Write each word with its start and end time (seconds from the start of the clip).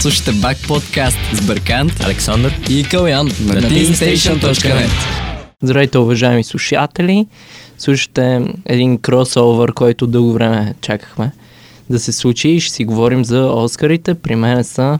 Слушайте 0.00 0.32
Бак 0.32 0.56
подкаст 0.68 1.18
с 1.32 1.46
Бъркант, 1.46 1.92
Александър 2.04 2.60
и 2.70 2.84
Калян 2.84 3.26
на 3.26 3.62
teamstation.net 3.62 4.90
Здравейте, 5.62 5.98
уважаеми 5.98 6.44
слушатели! 6.44 7.26
Слушате 7.78 8.40
един 8.66 8.98
кросовър, 8.98 9.72
който 9.72 10.06
дълго 10.06 10.32
време 10.32 10.74
чакахме 10.80 11.32
да 11.90 11.98
се 11.98 12.12
случи 12.12 12.48
и 12.48 12.60
ще 12.60 12.74
си 12.74 12.84
говорим 12.84 13.24
за 13.24 13.46
Оскарите. 13.46 14.14
При 14.14 14.34
мен 14.34 14.64
са 14.64 14.98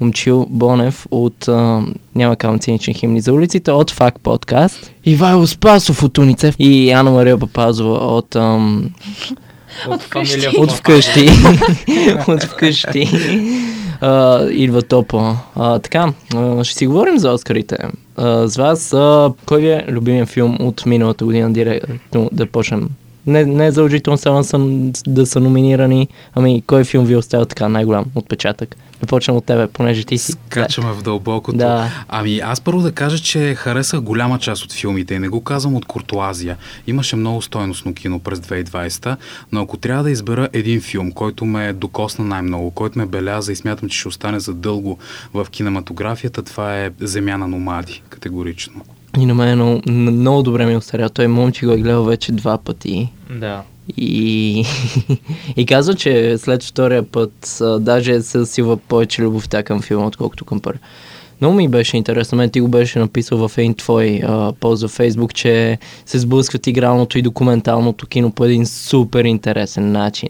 Момчил 0.00 0.46
Бонев 0.50 1.06
от 1.10 1.48
а, 1.48 1.82
Няма 2.14 2.36
кам 2.36 2.58
цинични 2.58 2.94
химни 2.94 3.20
за 3.20 3.32
улиците, 3.32 3.70
от 3.70 3.90
ФАК 3.90 4.20
подкаст. 4.20 4.90
Ивайло 5.04 5.46
Спасов 5.46 6.02
от 6.02 6.18
Уницев 6.18 6.54
и 6.58 6.90
Анна 6.90 7.10
Мария 7.10 7.38
Папазова 7.38 7.98
от... 8.16 8.36
Ам, 8.36 8.90
От 9.88 10.02
вкъщи. 10.02 10.48
от 10.58 10.72
вкъщи. 10.72 11.28
от 12.28 12.42
вкъщи. 12.44 13.08
Идва 14.50 14.82
топо. 14.82 15.34
А, 15.54 15.78
така, 15.78 16.12
а, 16.34 16.64
ще 16.64 16.78
си 16.78 16.86
говорим 16.86 17.18
за 17.18 17.32
Оскарите. 17.32 17.78
А, 18.16 18.48
с 18.48 18.56
вас, 18.56 18.92
а, 18.92 19.32
кой 19.46 19.60
ви 19.60 19.68
е 19.68 19.84
любимия 19.88 20.26
филм 20.26 20.56
от 20.60 20.86
миналата 20.86 21.24
година 21.24 21.52
директно 21.52 22.30
да 22.32 22.46
почнем? 22.46 22.88
Не, 23.26 23.44
не 23.44 23.66
е 23.66 23.70
задължително 23.70 24.18
само 24.18 24.44
са, 24.44 24.58
да 25.06 25.26
са 25.26 25.40
номинирани, 25.40 26.08
ами 26.34 26.62
кой 26.66 26.84
филм 26.84 27.04
ви 27.04 27.16
остава 27.16 27.44
така 27.44 27.68
най-голям 27.68 28.04
отпечатък? 28.14 28.76
Да 29.00 29.06
почнем 29.06 29.36
от 29.36 29.44
тебе, 29.44 29.66
понеже 29.66 30.04
ти 30.04 30.18
си... 30.18 30.32
Скачаме 30.32 30.92
в 30.92 31.02
дълбокото. 31.02 31.58
Да. 31.58 31.90
Ами 32.08 32.38
аз 32.38 32.60
първо 32.60 32.82
да 32.82 32.92
кажа, 32.92 33.18
че 33.18 33.54
харесах 33.54 34.00
голяма 34.00 34.38
част 34.38 34.64
от 34.64 34.72
филмите 34.72 35.14
и 35.14 35.18
не 35.18 35.28
го 35.28 35.40
казвам 35.40 35.74
от 35.74 35.84
куртуазия. 35.84 36.56
Имаше 36.86 37.16
много 37.16 37.42
стойностно 37.42 37.94
кино 37.94 38.18
през 38.18 38.38
2020, 38.38 39.16
но 39.52 39.60
ако 39.62 39.76
трябва 39.76 40.02
да 40.02 40.10
избера 40.10 40.48
един 40.52 40.80
филм, 40.80 41.12
който 41.12 41.44
ме 41.44 41.72
докосна 41.72 42.24
най-много, 42.24 42.70
който 42.70 42.98
ме 42.98 43.06
беляза 43.06 43.52
и 43.52 43.56
смятам, 43.56 43.88
че 43.88 43.98
ще 43.98 44.08
остане 44.08 44.40
задълго 44.40 44.98
в 45.34 45.46
кинематографията, 45.50 46.42
това 46.42 46.76
е 46.76 46.90
Земя 47.00 47.38
на 47.38 47.48
номади, 47.48 48.02
категорично. 48.08 48.82
И 49.18 49.26
на 49.26 49.34
мен 49.34 49.48
е 49.48 49.54
много, 49.54 49.80
много 49.90 50.42
добре 50.42 50.66
ми 50.66 50.72
е 50.72 50.76
остаря. 50.76 51.10
Той 51.10 51.28
момче 51.28 51.66
го 51.66 51.72
е 51.72 51.78
гледал 51.78 52.04
вече 52.04 52.32
два 52.32 52.58
пъти. 52.58 53.12
Да. 53.30 53.62
И, 53.96 54.64
и 55.56 55.66
казва, 55.66 55.94
че 55.94 56.38
след 56.38 56.64
втория 56.64 57.02
път 57.02 57.58
а, 57.60 57.78
даже 57.78 58.22
се 58.22 58.38
засилва 58.38 58.76
повече 58.76 59.22
любовта 59.22 59.62
към 59.62 59.82
филма, 59.82 60.06
отколкото 60.06 60.44
към 60.44 60.60
първи. 60.60 60.78
Много 61.40 61.56
ми 61.56 61.68
беше 61.68 61.96
интересно. 61.96 62.38
Мен 62.38 62.50
ти 62.50 62.60
го 62.60 62.68
беше 62.68 62.98
написал 62.98 63.48
в 63.48 63.58
един 63.58 63.74
твой 63.74 64.20
а, 64.24 64.52
пост 64.60 64.82
в 64.82 64.88
Фейсбук, 64.88 65.34
че 65.34 65.78
се 66.06 66.18
сблъскват 66.18 66.66
игралното 66.66 67.18
и 67.18 67.22
документалното 67.22 68.06
кино 68.06 68.30
по 68.30 68.44
един 68.44 68.66
супер 68.66 69.24
интересен 69.24 69.92
начин. 69.92 70.28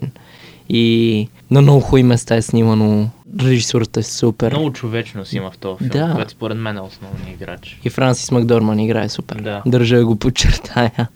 И 0.69 1.27
на 1.51 1.61
много 1.61 1.79
хубави 1.79 2.03
места 2.03 2.35
е 2.35 2.41
снимано. 2.41 3.09
Режисурата 3.39 3.99
е 3.99 4.03
супер. 4.03 4.51
Много 4.51 4.73
човечност 4.73 5.33
има 5.33 5.51
в 5.51 5.57
този 5.57 5.77
филм, 5.77 5.89
Да. 5.89 6.13
което 6.15 6.31
според 6.31 6.57
мен 6.57 6.77
е 6.77 6.81
основният 6.81 7.41
играч. 7.41 7.79
И 7.83 7.89
Франсис 7.89 8.31
Макдорман 8.31 8.79
играе 8.79 9.09
супер. 9.09 9.35
Да. 9.35 9.61
Държа 9.65 10.05
го 10.05 10.15
подчертая. 10.15 11.07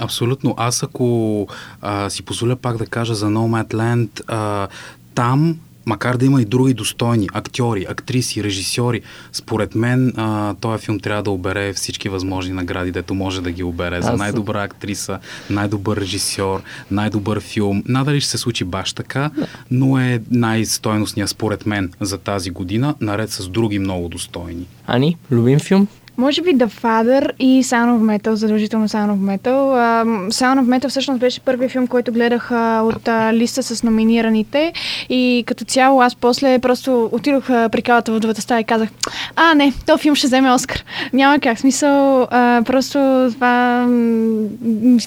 Абсолютно. 0.00 0.54
Аз 0.56 0.82
ако 0.82 1.46
а, 1.80 2.10
си 2.10 2.22
позволя 2.22 2.56
пак 2.56 2.76
да 2.76 2.86
кажа 2.86 3.14
за 3.14 3.26
Nomadland, 3.26 4.20
а, 4.26 4.68
там 5.14 5.58
макар 5.88 6.16
да 6.16 6.24
има 6.24 6.42
и 6.42 6.44
други 6.44 6.74
достойни 6.74 7.28
актьори, 7.32 7.86
актриси, 7.88 8.44
режисьори, 8.44 9.00
според 9.32 9.74
мен 9.74 10.12
а, 10.16 10.54
този 10.54 10.84
филм 10.84 11.00
трябва 11.00 11.22
да 11.22 11.30
обере 11.30 11.72
всички 11.72 12.08
възможни 12.08 12.52
награди, 12.52 12.90
дето 12.90 13.14
може 13.14 13.42
да 13.42 13.50
ги 13.50 13.62
обере. 13.62 14.02
За 14.02 14.12
най-добра 14.12 14.62
актриса, 14.62 15.18
най-добър 15.50 15.96
режисьор, 15.96 16.62
най-добър 16.90 17.40
филм. 17.40 17.82
Надали 17.86 18.20
ще 18.20 18.30
се 18.30 18.38
случи 18.38 18.64
баш 18.64 18.92
така, 18.92 19.30
но 19.70 19.98
е 19.98 20.20
най-стойностният 20.30 21.30
според 21.30 21.66
мен 21.66 21.92
за 22.00 22.18
тази 22.18 22.50
година, 22.50 22.94
наред 23.00 23.30
с 23.30 23.48
други 23.48 23.78
много 23.78 24.08
достойни. 24.08 24.66
Ани, 24.86 25.16
любим 25.30 25.58
филм? 25.58 25.88
Може 26.18 26.42
би 26.42 26.50
The 26.50 26.82
Father 26.82 27.30
и 27.38 27.64
Sound 27.64 27.98
of 27.98 28.18
Metal, 28.18 28.32
задължително 28.32 28.88
Sound 28.88 29.10
of 29.10 29.38
Metal. 29.38 30.00
Ам, 30.00 30.28
Sound 30.30 30.60
of 30.60 30.78
Metal 30.78 30.88
всъщност 30.88 31.20
беше 31.20 31.40
първият 31.40 31.72
филм, 31.72 31.86
който 31.86 32.12
гледах 32.12 32.50
от 32.82 33.08
а, 33.08 33.32
листа 33.34 33.62
с 33.62 33.82
номинираните 33.82 34.72
и 35.08 35.44
като 35.46 35.64
цяло 35.64 36.00
аз 36.00 36.14
после 36.14 36.58
просто 36.58 37.08
отидох 37.12 37.46
при 37.46 37.82
калата 37.82 38.12
в 38.12 38.20
другата 38.20 38.40
стая 38.40 38.60
и 38.60 38.64
казах, 38.64 38.88
а 39.36 39.54
не, 39.54 39.72
този 39.86 40.02
филм 40.02 40.14
ще 40.14 40.26
вземе 40.26 40.52
Оскар. 40.52 40.84
Няма 41.12 41.38
как, 41.38 41.58
смисъл, 41.58 42.26
просто 42.64 43.28
това 43.32 43.86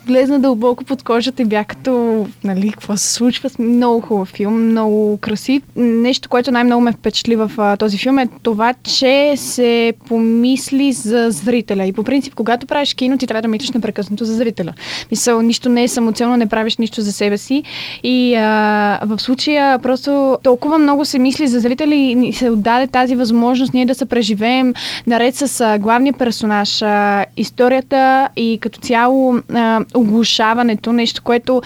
влезна 0.08 0.40
дълбоко 0.40 0.84
под 0.84 1.04
кожата 1.04 1.42
и 1.42 1.46
бях 1.46 1.68
като, 1.68 2.26
нали, 2.44 2.72
какво 2.72 2.98
се 2.98 3.14
случва. 3.14 3.50
Много 3.60 4.02
хубав 4.02 4.28
филм, 4.28 4.68
много 4.68 5.18
красив. 5.18 5.64
Нещо, 5.76 6.30
което 6.30 6.52
най-много 6.52 6.82
ме 6.82 6.92
впечатли 6.92 7.36
в 7.36 7.76
този 7.80 7.98
филм 7.98 8.20
е 8.20 8.28
това, 8.44 8.74
че 8.84 9.34
се 9.38 9.94
помисли 10.08 10.94
за 11.02 11.32
зрителя. 11.32 11.86
И 11.86 11.94
по 11.94 12.04
принцип, 12.04 12.36
когато 12.36 12.68
правиш 12.68 12.94
кино, 12.94 13.18
ти 13.18 13.28
трябва 13.28 13.42
да 13.42 13.48
мислиш 13.48 13.72
непрекъснато 13.72 14.26
за 14.26 14.34
зрителя. 14.34 14.74
Мисъл, 15.12 15.42
нищо 15.42 15.70
не 15.70 15.84
е 15.84 15.88
самоцелно, 15.88 16.38
не 16.38 16.46
правиш 16.46 16.78
нищо 16.78 17.02
за 17.02 17.12
себе 17.12 17.38
си. 17.38 17.64
И 18.04 18.36
а, 18.36 19.00
в 19.06 19.20
случая 19.20 19.80
просто 19.80 20.38
толкова 20.44 20.78
много 20.78 21.06
се 21.06 21.20
мисли 21.20 21.48
за 21.48 21.60
зрители 21.60 22.18
и 22.28 22.34
се 22.34 22.50
отдаде 22.50 22.88
тази 22.88 23.16
възможност 23.16 23.74
ние 23.74 23.86
да 23.86 23.96
се 23.96 24.06
преживеем 24.06 24.74
наред 25.08 25.36
с 25.36 25.62
а, 25.62 25.78
главния 25.78 26.14
персонаж, 26.14 26.82
а, 26.82 27.26
историята 27.38 28.30
и 28.36 28.58
като 28.62 28.80
цяло 28.80 29.40
а, 29.54 29.86
оглушаването, 29.94 30.94
нещо, 30.94 31.22
което 31.24 31.62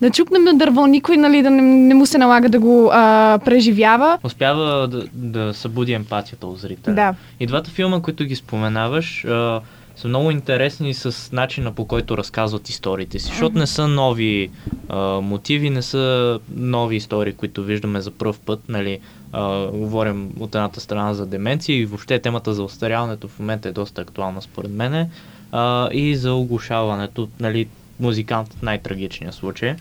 да 0.00 0.10
чукнем 0.10 0.44
на 0.44 0.54
дърво, 0.54 0.86
никой 0.86 1.16
нали, 1.16 1.42
да 1.42 1.50
не, 1.50 1.62
не 1.62 1.94
му 1.94 2.06
се 2.06 2.18
налага 2.18 2.48
да 2.48 2.58
го 2.60 2.90
а, 2.92 3.38
преживява. 3.44 4.18
Успява 4.24 4.88
да, 4.88 5.04
да 5.12 5.54
събуди 5.54 5.92
емпатията 5.92 6.46
у 6.46 6.56
зрителя. 6.56 6.94
Да. 6.94 7.14
И 7.40 7.46
двата 7.46 7.70
филма, 7.70 8.00
които 8.00 8.24
ги 8.24 8.36
споменаваш, 8.80 9.24
а, 9.24 9.60
са 9.96 10.08
много 10.08 10.30
интересни 10.30 10.94
с 10.94 11.32
начина 11.32 11.72
по 11.72 11.84
който 11.84 12.18
разказват 12.18 12.68
историите 12.68 13.18
си, 13.18 13.26
защото 13.26 13.58
не 13.58 13.66
са 13.66 13.88
нови 13.88 14.50
а, 14.88 14.98
мотиви, 15.20 15.70
не 15.70 15.82
са 15.82 16.38
нови 16.56 16.96
истории, 16.96 17.32
които 17.32 17.62
виждаме 17.62 18.00
за 18.00 18.10
пръв 18.10 18.40
път, 18.40 18.60
нали, 18.68 19.00
а, 19.32 19.66
говорим 19.66 20.30
от 20.40 20.54
едната 20.54 20.80
страна 20.80 21.14
за 21.14 21.26
деменция 21.26 21.76
и 21.76 21.86
въобще 21.86 22.18
темата 22.18 22.54
за 22.54 22.62
остаряването 22.62 23.28
в 23.28 23.38
момента 23.38 23.68
е 23.68 23.72
доста 23.72 24.02
актуална 24.02 24.42
според 24.42 24.70
мене 24.70 25.10
а, 25.52 25.88
и 25.92 26.16
за 26.16 26.34
оглушаването, 26.34 27.28
нали, 27.40 27.68
музикант 28.00 28.56
най-трагичния 28.62 29.32
случай. 29.32 29.76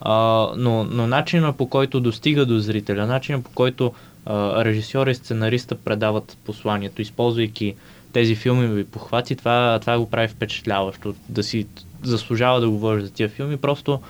А, 0.00 0.48
но, 0.56 0.84
но 0.84 1.06
начина 1.06 1.52
по 1.52 1.66
който 1.66 2.00
достига 2.00 2.46
до 2.46 2.58
зрителя, 2.58 3.06
начина 3.06 3.42
по 3.42 3.50
който 3.50 3.92
а, 4.26 4.64
режисьор 4.64 5.06
и 5.06 5.14
сценариста 5.14 5.74
предават 5.74 6.38
посланието, 6.44 7.02
използвайки 7.02 7.74
тези 8.12 8.34
филмови 8.34 8.84
похвати, 8.84 9.36
това, 9.36 9.78
това 9.80 9.98
го 9.98 10.10
прави 10.10 10.28
впечатляващо. 10.28 11.14
Да 11.28 11.42
си 11.42 11.66
заслужава 12.02 12.60
да 12.60 12.70
говориш 12.70 13.04
за 13.04 13.12
тия 13.12 13.28
филми, 13.28 13.56
просто 13.56 14.00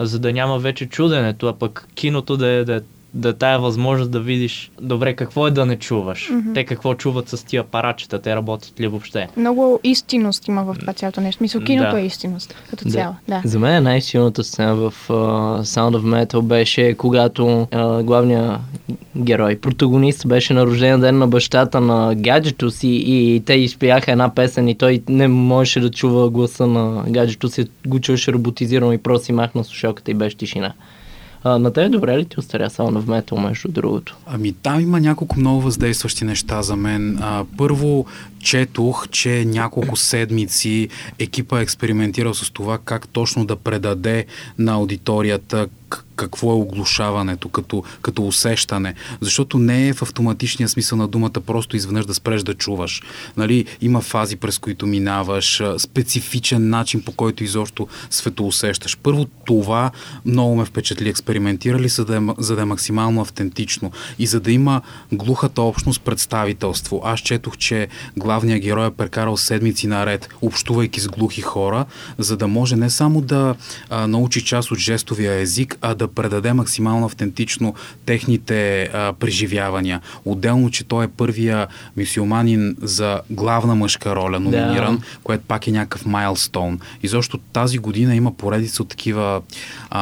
за 0.00 0.18
да 0.18 0.32
няма 0.32 0.58
вече 0.58 0.86
чуденето, 0.86 1.48
а 1.48 1.52
пък 1.52 1.88
киното 1.94 2.36
да 2.36 2.48
е, 2.48 2.64
да 2.64 2.76
е 2.76 2.80
да 3.16 3.28
е 3.28 3.32
тая 3.32 3.58
възможност 3.58 4.10
да 4.10 4.20
видиш 4.20 4.70
добре 4.80 5.14
какво 5.14 5.46
е 5.46 5.50
да 5.50 5.66
не 5.66 5.76
чуваш. 5.76 6.30
Мгм. 6.32 6.52
Те 6.54 6.64
какво 6.64 6.94
чуват 6.94 7.28
с 7.28 7.44
тия 7.44 7.60
апаратчета, 7.60 8.18
те 8.18 8.36
работят 8.36 8.80
ли 8.80 8.86
въобще. 8.86 9.28
Много 9.36 9.80
истинност 9.84 10.48
има 10.48 10.64
в 10.64 10.76
това 10.80 10.92
цялото 10.92 11.20
нещо. 11.20 11.42
Мисъл, 11.42 11.60
киното 11.60 11.94
Да. 11.94 12.00
е 12.00 12.06
истинност 12.06 12.54
като 12.70 12.84
Да. 12.84 12.90
цяло. 12.90 13.14
Да. 13.28 13.42
За 13.44 13.58
мен 13.58 13.82
най-силната 13.82 14.44
сцена 14.44 14.74
в 14.74 14.94
uh, 15.08 15.62
Sound 15.62 15.96
of 15.96 16.26
Metal 16.26 16.42
беше 16.42 16.94
когато 16.94 17.42
uh, 17.42 18.02
главният 18.02 18.60
герой, 19.16 19.56
протагонист, 19.56 20.28
беше 20.28 20.54
на 20.54 20.66
рожден 20.66 21.00
ден 21.00 21.18
на 21.18 21.28
бащата 21.28 21.80
на 21.80 22.14
гаджето 22.14 22.70
си 22.70 22.88
и 23.06 23.42
те 23.46 23.54
изпяха 23.54 24.12
една 24.12 24.34
песен 24.34 24.68
и 24.68 24.74
той 24.74 25.02
не 25.08 25.28
можеше 25.28 25.80
да 25.80 25.90
чува 25.90 26.30
гласа 26.30 26.66
на 26.66 27.04
гаджето 27.08 27.48
си, 27.48 27.66
го 27.86 28.00
чуваше 28.00 28.32
роботизирано 28.32 28.92
и 28.92 28.98
просто 28.98 29.24
си 29.24 29.32
махна 29.32 29.64
слушалката 29.64 30.10
и 30.10 30.14
беше 30.14 30.36
тишина. 30.36 30.72
На 31.46 31.72
тебе 31.72 31.88
добре 31.88 32.18
ли 32.18 32.24
ти 32.24 32.40
остаря 32.40 32.70
Sound 32.70 33.02
of 33.02 33.02
Metal, 33.02 33.40
между 33.40 33.68
другото? 33.68 34.16
Ами 34.26 34.52
там 34.52 34.80
има 34.80 35.00
няколко 35.00 35.38
много 35.38 35.60
въздействащи 35.60 36.24
неща 36.24 36.62
за 36.62 36.76
мен. 36.76 37.18
А, 37.22 37.44
първо, 37.56 38.06
четох, 38.46 39.08
че 39.08 39.44
няколко 39.44 39.96
седмици 39.96 40.88
екипа 41.18 41.58
е 41.58 41.62
експериментирал 41.62 42.34
с 42.34 42.50
това 42.50 42.78
как 42.78 43.08
точно 43.08 43.44
да 43.44 43.56
предаде 43.56 44.26
на 44.58 44.72
аудиторията 44.72 45.68
какво 46.16 46.50
е 46.50 46.54
оглушаването 46.54 47.48
като, 47.48 47.84
като 48.02 48.26
усещане. 48.26 48.94
Защото 49.20 49.58
не 49.58 49.88
е 49.88 49.92
в 49.92 50.02
автоматичния 50.02 50.68
смисъл 50.68 50.98
на 50.98 51.08
думата 51.08 51.30
просто 51.30 51.76
изведнъж 51.76 52.06
да 52.06 52.14
спреш 52.14 52.42
да 52.42 52.54
чуваш. 52.54 53.02
Нали, 53.36 53.64
има 53.80 54.00
фази, 54.00 54.36
през 54.36 54.58
които 54.58 54.86
минаваш, 54.86 55.62
специфичен 55.78 56.68
начин, 56.68 57.02
по 57.02 57.12
който 57.12 57.44
изобщо 57.44 57.88
светоусещаш. 58.10 58.98
Първо 59.02 59.24
това 59.44 59.90
много 60.24 60.56
ме 60.56 60.64
впечатли. 60.64 61.08
Експериментирали, 61.08 61.88
за 61.88 62.04
да, 62.04 62.16
е, 62.16 62.20
за 62.38 62.56
да 62.56 62.62
е 62.62 62.64
максимално 62.64 63.20
автентично 63.20 63.92
и 64.18 64.26
за 64.26 64.40
да 64.40 64.52
има 64.52 64.80
глухата 65.12 65.62
общност 65.62 66.02
представителство. 66.02 67.00
Аз 67.04 67.20
четох, 67.20 67.56
че 67.56 67.88
главният 68.16 68.35
главният 68.36 68.62
герой 68.62 68.86
е 68.86 68.90
прекарал 68.90 69.36
седмици 69.36 69.86
наред, 69.86 70.28
общувайки 70.42 71.00
с 71.00 71.08
глухи 71.08 71.40
хора, 71.40 71.84
за 72.18 72.36
да 72.36 72.48
може 72.48 72.76
не 72.76 72.90
само 72.90 73.20
да 73.20 73.54
а, 73.90 74.06
научи 74.06 74.44
част 74.44 74.70
от 74.70 74.78
жестовия 74.78 75.32
език, 75.40 75.78
а 75.80 75.94
да 75.94 76.08
предаде 76.08 76.52
максимално 76.52 77.06
автентично 77.06 77.74
техните 78.06 78.82
а, 78.82 79.12
преживявания. 79.12 80.00
Отделно, 80.24 80.70
че 80.70 80.84
той 80.84 81.04
е 81.04 81.08
първия 81.08 81.66
мюсюлманин 81.96 82.76
за 82.82 83.20
главна 83.30 83.74
мъжка 83.74 84.16
роля 84.16 84.40
номиниран, 84.40 84.96
да. 84.96 85.02
което 85.22 85.44
пак 85.48 85.66
е 85.66 85.72
някакъв 85.72 86.06
майлстоун. 86.06 86.80
И 87.02 87.08
защо 87.08 87.38
тази 87.38 87.78
година 87.78 88.14
има 88.14 88.32
поредица 88.32 88.82
от 88.82 88.88
такива 88.88 89.42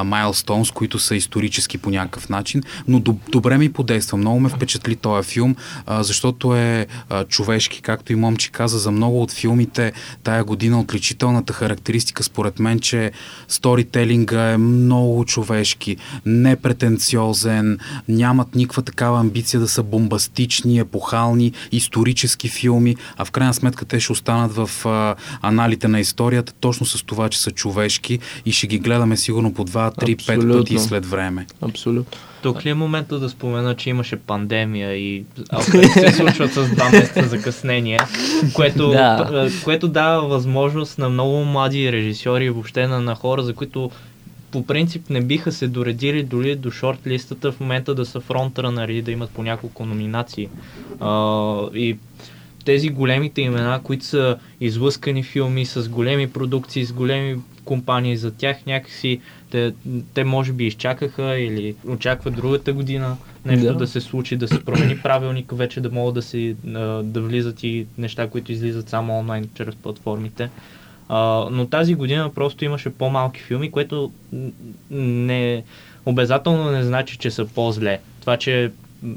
майлстоунс, 0.05 0.71
които 0.71 0.99
са 0.99 1.17
исторически 1.17 1.79
по 1.79 1.91
някакъв 1.91 2.29
начин, 2.29 2.63
но 2.89 3.01
до, 3.01 3.17
добре 3.29 3.59
ми 3.59 3.73
подейства. 3.73 4.19
Много 4.19 4.41
ме 4.41 4.49
впечатли 4.49 4.97
този 4.97 5.29
филм, 5.29 5.57
а, 5.87 6.03
защото 6.03 6.57
е 6.57 6.87
а, 7.09 7.25
човешки, 7.25 7.83
както 7.83 8.13
и 8.13 8.14
момче 8.17 8.51
каза, 8.51 8.79
за 8.79 8.91
много 8.91 9.23
от 9.23 9.33
филмите 9.33 9.93
тая 10.23 10.45
година 10.45 10.81
отличителната 10.81 11.53
характеристика 11.53 12.23
според 12.23 12.59
мен, 12.59 12.81
че 12.81 13.13
сторителинга 13.49 14.51
е 14.51 14.57
много 14.57 15.25
човешки, 15.25 15.97
непретенциозен, 16.27 17.79
нямат 18.09 18.55
никаква 18.55 18.83
такава 18.83 19.21
амбиция 19.21 19.61
да 19.61 19.69
са 19.69 19.83
бомбастични, 19.83 20.79
епохални, 20.79 21.53
исторически 21.73 22.49
филми, 22.49 22.97
а 23.17 23.25
в 23.25 23.31
крайна 23.31 23.55
сметка 23.55 23.85
те 23.85 24.01
ще 24.01 24.13
останат 24.13 24.53
в 24.55 24.87
а, 24.87 25.15
аналите 25.43 25.89
на 25.89 26.01
историята 26.01 26.53
точно 26.61 26.87
с 26.87 27.03
това, 27.03 27.29
че 27.29 27.41
са 27.41 27.51
човешки 27.51 28.19
и 28.47 28.53
ще 28.53 28.67
ги 28.67 28.79
гледаме 28.79 29.17
сигурно 29.17 29.55
по 29.55 29.65
2, 29.65 29.97
3, 29.97 30.17
5 30.17 30.59
пъти 30.59 30.79
след 30.79 31.07
време. 31.07 31.47
Абсолютно. 31.63 32.19
Тук 32.45 32.65
ли 32.65 32.69
е 32.69 32.75
момента 32.75 33.19
да 33.19 33.29
спомена, 33.29 33.75
че 33.75 33.91
имаше 33.91 34.17
пандемия 34.17 34.95
и 34.97 35.25
се 35.93 36.13
случват 36.13 36.53
с 36.53 36.69
два 36.69 36.91
месеца 36.91 37.29
закъснение, 37.29 37.99
което, 38.55 38.89
да. 38.89 39.49
което 39.65 39.89
дава 39.89 40.29
възможност 40.29 40.99
на 40.99 41.09
много 41.09 41.45
млади 41.45 41.93
режисьори 41.93 42.45
и 42.45 42.51
въобще 42.51 42.87
на, 42.87 43.01
на 43.01 43.15
хора, 43.15 43.43
за 43.43 43.55
които 43.55 43.91
по 44.51 44.67
принцип 44.67 45.11
не 45.11 45.21
биха 45.21 45.53
се 45.53 45.69
доредили 45.69 46.23
дори 46.23 46.57
до 46.57 46.71
шорт-листата 46.71 47.53
в 47.53 47.61
момента 47.61 47.95
да 47.95 48.07
са 48.07 48.21
фронтранъри, 48.21 49.03
да 49.03 49.11
имат 49.11 49.31
по 49.31 49.43
няколко 49.43 49.87
номинации. 49.87 50.49
А, 51.01 51.57
и 51.75 51.97
тези 52.65 52.89
големите 52.89 53.43
имена, 53.43 53.81
които 53.83 54.05
са 54.05 54.39
излъскани 54.61 55.23
филми 55.23 55.67
с 55.67 55.89
големи 55.89 56.31
продукции, 56.31 56.85
с 56.85 56.93
големи 56.93 57.41
компании, 57.65 58.17
за 58.17 58.31
тях 58.31 58.67
някакси 58.67 59.21
те, 59.51 59.73
те 60.15 60.25
може 60.25 60.53
би 60.53 60.67
изчакаха 60.67 61.39
или 61.39 61.75
очакват 61.89 62.35
другата 62.35 62.73
година 62.73 63.17
нещо 63.47 63.67
да. 63.67 63.75
да 63.75 63.87
се 63.87 64.01
случи, 64.01 64.37
да 64.37 64.49
се 64.49 64.65
промени 64.65 64.99
правилник, 64.99 65.53
вече 65.57 65.81
да 65.81 65.91
могат 65.91 66.15
да, 66.15 66.23
си, 66.23 66.57
да 67.03 67.21
влизат 67.21 67.63
и 67.63 67.87
неща, 67.99 68.29
които 68.29 68.53
излизат 68.53 68.89
само 68.89 69.19
онлайн 69.19 69.49
чрез 69.55 69.75
платформите. 69.75 70.51
А, 71.09 71.49
но 71.51 71.67
тази 71.67 71.95
година 71.95 72.31
просто 72.35 72.65
имаше 72.65 72.91
по-малки 72.91 73.41
филми, 73.41 73.71
което 73.71 74.13
не 74.91 75.63
обязателно 76.07 76.71
не 76.71 76.83
значи, 76.83 77.19
че 77.19 77.31
са 77.31 77.47
по-зле. 77.47 78.01
Това, 78.21 78.37
че 78.37 78.73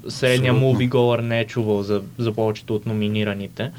средния 0.10 0.54
мувиголър 0.54 1.20
не 1.20 1.40
е 1.40 1.48
чувал 1.48 1.84
за, 1.84 2.02
за 2.18 2.34
повечето 2.34 2.76
от 2.76 2.86
номинираните. 2.86 3.72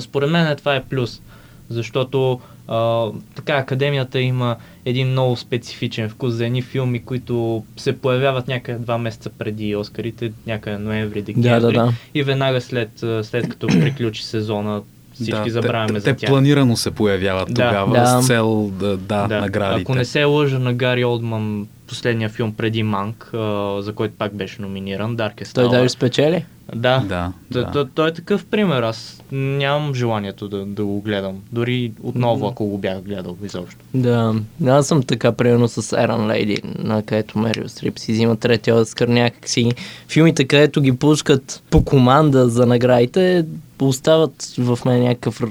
Според 0.00 0.30
мен 0.30 0.56
това 0.56 0.74
е 0.76 0.84
плюс, 0.84 1.20
защото 1.68 2.40
а, 2.68 3.06
така 3.34 3.52
Академията 3.52 4.20
има 4.20 4.56
един 4.84 5.08
много 5.08 5.36
специфичен 5.36 6.08
вкус 6.08 6.34
за 6.34 6.46
едни 6.46 6.62
филми, 6.62 7.04
които 7.04 7.64
се 7.76 7.98
появяват 7.98 8.48
някъде 8.48 8.78
два 8.78 8.98
месеца 8.98 9.30
преди 9.38 9.76
Оскарите, 9.76 10.32
някъде 10.46 10.78
ноември, 10.78 11.22
декември. 11.22 11.48
Да, 11.48 11.60
да, 11.60 11.72
да. 11.72 11.92
И 12.14 12.22
веднага 12.22 12.60
след, 12.60 12.90
след 13.22 13.48
като 13.48 13.66
приключи 13.66 14.24
сезона, 14.24 14.82
всички 15.14 15.44
да, 15.44 15.50
забравяме 15.50 15.94
те, 15.94 16.00
за 16.00 16.06
тях. 16.06 16.16
Те 16.16 16.26
планирано 16.26 16.76
се 16.76 16.90
появяват 16.90 17.54
да. 17.54 17.68
тогава 17.68 17.92
да. 17.92 18.22
с 18.22 18.26
цел 18.26 18.70
да, 18.78 18.96
да, 18.96 19.26
да, 19.26 19.40
наградите. 19.40 19.82
Ако 19.82 19.94
не 19.94 20.04
се 20.04 20.24
лъжа 20.24 20.58
на 20.58 20.74
Гари 20.74 21.04
Олдман, 21.04 21.66
последния 21.92 22.28
филм 22.28 22.52
преди 22.54 22.82
Манк, 22.82 23.30
за 23.78 23.92
който 23.94 24.14
пак 24.18 24.34
беше 24.34 24.62
номиниран, 24.62 25.16
Darkest 25.16 25.54
Той 25.54 25.68
даже 25.68 25.88
спечели? 25.88 26.44
Да, 26.74 27.00
да, 27.08 27.32
да. 27.50 27.70
Той, 27.72 27.84
той 27.94 28.08
е 28.08 28.12
такъв 28.12 28.44
пример. 28.44 28.82
Аз 28.82 29.22
нямам 29.32 29.94
желанието 29.94 30.48
да, 30.48 30.66
да 30.66 30.84
го 30.84 31.00
гледам. 31.00 31.42
Дори 31.52 31.92
отново, 32.02 32.46
ако 32.46 32.66
го 32.66 32.78
бях 32.78 33.02
гледал 33.02 33.36
изобщо. 33.44 33.78
Да, 33.94 34.34
аз 34.66 34.86
съм 34.86 35.02
така 35.02 35.32
примерно 35.32 35.68
с 35.68 35.82
Iron 35.82 36.26
Lady, 36.26 36.78
на 36.78 37.02
където 37.02 37.38
Мерил 37.38 37.68
Стрип 37.68 37.98
си 37.98 38.12
взима 38.12 38.36
третия 38.36 38.76
Оскар 38.76 39.08
някакси. 39.08 39.70
Филмите, 40.08 40.44
където 40.44 40.80
ги 40.80 40.96
пускат 40.96 41.62
по 41.70 41.84
команда 41.84 42.48
за 42.48 42.66
наградите, 42.66 43.44
остават 43.80 44.54
в 44.58 44.78
мен 44.86 45.02
някакъв 45.02 45.42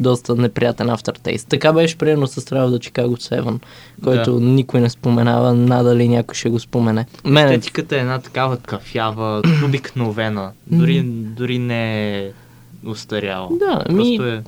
доста 0.00 0.36
неприятен 0.36 0.88
aftertaste. 0.88 1.48
Така 1.48 1.72
беше 1.72 1.98
примерно 1.98 2.26
с 2.26 2.40
Travel 2.40 2.70
до 2.70 2.78
Chicago 2.78 3.40
7, 3.40 3.58
който 4.04 4.32
да. 4.34 4.46
никой 4.46 4.80
не 4.80 4.90
споменава, 4.90 5.54
надали 5.54 6.08
някой 6.08 6.34
ще 6.34 6.48
го 6.48 6.60
спомене. 6.60 7.06
Мен... 7.24 7.48
Естетиката 7.48 7.96
е 7.96 8.00
една 8.00 8.18
такава 8.18 8.56
кафява, 8.56 9.42
обикновена, 9.64 10.52
дори, 10.66 11.02
дори 11.06 11.58
не 11.58 12.18
е 12.18 12.30
устаряла. 12.86 13.48
Да, 13.58 13.92
ми... 13.92 14.16
е... 14.16 14.42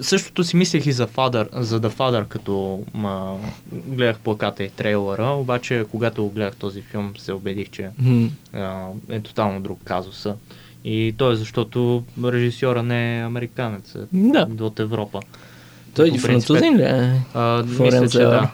Същото 0.00 0.44
си 0.44 0.56
мислех 0.56 0.86
и 0.86 0.92
за 0.92 1.06
Father, 1.06 1.60
за 1.60 1.80
The 1.80 1.90
Father, 1.90 2.26
като 2.26 2.82
ма, 2.94 3.38
гледах 3.72 4.18
плаката 4.18 4.64
и 4.64 4.70
трейлера, 4.70 5.26
обаче 5.26 5.84
когато 5.90 6.28
гледах 6.28 6.56
този 6.56 6.82
филм 6.82 7.12
се 7.18 7.32
убедих, 7.32 7.70
че 7.70 7.90
mm. 8.02 8.30
а, 8.52 8.86
е 9.08 9.20
тотално 9.20 9.60
друг 9.60 9.80
казуса. 9.84 10.34
И 10.84 11.14
то 11.16 11.32
е 11.32 11.36
защото 11.36 12.04
режисьора 12.24 12.82
не 12.82 13.18
е 13.18 13.24
американец, 13.24 13.94
е 13.94 13.98
да. 14.12 14.48
от 14.60 14.80
Европа. 14.80 15.20
Той 15.94 16.08
и 16.08 16.18
французин 16.18 16.76
ли 16.76 16.82
е? 16.82 17.22
А, 17.34 17.64
мисля, 17.80 18.08
че 18.08 18.18
да. 18.18 18.50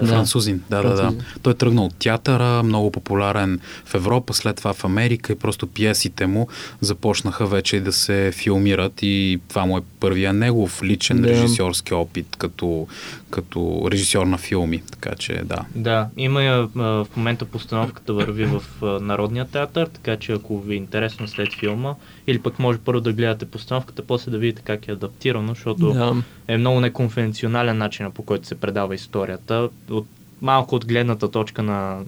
Да. 0.00 0.06
Французин, 0.06 0.62
да, 0.70 0.82
да, 0.82 0.94
да. 0.94 1.12
Той 1.42 1.52
е 1.52 1.56
тръгнал 1.56 1.84
от 1.84 1.94
театъра, 1.94 2.62
много 2.62 2.90
популярен 2.90 3.60
в 3.84 3.94
Европа, 3.94 4.34
след 4.34 4.56
това 4.56 4.72
в 4.72 4.84
Америка 4.84 5.32
и 5.32 5.36
просто 5.36 5.66
пиесите 5.66 6.26
му 6.26 6.48
започнаха 6.80 7.46
вече 7.46 7.80
да 7.80 7.92
се 7.92 8.32
филмират 8.34 8.92
и 9.02 9.40
това 9.48 9.66
му 9.66 9.78
е 9.78 9.82
първия 10.00 10.32
негов 10.32 10.82
личен 10.82 11.22
да. 11.22 11.28
режисьорски 11.28 11.94
опит 11.94 12.36
като, 12.38 12.86
като 13.30 13.88
режисьор 13.90 14.26
на 14.26 14.38
филми, 14.38 14.82
така 14.90 15.14
че 15.18 15.40
да. 15.44 15.58
Да, 15.74 16.08
има 16.16 16.68
в 16.74 17.06
момента 17.16 17.44
постановката 17.44 18.12
върви 18.12 18.44
в 18.44 18.62
Народния 19.00 19.44
театър, 19.44 19.86
така 19.86 20.16
че 20.16 20.32
ако 20.32 20.60
ви 20.60 20.74
е 20.74 20.76
интересно 20.76 21.28
след 21.28 21.54
филма, 21.60 21.94
или 22.26 22.38
пък 22.38 22.58
може 22.58 22.78
първо 22.78 23.00
да 23.00 23.12
гледате 23.12 23.44
постановката, 23.44 24.02
после 24.02 24.30
да 24.30 24.38
видите 24.38 24.62
как 24.62 24.88
е 24.88 24.92
адаптирано, 24.92 25.48
защото 25.48 25.92
да. 25.92 26.22
е 26.48 26.56
много 26.56 26.80
неконвенционален 26.80 27.78
начин 27.78 28.10
по 28.10 28.22
който 28.22 28.46
се 28.46 28.54
предава 28.54 28.94
историята. 28.94 29.68
От, 29.90 30.06
малко 30.42 30.74
от 30.74 30.86
гледната 30.86 31.30
точка 31.30 31.62
на 31.62 32.00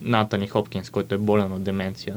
Натани 0.00 0.48
Хопкинс, 0.48 0.90
който 0.90 1.14
е 1.14 1.18
болен 1.18 1.52
от 1.52 1.62
деменция. 1.62 2.16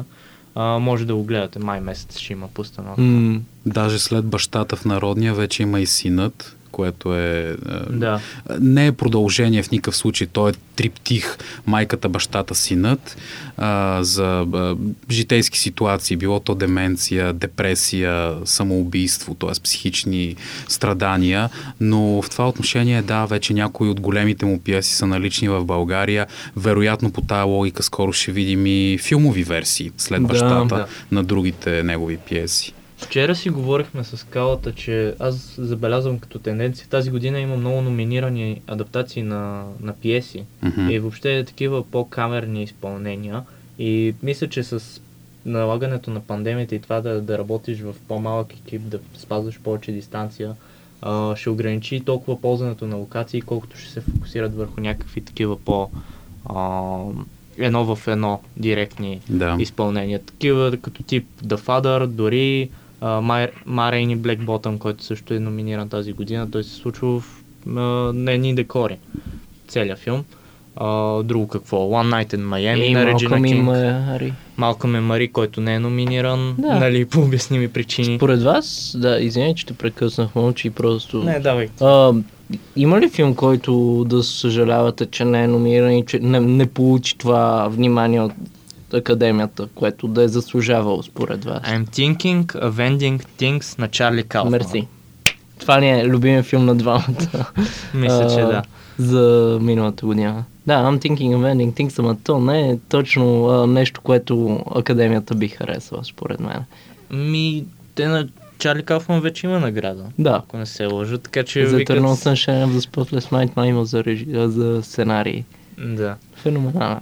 А, 0.56 0.80
може 0.80 1.06
да 1.06 1.16
го 1.16 1.24
гледате 1.24 1.60
май 1.60 1.81
месец, 1.81 2.18
ще 2.18 2.34
има 2.34 2.48
постановка. 2.48 3.02
Mm, 3.02 3.42
даже 3.66 4.00
след 4.00 4.26
бащата 4.26 4.76
в 4.76 4.85
Народния 4.85 5.33
вече 5.33 5.64
има 5.64 5.80
и 5.80 5.85
синът, 5.85 6.56
което 6.73 7.15
е... 7.15 7.19
е 7.19 7.56
да. 7.89 8.19
Не 8.59 8.87
е 8.87 8.92
продължение 8.92 9.63
в 9.63 9.71
никакъв 9.71 9.95
случай. 9.95 10.27
То 10.27 10.49
е 10.49 10.53
триптих 10.75 11.37
майката, 11.65 12.09
бащата, 12.09 12.56
синът 12.56 13.18
а, 13.57 14.03
за 14.03 14.45
а, 14.53 14.75
житейски 15.11 15.59
ситуации, 15.59 16.18
било 16.18 16.39
то 16.39 16.56
деменция, 16.56 17.33
депресия, 17.33 18.35
самоубийство, 18.45 19.33
т.е. 19.33 19.61
психични 19.63 20.35
страдания, 20.68 21.49
но 21.80 22.21
в 22.21 22.30
това 22.30 22.49
отношение, 22.49 23.01
да, 23.01 23.25
вече 23.25 23.53
някои 23.53 23.89
от 23.89 23.99
големите 23.99 24.45
му 24.45 24.59
пиеси 24.59 24.95
са 24.95 25.07
налични 25.07 25.49
в 25.49 25.65
България. 25.65 26.27
Вероятно 26.57 27.11
по 27.11 27.21
тази 27.21 27.44
логика 27.49 27.83
скоро 27.83 28.13
ще 28.13 28.31
видим 28.31 28.65
и 28.65 28.97
филмови 29.01 29.44
версии 29.44 29.92
след 29.97 30.23
бащата 30.23 30.75
да, 30.75 30.75
да. 30.75 30.87
на 31.11 31.23
другите 31.23 31.83
негови 31.83 32.18
пиеси. 32.18 32.73
Вчера 33.06 33.36
си 33.36 33.50
говорихме 33.50 34.04
с 34.04 34.26
Калата, 34.26 34.72
че 34.72 35.16
аз 35.19 35.56
забелязвам 35.57 36.19
като 36.19 36.40
тенденция. 36.40 36.88
Тази 36.90 37.12
година 37.12 37.40
има 37.40 37.57
много 37.57 37.81
номинирани 37.81 38.62
адаптации 38.68 39.24
на, 39.24 39.64
на 39.81 39.94
пиеси 39.94 40.44
mm-hmm. 40.64 40.92
и 40.92 41.00
въобще 41.00 41.44
такива 41.48 41.83
по-камерни 41.83 42.64
изпълнения. 42.64 43.44
И 43.80 44.16
мисля, 44.24 44.50
че 44.50 44.64
с 44.64 45.02
налагането 45.45 46.12
на 46.12 46.19
пандемията 46.19 46.76
и 46.76 46.80
това 46.80 47.02
да, 47.02 47.22
да 47.22 47.38
работиш 47.38 47.80
в 47.80 47.95
по-малък 48.07 48.54
екип, 48.54 48.81
да 48.81 49.00
спазваш 49.18 49.60
повече 49.60 49.92
дистанция, 49.92 50.56
а, 51.02 51.36
ще 51.36 51.50
ограничи 51.50 52.00
толкова 52.06 52.42
ползването 52.42 52.88
на 52.88 52.95
локации, 52.95 53.42
колкото 53.42 53.78
ще 53.78 53.92
се 53.92 54.02
фокусират 54.02 54.56
върху 54.56 54.81
някакви 54.81 55.22
такива 55.22 55.60
по... 55.60 55.90
А, 56.45 57.00
едно 57.57 57.95
в 57.95 58.07
едно 58.07 58.42
директни 58.57 59.22
да. 59.30 59.56
изпълнения. 59.60 60.19
Такива 60.19 60.78
като 60.81 61.04
тип 61.04 61.28
The 61.45 61.57
Father, 61.57 62.07
дори 62.07 62.69
Марейн 63.66 64.10
и 64.10 64.18
Black 64.18 64.40
Bottom, 64.45 64.78
който 64.78 65.04
също 65.04 65.33
е 65.33 65.40
номиниран 65.40 65.90
тази 65.90 66.14
година. 66.14 66.52
Той 66.52 66.64
се 66.64 66.76
случва 66.76 67.19
в, 67.19 67.44
а, 67.78 68.14
едни 68.31 68.56
декори. 68.56 68.98
Целият 69.68 70.00
филм. 70.00 70.24
А, 70.76 71.24
друго 71.24 71.48
какво? 71.48 71.78
One 71.78 72.10
Night 72.26 72.36
in 72.36 72.42
Miami 72.42 72.83
И 72.83 72.94
на 72.94 73.06
Реджина 73.06 73.44
Кинг. 73.44 73.64
Мари. 73.64 74.33
Малкъм 74.57 74.95
е 74.95 75.00
Мари, 75.00 75.28
който 75.28 75.62
не 75.62 75.74
е 75.76 75.80
номиниран, 75.80 76.56
Да. 76.57 76.80
нали, 76.80 77.06
по 77.06 77.22
обясними 77.22 77.68
причини. 77.68 78.18
Според 78.18 78.44
вас, 78.44 78.95
да, 79.00 79.19
извиня, 79.19 79.56
че 79.56 79.66
те 79.66 79.74
прекъснах, 79.74 80.36
мълчи 80.36 80.69
просто. 80.69 81.24
Не, 81.24 81.40
давай. 81.40 81.68
А, 81.81 82.14
има 82.76 83.02
ли 83.02 83.10
филм, 83.10 83.36
който 83.36 84.04
да 84.10 84.24
съжалявате, 84.24 85.06
че 85.06 85.26
не 85.26 85.44
е 85.44 85.48
номиниран 85.48 85.92
и 85.94 86.06
че 86.06 86.19
не, 86.19 86.40
не 86.40 86.66
получи 86.66 87.18
това 87.18 87.68
внимание 87.72 88.22
от 88.22 88.31
академията, 88.94 89.68
което 89.76 90.07
да 90.07 90.23
е 90.23 90.28
заслужавал 90.28 91.04
според 91.04 91.45
вас? 91.45 91.64
I'm 91.64 91.88
thinking 91.88 92.45
of 92.45 92.71
ending 92.71 93.26
things 93.40 93.80
на 93.80 93.88
Чарли 93.88 94.23
Кауфман. 94.23 94.52
Мерси. 94.52 94.88
Това 95.59 95.80
ни 95.80 95.92
е 95.92 96.07
любимия 96.07 96.44
филм 96.44 96.66
на 96.66 96.76
двамата. 96.76 97.52
Мисля, 97.94 98.28
че 98.30 98.42
да. 98.42 98.64
За 98.97 99.57
миналата 99.62 100.06
година. 100.06 100.44
Да, 100.68 100.73
I'm 100.73 101.00
thinking 101.00 101.35
of 101.35 101.54
ending 101.54 101.73
things, 101.73 102.00
ама 102.00 102.18
то 102.23 102.40
не 102.40 102.69
е 102.69 102.78
точно 102.90 103.47
а, 103.47 103.68
нещо, 103.68 104.02
което 104.02 104.64
академията 104.76 105.35
би 105.35 105.47
харесала, 105.47 106.04
според 106.04 106.40
мен. 106.40 106.64
Ми, 107.12 107.66
те 107.95 108.07
на 108.07 108.28
Чарли 108.57 108.83
Кауфман 108.83 109.21
вече 109.21 109.47
има 109.47 109.59
награда. 109.59 110.06
Да. 110.19 110.42
Ако 110.44 110.57
не 110.57 110.66
се 110.66 110.85
лъжа, 110.85 111.18
така 111.18 111.44
че 111.44 111.68
За 111.68 111.78
викат... 111.78 111.97
Eternal 111.97 112.31
Sunshine 112.31 112.66
of 112.66 112.69
the 112.69 112.90
Spotless 112.90 113.31
Mind 113.31 113.52
ма 113.56 113.68
има 113.68 113.85
за, 113.85 114.04
режи... 114.04 114.26
за 114.31 114.83
сценарий. 114.83 115.44
Да. 115.78 116.16
Феноменален. 116.35 117.00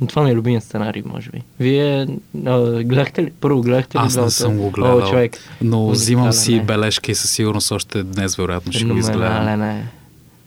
Но 0.00 0.06
Това 0.06 0.22
ми 0.22 0.30
е 0.30 0.34
любимия 0.34 0.60
сценарий, 0.60 1.02
може 1.06 1.30
би. 1.30 1.42
Вие 1.60 2.06
а, 2.46 2.60
гледахте 2.82 3.22
ли? 3.22 3.32
Първо 3.40 3.60
гледахте 3.60 3.98
ли? 3.98 4.02
Аз 4.02 4.16
не 4.16 4.30
съм 4.30 4.56
го 4.56 4.70
гледал, 4.70 4.98
О, 4.98 5.08
човек. 5.08 5.38
но 5.62 5.88
взимам 5.88 6.32
си 6.32 6.54
е. 6.54 6.62
бележка 6.62 7.12
и 7.12 7.14
със 7.14 7.30
сигурност 7.30 7.72
още 7.72 8.02
днес 8.02 8.36
вероятно 8.36 8.72
ще 8.72 8.84
го 8.84 8.96
изгледам. 8.96 9.20
Феноменален 9.22 9.62
е. 9.62 9.86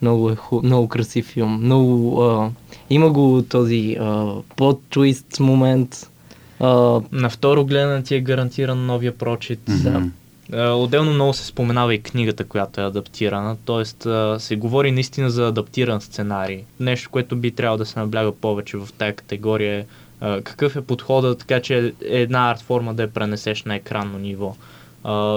Много 0.01 0.29
е 0.29 0.35
ху... 0.35 0.61
много 0.63 0.87
красив 0.87 1.25
филм. 1.25 1.59
Много... 1.61 2.21
А... 2.23 2.49
Има 2.89 3.09
го 3.09 3.41
този 3.41 3.97
а, 3.99 4.05
плот-твист 4.57 5.39
момент. 5.39 6.09
А, 6.59 6.67
На 7.11 7.29
второ 7.29 7.65
гледане 7.65 8.03
ти 8.03 8.15
е 8.15 8.21
гарантиран 8.21 8.85
новия 8.85 9.17
прочит. 9.17 9.59
да. 9.67 10.03
А, 10.53 10.71
Отделно 10.71 11.13
много 11.13 11.33
се 11.33 11.45
споменава 11.45 11.93
и 11.95 12.01
книгата, 12.01 12.43
която 12.43 12.81
е 12.81 12.83
адаптирана, 12.83 13.57
т.е. 13.65 13.85
се 14.39 14.55
говори 14.55 14.91
наистина 14.91 15.29
за 15.29 15.47
адаптиран 15.47 16.01
сценарий. 16.01 16.63
Нещо, 16.79 17.09
което 17.09 17.35
би 17.35 17.51
трябвало 17.51 17.77
да 17.77 17.85
се 17.85 17.99
набляга 17.99 18.31
повече 18.31 18.77
в 18.77 18.89
тая 18.97 19.15
категория 19.15 19.79
е 19.79 19.85
а, 20.21 20.41
какъв 20.41 20.75
е 20.75 20.81
подходът, 20.81 21.39
така 21.39 21.61
че 21.61 21.93
една 22.01 22.51
арт 22.51 22.61
форма 22.61 22.93
да 22.93 23.03
я 23.03 23.13
пренесеш 23.13 23.63
на 23.63 23.75
екранно 23.75 24.17
ниво. 24.17 24.55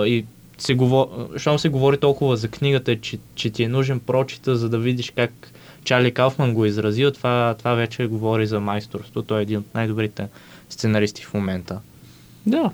И 0.06 0.24
се 0.58 0.74
говори, 0.74 1.08
щом 1.36 1.58
се 1.58 1.68
говори 1.68 1.96
толкова 1.96 2.36
за 2.36 2.48
книгата, 2.48 3.00
че, 3.00 3.18
че 3.34 3.50
ти 3.50 3.62
е 3.62 3.68
нужен 3.68 4.00
прочита, 4.00 4.56
за 4.56 4.68
да 4.68 4.78
видиш 4.78 5.12
как 5.16 5.52
Чарли 5.84 6.14
Кауфман 6.14 6.54
го 6.54 6.64
е 6.64 6.68
изразил, 6.68 7.10
това, 7.10 7.54
това 7.58 7.74
вече 7.74 8.06
говори 8.06 8.46
за 8.46 8.60
майсторство. 8.60 9.22
Той 9.22 9.38
е 9.38 9.42
един 9.42 9.58
от 9.58 9.74
най-добрите 9.74 10.28
сценаристи 10.70 11.22
в 11.22 11.34
момента. 11.34 11.80
Да. 12.46 12.70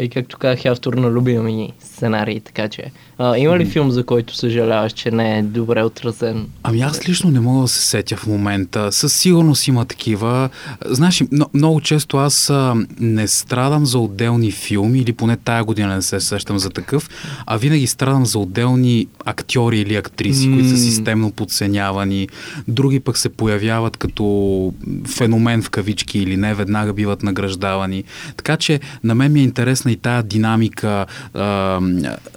И 0.00 0.08
както 0.08 0.38
казах, 0.38 0.64
е 0.64 0.68
автор 0.68 0.94
на 0.94 1.10
любимия 1.10 1.42
ми 1.42 1.72
сценарий, 1.80 2.40
така 2.40 2.68
че. 2.68 2.90
А, 3.18 3.38
има 3.38 3.58
ли 3.58 3.66
филм, 3.66 3.90
за 3.90 4.04
който 4.04 4.36
съжаляваш, 4.36 4.92
че 4.92 5.10
не 5.10 5.38
е 5.38 5.42
добре 5.42 5.82
отразен? 5.82 6.48
Ами 6.62 6.80
аз 6.80 7.08
лично 7.08 7.30
не 7.30 7.40
мога 7.40 7.62
да 7.62 7.68
се 7.68 7.82
сетя 7.82 8.16
в 8.16 8.26
момента. 8.26 8.92
Със 8.92 9.16
сигурност 9.16 9.68
има 9.68 9.84
такива. 9.84 10.48
Знаеш, 10.86 11.22
много 11.54 11.80
често 11.80 12.16
аз 12.16 12.52
не 13.00 13.28
страдам 13.28 13.86
за 13.86 13.98
отделни 13.98 14.50
филми, 14.50 14.98
или 14.98 15.12
поне 15.12 15.36
тая 15.36 15.64
година 15.64 15.94
не 15.94 16.02
се 16.02 16.20
сещам 16.20 16.58
за 16.58 16.70
такъв, 16.70 17.10
а 17.46 17.56
винаги 17.56 17.86
страдам 17.86 18.26
за 18.26 18.38
отделни 18.38 19.06
актьори 19.24 19.80
или 19.80 19.96
актриси, 19.96 20.52
които 20.52 20.68
са 20.68 20.76
системно 20.76 21.30
подценявани. 21.30 22.28
Други 22.68 23.00
пък 23.00 23.18
се 23.18 23.28
появяват 23.28 23.96
като 23.96 24.74
феномен 25.06 25.62
в 25.62 25.70
кавички 25.70 26.18
или 26.18 26.36
не, 26.36 26.54
веднага 26.54 26.92
биват 26.92 27.22
награждавани. 27.22 28.04
Така 28.36 28.56
че 28.56 28.80
на 29.04 29.14
мен 29.14 29.32
ми 29.32 29.40
е 29.40 29.44
интересна 29.44 29.89
и 29.90 29.96
тая 29.96 30.22
динамика. 30.22 31.06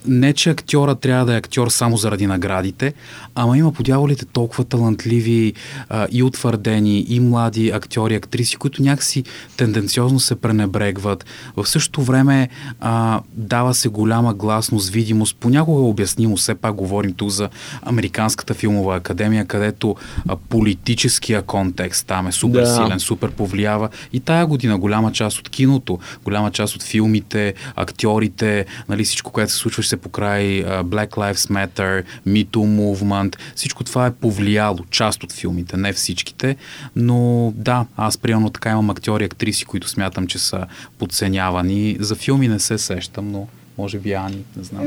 Не, 0.06 0.34
че 0.34 0.50
актьора 0.50 0.96
трябва 0.96 1.26
да 1.26 1.34
е 1.34 1.38
актьор 1.38 1.68
само 1.68 1.98
заради 1.98 2.28
наградите, 2.28 2.94
ама 3.36 3.58
има 3.58 3.72
по 3.72 3.84
дяволите 3.84 4.26
толкова 4.26 4.64
талантливи 4.64 5.54
а, 5.90 6.08
и 6.12 6.24
утвърдени, 6.24 7.06
и 7.10 7.20
млади 7.20 7.70
актьори, 7.70 8.16
актриси, 8.16 8.56
които 8.56 8.82
някакси 8.82 9.24
тенденциозно 9.58 10.20
се 10.20 10.36
пренебрегват. 10.36 11.26
В 11.56 11.66
същото 11.68 12.02
време 12.02 12.50
а, 12.80 13.22
дава 13.34 13.74
се 13.74 13.90
голяма 13.90 14.34
гласност, 14.34 14.90
видимост, 14.90 15.38
понякога 15.40 15.82
обяснимо, 15.82 16.36
все 16.38 16.56
пак 16.56 16.76
говорим 16.76 17.14
тук 17.14 17.30
за 17.30 17.50
Американската 17.82 18.54
филмова 18.54 18.96
академия, 18.96 19.46
където 19.46 19.96
а, 20.28 20.36
политическия 20.36 21.42
контекст 21.42 22.08
там 22.08 22.28
е 22.28 22.32
супер 22.32 22.60
Да. 22.60 22.76
силен, 22.76 23.00
супер 23.00 23.32
повлиява. 23.32 23.90
И 24.14 24.20
тая 24.20 24.46
година 24.46 24.78
голяма 24.78 25.12
част 25.12 25.40
от 25.40 25.50
киното, 25.50 26.00
голяма 26.24 26.52
част 26.52 26.76
от 26.76 26.84
филмите, 26.84 27.54
актьорите, 27.76 28.66
нали, 28.90 29.04
всичко, 29.04 29.32
което 29.32 29.52
се 29.52 29.58
случваше 29.58 29.90
се 29.90 29.98
покрай 29.98 30.60
а, 30.64 30.84
Black 30.84 31.10
Lives 31.10 31.34
Matter, 31.34 32.04
Me 32.28 32.46
Too 32.48 32.68
Movement, 32.80 33.23
всичко 33.56 33.84
това 33.84 34.06
е 34.06 34.14
повлияло 34.14 34.80
част 34.90 35.24
от 35.24 35.32
филмите, 35.32 35.78
не 35.78 35.94
всичките, 35.94 36.56
но 36.96 37.52
да, 37.56 37.86
аз 37.98 38.18
примерно 38.18 38.50
така 38.50 38.70
имам 38.70 38.90
актьори 38.90 39.24
актриси, 39.24 39.66
които 39.66 39.90
смятам, 39.90 40.28
че 40.28 40.40
са 40.40 40.66
подценявани. 41.00 41.98
За 42.00 42.16
филми 42.16 42.48
не 42.48 42.60
се 42.60 42.78
сещам, 42.78 43.32
но 43.32 43.48
може 43.78 44.00
би 44.00 44.14
Ани, 44.14 44.44
не 44.58 44.64
знам. 44.64 44.82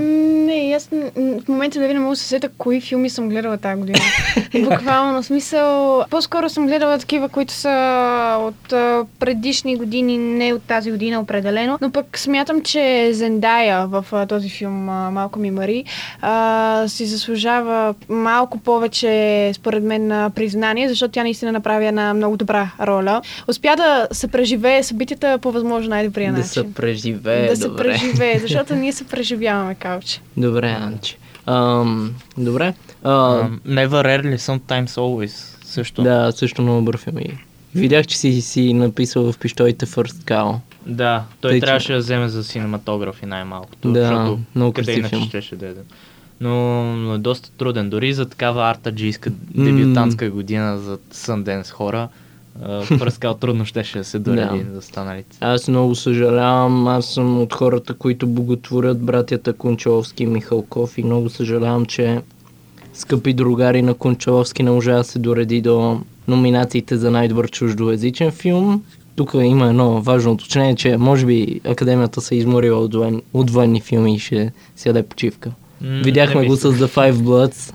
Не, 0.47 0.73
аз 0.77 0.89
в 1.17 1.49
момента 1.49 1.81
дали 1.81 1.93
не 1.93 2.01
мога 2.01 2.13
да 2.13 2.17
се 2.17 2.25
сета 2.25 2.49
кои 2.59 2.81
филми 2.81 3.11
съм 3.11 3.29
гледала 3.29 3.57
тази 3.57 3.81
година. 3.81 3.99
Буквално, 4.71 5.23
смисъл, 5.23 6.05
по-скоро 6.11 6.49
съм 6.49 6.67
гледала 6.67 6.99
такива, 6.99 7.29
които 7.29 7.53
са 7.53 8.37
от 8.41 8.69
предишни 9.19 9.77
години, 9.77 10.19
не 10.19 10.53
от 10.53 10.63
тази 10.63 10.91
година 10.91 11.21
определено, 11.21 11.79
но 11.81 11.91
пък 11.91 12.19
смятам, 12.19 12.63
че 12.63 13.11
Зендая 13.13 13.87
в 13.87 14.27
този 14.29 14.49
филм 14.49 14.85
Малко 15.13 15.39
ми 15.39 15.51
Мари 15.51 15.85
си 16.87 17.07
заслужава 17.07 17.95
малко 18.09 18.59
повече, 18.59 19.53
според 19.55 19.83
мен, 19.83 20.13
а, 20.13 20.31
признание, 20.31 20.89
защото 20.89 21.13
тя 21.13 21.23
наистина 21.23 21.53
направи 21.53 21.87
една 21.87 22.15
много 22.15 22.37
добра 22.37 22.71
роля. 22.81 23.23
Успя 23.49 23.77
да 23.77 24.09
се 24.13 24.29
преживее 24.29 24.83
събитията 24.83 25.39
по 25.39 25.53
възможно 25.53 25.91
най-добрия 25.91 26.33
да 26.33 26.39
начин. 26.39 26.63
се 26.63 26.75
преживее, 26.75 27.49
да 27.49 27.57
се 27.57 27.69
добре. 27.69 27.83
преживее, 27.83 28.39
защото 28.39 28.76
ние 28.77 28.93
се 28.93 29.05
преживяваме, 29.05 29.75
калче. 29.75 30.21
Добре, 30.37 30.71
Анче. 30.71 31.17
Ам, 31.47 32.15
добре. 32.39 32.75
А, 33.03 33.11
Um, 33.11 33.59
Never 33.61 33.89
Rarely, 33.89 34.37
Sometimes 34.37 34.87
Always 34.87 35.33
също. 35.65 36.03
да, 36.03 36.33
също 36.33 36.63
много 36.63 36.79
добър 36.79 36.99
филм. 36.99 37.19
И 37.19 37.31
Видях, 37.75 38.07
че 38.07 38.19
си, 38.19 38.41
си 38.41 38.73
написал 38.73 39.33
в 39.33 39.39
пищолите 39.39 39.87
First 39.87 40.07
Cow. 40.25 40.57
Да, 40.87 41.25
той 41.41 41.51
Тъй, 41.51 41.61
че- 41.61 41.67
трябваше 41.67 41.93
да 41.93 41.99
вземе 41.99 42.29
за 42.29 42.45
синематографи 42.45 43.27
най-малкото. 43.27 43.93
Да, 43.93 44.01
защото 44.01 44.39
много 44.55 44.73
къде 44.73 44.85
красив 44.87 44.99
иначе 44.99 45.09
филм. 45.11 45.25
щеше 45.25 45.57
да 45.57 45.67
е. 45.67 45.71
Но, 46.41 46.55
но 46.87 47.15
е 47.15 47.19
доста 47.19 47.51
труден. 47.51 47.91
Дори 47.91 48.13
за 48.13 48.27
такава 48.27 48.65
артаджийска 48.65 49.31
дебютантска 49.51 50.31
година 50.31 50.79
за 50.79 50.99
Сънденс 51.11 51.71
хора, 51.71 52.09
Пръскал 52.99 53.35
трудно 53.35 53.65
щеше 53.65 53.99
да 53.99 54.05
се 54.05 54.19
дореди 54.19 54.65
Да. 54.65 54.73
за 54.73 54.79
останалите. 54.79 55.37
Аз 55.41 55.69
много 55.69 55.95
съжалявам, 55.95 56.89
аз 56.89 57.07
съм 57.07 57.41
от 57.43 57.53
хората, 57.55 57.95
които 57.95 58.27
боготворят 58.27 59.01
братята 59.01 59.53
Кончаловски 59.53 60.23
и 60.23 60.27
Михалков 60.27 60.99
и 60.99 61.03
много 61.03 61.29
съжалявам, 61.31 61.87
че 61.87 62.21
скъпи 62.95 63.33
другари 63.33 63.83
на 63.83 63.95
Кончаловски 63.95 64.63
не 64.63 64.71
можа 64.71 64.97
да 64.97 65.05
се 65.05 65.19
дореди 65.19 65.61
до 65.61 66.01
номинациите 66.29 66.97
за 66.97 67.11
най-добър 67.11 67.51
чуждоязичен 67.51 68.31
филм. 68.31 68.83
Тук 69.17 69.35
има 69.35 69.67
едно 69.69 70.01
важно 70.01 70.33
уточнение, 70.33 70.75
че 70.77 70.97
може 70.97 71.27
би 71.27 71.61
Академията 71.65 72.21
се 72.21 72.35
е 72.35 72.39
изморила 72.39 72.81
от, 72.81 72.95
воен, 72.95 73.23
от 73.35 73.51
военни 73.51 73.81
филми 73.81 74.15
и 74.15 74.19
ще 74.19 74.53
си 74.77 74.89
яде 74.89 75.03
почивка. 75.03 75.51
М, 75.81 76.01
Видяхме 76.05 76.47
го 76.47 76.57
с. 76.57 76.73
The 76.73 76.87
Five 76.87 77.13
Bloods. 77.13 77.73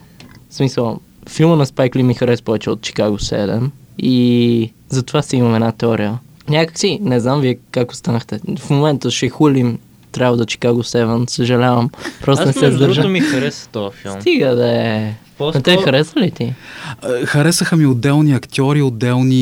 В 0.50 0.54
смисъл, 0.54 1.00
филма 1.30 1.56
на 1.56 1.66
Спайк 1.66 1.96
Ли 1.96 2.04
ми 2.04 2.14
хареса 2.14 2.44
повече 2.44 2.70
от 2.70 2.82
Чикаго 2.82 3.18
7 3.18 3.70
и 3.98 4.72
затова 4.90 5.22
си 5.22 5.36
имам 5.36 5.56
една 5.56 5.72
теория. 5.72 6.20
Някакси, 6.50 7.00
не 7.02 7.20
знам 7.20 7.42
вие 7.42 7.58
как 7.72 7.92
останахте. 7.92 8.40
В 8.60 8.70
момента 8.70 9.12
ще 9.12 9.30
хулим 9.30 9.80
трябва 10.12 10.38
да 10.38 10.46
Чикаго 10.46 10.84
7, 10.84 11.30
съжалявам. 11.30 11.90
Просто 12.22 12.46
не 12.46 12.50
Аз 12.50 12.56
се 12.56 12.62
между 12.62 12.78
сдържа. 12.78 13.02
другото 13.02 13.12
ми 13.12 13.20
хареса 13.20 13.70
този 13.70 13.98
филм. 13.98 14.22
Стига 14.22 14.56
да 14.56 14.72
е. 14.72 15.14
По-скоро- 15.42 15.64
те 15.64 15.78
хареса 15.78 16.20
ли 16.20 16.32
ти? 16.32 16.54
Харесаха 17.26 17.76
ми 17.76 17.86
отделни 17.86 18.34
актьори, 18.34 18.82
отделни 18.82 19.42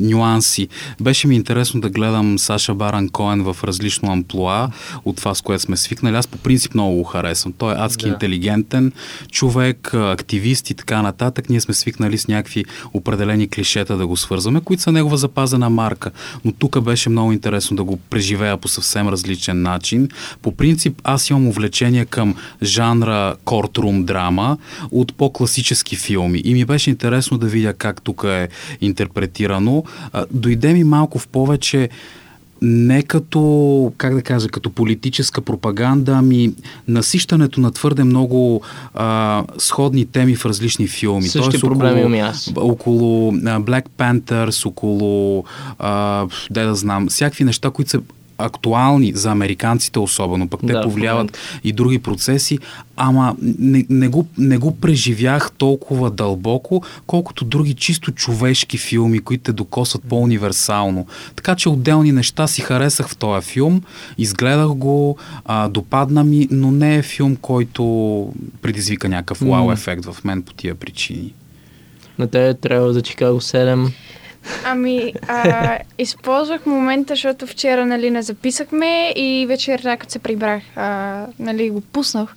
нюанси. 0.00 0.68
Беше 1.00 1.28
ми 1.28 1.34
интересно 1.34 1.80
да 1.80 1.90
гледам 1.90 2.38
Саша 2.38 2.74
Баран 2.74 3.08
Коен 3.08 3.42
в 3.42 3.56
различно 3.64 4.12
амплуа 4.12 4.68
от 5.04 5.16
това, 5.16 5.34
с 5.34 5.40
което 5.40 5.62
сме 5.62 5.76
свикнали. 5.76 6.16
Аз 6.16 6.26
по 6.26 6.38
принцип 6.38 6.74
много 6.74 6.96
го 6.96 7.04
харесвам. 7.04 7.52
Той 7.58 7.72
е 7.72 7.76
адски 7.78 8.04
Да. 8.04 8.08
интелигентен 8.08 8.92
човек, 9.30 9.94
активист 9.94 10.70
и 10.70 10.74
така 10.74 11.02
нататък. 11.02 11.50
Ние 11.50 11.60
сме 11.60 11.74
свикнали 11.74 12.18
с 12.18 12.28
някакви 12.28 12.64
определени 12.94 13.48
клишета 13.48 13.96
да 13.96 14.06
го 14.06 14.16
свързваме, 14.16 14.60
които 14.60 14.82
са 14.82 14.92
негова 14.92 15.16
запазена 15.16 15.70
марка. 15.70 16.10
Но 16.44 16.52
тук 16.52 16.80
беше 16.80 17.08
много 17.10 17.32
интересно 17.32 17.76
да 17.76 17.84
го 17.84 17.96
преживея 17.96 18.56
по 18.56 18.68
съвсем 18.68 19.08
различен 19.08 19.62
начин. 19.62 20.08
По 20.42 20.52
принцип 20.52 21.00
аз 21.04 21.30
имам 21.30 21.46
увлечение 21.46 22.04
към 22.04 22.34
жанра 22.62 23.34
courtroom 23.44 24.04
драма 24.04 24.58
от 24.90 25.14
по 25.14 25.24
по-класически 25.34 25.96
филми. 25.96 26.42
И 26.44 26.54
ми 26.54 26.64
беше 26.64 26.90
интересно 26.90 27.38
да 27.38 27.46
видя 27.46 27.74
как 27.74 28.02
тук 28.02 28.24
е 28.24 28.48
интерпретирано. 28.80 29.84
Дойде 30.30 30.72
ми 30.72 30.84
малко 30.84 31.18
в 31.18 31.28
повече 31.28 31.88
не 32.62 33.02
като, 33.02 33.92
как 33.98 34.14
да 34.14 34.22
кажа, 34.22 34.48
като 34.48 34.70
политическа 34.70 35.40
пропаганда, 35.40 36.12
ами 36.12 36.52
насищането 36.88 37.60
на 37.60 37.70
твърде 37.70 38.04
много 38.04 38.62
а, 38.94 39.44
сходни 39.58 40.06
теми 40.06 40.36
в 40.36 40.46
различни 40.46 40.88
филми. 40.88 41.28
Същи 41.28 41.50
Тоест, 41.50 41.60
проблеми 41.60 42.00
около, 42.00 42.28
аз. 42.28 42.52
около 42.56 43.28
а, 43.28 43.60
Black 43.60 43.84
Panthers, 43.98 44.66
около, 44.66 45.44
а, 45.78 46.26
де 46.50 46.64
да 46.64 46.74
знам, 46.74 47.08
всякакви 47.08 47.44
неща, 47.44 47.70
които 47.70 47.90
са 47.90 48.00
актуални 48.38 49.12
за 49.14 49.30
американците 49.30 49.98
особено, 49.98 50.48
пък 50.48 50.60
те 50.60 50.72
Да, 50.72 50.82
повлияват 50.82 51.38
и 51.64 51.72
други 51.72 51.98
процеси, 51.98 52.58
ама 52.96 53.36
не, 53.42 53.86
не, 53.90 54.08
го, 54.08 54.26
не 54.38 54.58
го 54.58 54.76
преживях 54.76 55.50
толкова 55.52 56.10
дълбоко, 56.10 56.82
колкото 57.06 57.44
други 57.44 57.74
чисто 57.74 58.12
човешки 58.12 58.78
филми, 58.78 59.18
които 59.18 59.42
те 59.44 59.52
докосват 59.52 60.02
по-универсално. 60.08 61.06
Така 61.36 61.54
че 61.54 61.68
отделни 61.68 62.12
неща 62.12 62.46
си 62.46 62.62
харесах 62.62 63.08
в 63.08 63.16
този 63.16 63.46
филм, 63.46 63.82
изгледах 64.18 64.68
го, 64.68 65.16
а, 65.44 65.68
допадна 65.68 66.24
ми, 66.24 66.48
но 66.50 66.70
не 66.70 66.96
е 66.96 67.02
филм, 67.02 67.36
който 67.36 67.84
предизвика 68.62 69.08
някакъв 69.08 69.40
вау 69.40 69.72
ефект 69.72 70.04
в 70.04 70.24
мен 70.24 70.42
по 70.42 70.52
тия 70.52 70.74
причини. 70.74 71.34
На 72.18 72.26
те 72.26 72.54
трябва 72.54 72.92
за 72.92 73.02
Чикаго 73.02 73.40
7. 73.40 73.90
Ами, 74.64 75.12
а, 75.28 75.78
използвах 75.98 76.66
момента, 76.66 77.12
защото 77.12 77.46
вчера, 77.46 77.86
нали, 77.86 78.10
не 78.10 78.22
записахме 78.22 79.12
и 79.16 79.46
вечерта, 79.48 79.96
като 79.96 80.12
се 80.12 80.18
прибрах, 80.18 80.62
а, 80.76 81.20
нали, 81.38 81.70
го 81.70 81.80
пуснах. 81.80 82.36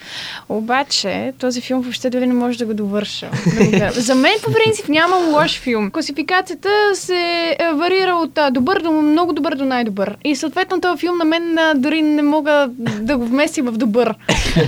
Обаче, 0.49 1.33
този 1.39 1.61
филм 1.61 1.81
въобще 1.81 2.09
дори 2.09 2.27
не 2.27 2.33
може 2.33 2.57
да 2.57 2.65
го 2.65 2.73
довърша. 2.73 3.29
Гледам. 3.57 3.91
За 3.91 4.15
мен, 4.15 4.33
по 4.43 4.51
принцип, 4.53 4.89
няма 4.89 5.15
лош 5.15 5.59
филм. 5.59 5.91
Класификацията 5.91 6.69
се 6.93 7.55
а, 7.59 7.71
варира 7.71 8.15
от 8.15 8.37
а, 8.37 8.51
добър 8.51 8.81
до 8.81 8.91
много 8.91 9.33
добър 9.33 9.55
до 9.55 9.65
най-добър. 9.65 10.17
И 10.23 10.35
съответно, 10.35 10.81
този 10.81 10.99
филм 10.99 11.17
на 11.17 11.25
мен 11.25 11.57
а, 11.57 11.73
дори 11.75 12.01
не 12.01 12.21
мога 12.21 12.69
да 12.99 13.17
го 13.17 13.25
вмести 13.25 13.61
в 13.61 13.71
добър. 13.71 14.15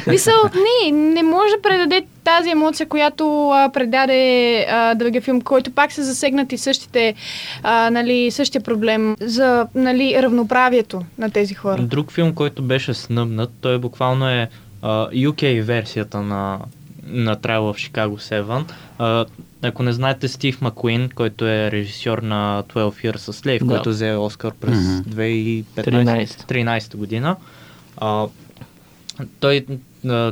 Мисъл, 0.07 0.35
не, 0.55 0.91
не 0.91 1.23
може 1.23 1.55
да 1.55 1.61
предаде 1.61 2.01
тази 2.23 2.49
емоция, 2.49 2.87
която 2.87 3.49
а, 3.49 3.69
предаде 3.73 4.65
а, 4.69 4.95
другия 4.95 5.21
филм, 5.21 5.41
който 5.41 5.71
пак 5.71 5.91
са 5.91 6.03
засегнати 6.03 6.57
същите, 6.57 7.15
а, 7.63 7.89
нали, 7.89 8.31
същия 8.31 8.61
проблем 8.61 9.15
за 9.19 9.67
нали, 9.75 10.15
равноправието 10.21 11.01
на 11.17 11.29
тези 11.29 11.53
хора. 11.53 11.81
Друг 11.81 12.11
филм, 12.11 12.33
който 12.33 12.61
беше 12.63 12.93
снъбнат, 12.93 13.51
той 13.61 13.77
буквално 13.79 14.29
е 14.29 14.49
а, 14.81 15.09
UK 15.09 15.61
версията 15.61 16.21
на, 16.21 16.59
на 17.07 17.35
Trial 17.35 17.59
of 17.59 17.91
Chicago 17.91 18.41
7. 18.41 18.63
А, 18.99 19.25
ако 19.61 19.83
не 19.83 19.91
знаете 19.91 20.27
Стив 20.27 20.61
Макуин, 20.61 21.09
който 21.15 21.47
е 21.47 21.71
режисьор 21.71 22.17
на 22.17 22.63
12 22.73 23.11
Years 23.11 23.17
a 23.17 23.31
Slave, 23.31 23.59
Да. 23.59 23.65
който 23.65 23.89
взе 23.89 24.11
Оскар 24.15 24.51
през 24.61 24.77
Мгм. 24.77 25.21
2015 25.21 26.25
13 26.25 26.95
година. 26.95 27.35
А, 27.97 28.25
той 29.39 29.65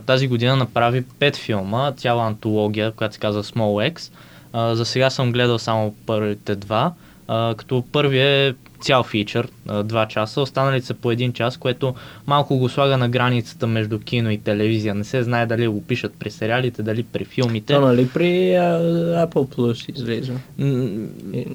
тази 0.05 0.27
година 0.27 0.55
направи 0.55 1.03
пет 1.19 1.35
филма, 1.35 1.91
цяла 1.91 2.27
антология, 2.27 2.91
която 2.91 3.13
се 3.13 3.19
казва 3.19 3.43
Small 3.43 3.93
X. 3.93 4.11
А, 4.53 4.75
за 4.75 4.85
сега 4.85 5.09
съм 5.09 5.31
гледал 5.31 5.59
само 5.59 5.95
първите 6.05 6.55
два, 6.55 6.93
а, 7.27 7.55
като 7.57 7.83
първият 7.91 8.55
е 8.55 8.57
цял 8.81 9.03
фичър, 9.03 9.47
два 9.83 10.05
часа, 10.05 10.41
останалите 10.41 10.85
са 10.85 10.93
по 10.93 11.11
един 11.11 11.33
час, 11.33 11.57
което 11.57 11.95
малко 12.27 12.57
го 12.57 12.69
слага 12.69 12.97
на 12.97 13.09
границата 13.09 13.67
между 13.67 13.99
кино 13.99 14.31
и 14.31 14.37
телевизия. 14.37 14.95
Не 14.95 15.03
се 15.03 15.23
знае 15.23 15.45
дали 15.45 15.67
го 15.67 15.83
пишат 15.83 16.13
при 16.19 16.31
сериалите, 16.31 16.83
дали 16.83 17.03
при 17.03 17.25
филмите. 17.25 17.73
То, 17.73 17.81
нали, 17.81 18.09
при 18.13 18.55
а, 18.55 18.79
Apple 19.27 19.55
Plus 19.55 19.95
излиза. 19.95 20.33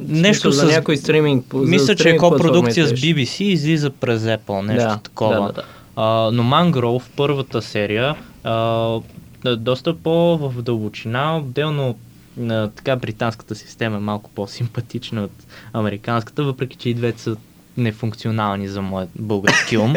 Нещо 0.09 0.53
с... 0.53 0.57
за 0.57 0.67
някой 0.67 0.97
стриминг. 0.97 1.55
Мисля, 1.55 1.95
че 1.95 2.11
е 2.11 2.17
копродукция 2.17 2.87
с. 2.87 2.93
BBC 2.93 3.43
излиза 3.43 3.91
през 3.91 4.23
Apple, 4.23 4.67
нещо 4.67 4.89
да, 4.89 4.99
такова. 4.99 5.35
Да, 5.35 5.41
да, 5.41 5.53
да. 5.53 5.63
Но 5.97 6.43
Mangrove, 6.43 7.03
първата 7.17 7.63
серия, 7.63 8.17
а, 8.45 8.99
е 9.47 9.57
доста 9.57 9.95
по-в 9.95 10.63
дълбочина, 10.63 11.37
отделно 11.37 11.99
а, 12.41 12.69
така 12.69 12.97
британската 12.97 13.55
система 13.55 13.97
е 13.97 14.01
малко 14.01 14.31
по-симпатична 14.31 15.25
от 15.25 15.47
американската, 15.73 16.45
въпреки 16.45 16.77
че 16.77 16.89
и 16.89 16.95
двете 16.95 17.21
са 17.23 17.37
нефункционални 17.77 18.69
за 18.69 18.83
моят 18.83 19.11
български 19.19 19.79
ум. 19.79 19.95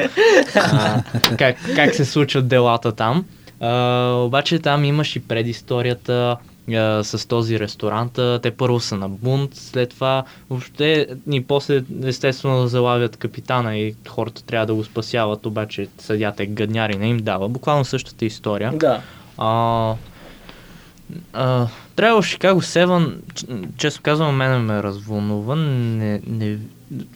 а, 0.55 1.03
как, 1.37 1.57
как 1.75 1.95
се 1.95 2.05
случват 2.05 2.47
делата 2.47 2.91
там. 2.91 3.25
А, 3.59 4.11
обаче 4.25 4.59
там 4.59 4.83
имаш 4.83 5.15
и 5.15 5.19
предисторията 5.19 6.37
а, 6.69 7.03
с 7.03 7.27
този 7.27 7.59
ресторант. 7.59 8.11
Те 8.41 8.51
първо 8.51 8.79
са 8.79 8.97
на 8.97 9.09
бунт, 9.09 9.55
след 9.55 9.89
това 9.89 10.23
въобще 10.49 11.07
и 11.31 11.43
после 11.43 11.83
естествено 12.03 12.67
залавят 12.67 13.17
капитана 13.17 13.77
и 13.77 13.95
хората 14.07 14.43
трябва 14.43 14.65
да 14.65 14.75
го 14.75 14.83
спасяват, 14.83 15.45
обаче 15.45 15.87
съдята 15.97 16.43
е 16.43 16.45
гадняр 16.45 16.89
и 16.89 16.97
не 16.97 17.07
им 17.07 17.17
дава. 17.17 17.49
Буквално 17.49 17.85
същата 17.85 18.25
история. 18.25 18.71
Да. 18.75 19.01
А, 19.37 19.93
а, 21.33 21.67
трябва 21.95 22.23
7, 22.23 23.15
ч- 23.33 23.45
често 23.77 24.01
казвам, 24.01 24.35
мене 24.35 24.57
ме 24.57 24.83
развълнува. 24.83 25.55
Не, 25.55 26.21
не 26.27 26.57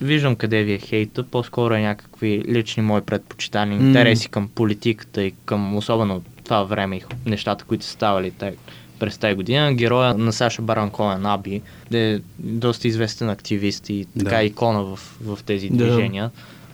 виждам 0.01 0.35
къде 0.35 0.63
ви 0.63 0.73
е 0.73 0.77
хейта, 0.77 1.23
по-скоро 1.23 1.73
е 1.73 1.81
някакви 1.81 2.43
лични 2.47 2.83
мои 2.83 3.01
предпочитания, 3.01 3.79
М. 3.79 3.87
интереси 3.87 4.29
към 4.29 4.47
политиката 4.47 5.23
и 5.23 5.33
към 5.45 5.77
особено 5.77 6.21
това 6.43 6.63
време 6.63 6.95
и 6.95 7.01
нещата, 7.25 7.65
които 7.65 7.85
са 7.85 7.91
ставали 7.91 8.31
те, 8.31 8.53
през 8.99 9.17
тази 9.17 9.35
година. 9.35 9.73
Героя 9.73 10.13
на 10.13 10.33
Саша 10.33 10.61
Баран 10.61 10.89
Коен, 10.89 11.25
Аби, 11.25 11.61
е 11.93 12.19
доста 12.39 12.87
известен 12.87 13.29
активист 13.29 13.89
и 13.89 14.05
така 14.19 14.35
Да. 14.35 14.43
икона 14.43 14.83
в, 14.83 14.99
в 15.21 15.39
тези 15.45 15.69
Да. 15.69 15.75
движения. 15.77 16.31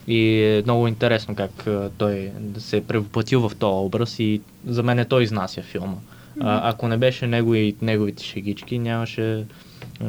И 0.07 0.41
е 0.43 0.61
много 0.65 0.87
интересно 0.87 1.35
как 1.35 1.67
а, 1.67 1.89
той 1.97 2.31
се 2.57 2.77
е 2.77 2.83
превъплатил 2.83 3.49
в 3.49 3.55
този 3.55 3.85
образ 3.85 4.19
и 4.19 4.41
за 4.67 4.83
мен 4.83 4.99
е 4.99 5.05
той 5.05 5.23
изнася 5.23 5.61
филма. 5.61 5.95
А, 6.39 6.69
ако 6.69 6.87
не 6.87 6.97
беше 6.97 7.27
него 7.27 7.55
и 7.55 7.75
неговите 7.81 8.23
шегички, 8.23 8.79
нямаше... 8.79 9.43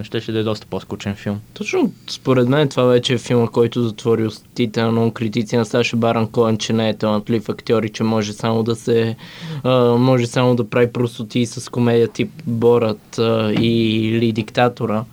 Щеше 0.03 0.33
да 0.33 0.39
е 0.39 0.43
доста 0.43 0.67
по-скучен 0.67 1.15
филм. 1.15 1.41
Точно 1.55 1.93
според 2.11 2.49
мен 2.49 2.69
това 2.69 2.85
вече 2.85 3.15
е 3.15 3.19
филма, 3.19 3.49
който 3.49 3.83
затвори 3.83 4.27
устите 4.27 4.83
на 4.83 5.11
критици 5.11 5.57
на 5.57 5.65
Саша 5.65 5.97
Баран 5.97 6.29
Коен, 6.29 6.59
че 6.59 6.73
не 6.73 6.89
е 6.89 6.97
талантлив 6.97 7.49
актьор 7.49 7.83
и 7.83 7.89
че 7.89 8.03
може 8.03 8.33
само 8.33 8.63
да 8.63 8.77
се 8.77 9.17
а, 9.65 9.95
може 9.95 10.27
само 10.27 10.55
да 10.55 10.71
прави 10.71 10.93
простоти 10.93 11.47
с 11.47 11.71
комедия 11.71 12.09
тип 12.09 12.31
Борът 12.47 13.19
а, 13.19 13.53
или 13.53 14.33
Диктатора. 14.33 15.05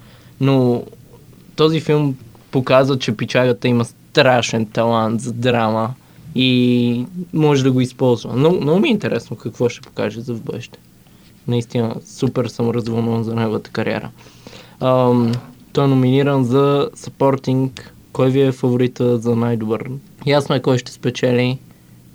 Но 0.41 0.83
този 1.55 1.79
филм 1.79 2.15
показва, 2.51 2.99
че 2.99 3.17
пичагата 3.17 3.67
има 3.67 3.85
страшен 3.85 4.65
талант 4.65 5.21
за 5.21 5.33
драма 5.33 5.93
и 6.35 7.05
може 7.33 7.63
да 7.63 7.71
го 7.71 7.81
използва. 7.81 8.33
Много, 8.33 8.61
много 8.61 8.79
ми 8.79 8.87
е 8.87 8.91
интересно 8.91 9.35
какво 9.37 9.69
ще 9.69 9.81
покаже 9.81 10.21
за 10.21 10.33
в 10.33 10.41
бъдеще. 10.41 10.79
Наистина, 11.47 11.95
супер 12.05 12.45
съм 12.45 12.69
развълнуван 12.69 13.23
за 13.23 13.35
неговата 13.35 13.69
кариера. 13.69 14.09
Ам, 14.79 15.31
той 15.73 15.83
е 15.83 15.87
номиниран 15.87 16.43
за 16.43 16.89
съпортинг. 16.95 17.93
Кой 18.13 18.29
ви 18.29 18.41
е 18.41 18.51
фаворита 18.51 19.17
за 19.17 19.35
най-добър? 19.35 19.89
Ясно 20.25 20.55
е 20.55 20.61
кой 20.61 20.77
ще 20.77 20.91
спечели, 20.91 21.59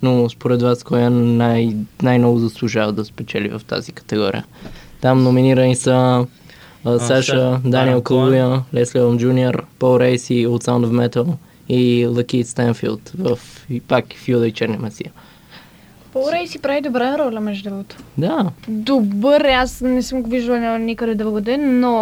но 0.02 0.28
според 0.28 0.62
вас 0.62 0.82
кой 0.82 1.00
е 1.00 1.10
най- 1.10 1.76
най-много 2.02 2.38
заслужава 2.38 2.92
да 2.92 3.04
спечели 3.04 3.48
в 3.48 3.60
тази 3.66 3.92
категория? 3.92 4.44
Там 5.00 5.22
номинирани 5.22 5.76
са 5.76 6.26
а, 6.84 6.98
Саша, 6.98 7.60
Даниел. 7.64 8.02
Калуя, 8.02 8.62
Лесли 8.74 9.00
Олм 9.00 9.18
Джуниор, 9.18 9.64
Пол 9.78 10.00
Рейси 10.00 10.46
от 10.46 10.64
Sound 10.64 10.86
of 10.86 11.08
Metal 11.08 11.26
и 11.68 12.06
Лакит 12.06 12.48
Стенфилд 12.48 13.12
в 13.18 13.38
и 13.70 13.80
пак 13.80 14.04
Фюда 14.26 14.48
и 14.48 14.52
Черния 14.52 14.80
Месия. 14.80 15.10
Пол 16.18 16.32
Рей 16.32 16.46
си 16.46 16.58
прави 16.58 16.80
добра 16.80 17.18
роля, 17.18 17.40
между 17.40 17.70
другото. 17.70 17.96
Да, 18.18 18.50
Добър, 18.68 19.40
аз 19.40 19.80
не 19.80 20.02
съм 20.02 20.22
го 20.22 20.30
виждала 20.30 20.78
никъде 20.78 21.14
другаде, 21.14 21.56
но 21.56 21.96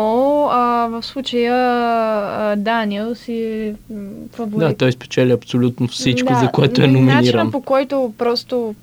а, 0.53 0.87
в 0.87 1.03
случая 1.03 1.55
а, 1.55 2.57
Даниел 2.57 3.15
си 3.15 3.75
фаворит. 4.33 4.69
да, 4.69 4.77
той 4.77 4.93
спечели 4.93 5.33
абсолютно 5.33 5.89
всичко, 5.89 6.33
Да, 6.33 6.39
за 6.39 6.49
което 6.49 6.83
е 6.83 6.87
Начина 6.87 7.01
номиниран. 7.01 7.51
по 7.51 7.61
който 7.61 8.13
просто 8.19 8.75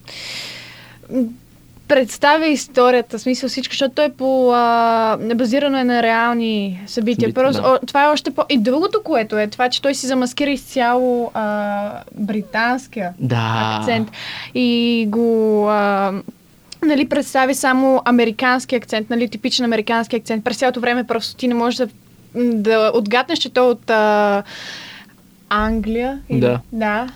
представя 1.88 2.48
историята, 2.48 3.17
в 3.17 3.22
смисъл 3.22 3.50
всичко, 3.50 3.72
защото 3.72 3.96
той 3.96 4.06
е 4.06 4.10
по, 4.10 4.52
а, 4.54 5.17
базирано 5.36 5.78
е 5.78 5.84
на 5.84 6.04
реални 6.04 6.82
събития. 6.88 7.13
Събития, 7.15 7.34
Просто, 7.34 7.62
да. 7.62 7.69
о, 7.69 7.86
това 7.88 8.04
е 8.06 8.08
още 8.08 8.32
по... 8.32 8.43
И 8.50 8.58
другото, 8.58 9.02
което 9.04 9.38
е, 9.38 9.48
това, 9.48 9.69
че 9.69 9.82
той 9.82 9.96
си 9.96 10.08
замаскира 10.08 10.50
изцяло 10.50 11.32
а, 11.34 11.91
британския 12.15 13.13
Да. 13.19 13.78
акцент 13.80 14.12
и 14.56 15.06
го 15.10 15.67
а, 15.69 16.13
нали, 16.86 17.10
представи 17.10 17.56
само 17.56 18.02
американски 18.06 18.76
акцент, 18.76 19.10
нали, 19.10 19.30
типичен 19.30 19.65
американски 19.65 20.15
акцент. 20.15 20.43
През 20.43 20.58
цялото 20.58 20.80
време 20.80 21.04
просто 21.04 21.36
ти 21.36 21.48
не 21.48 21.54
можеш 21.54 21.78
да, 21.78 21.88
да 22.36 22.91
отгаднеш, 22.93 23.39
че 23.39 23.50
той 23.50 23.67
от 23.67 23.89
а, 23.89 24.43
Англия. 25.50 26.19
Или, 26.30 26.39
Да. 26.39 26.60
да. 26.72 27.08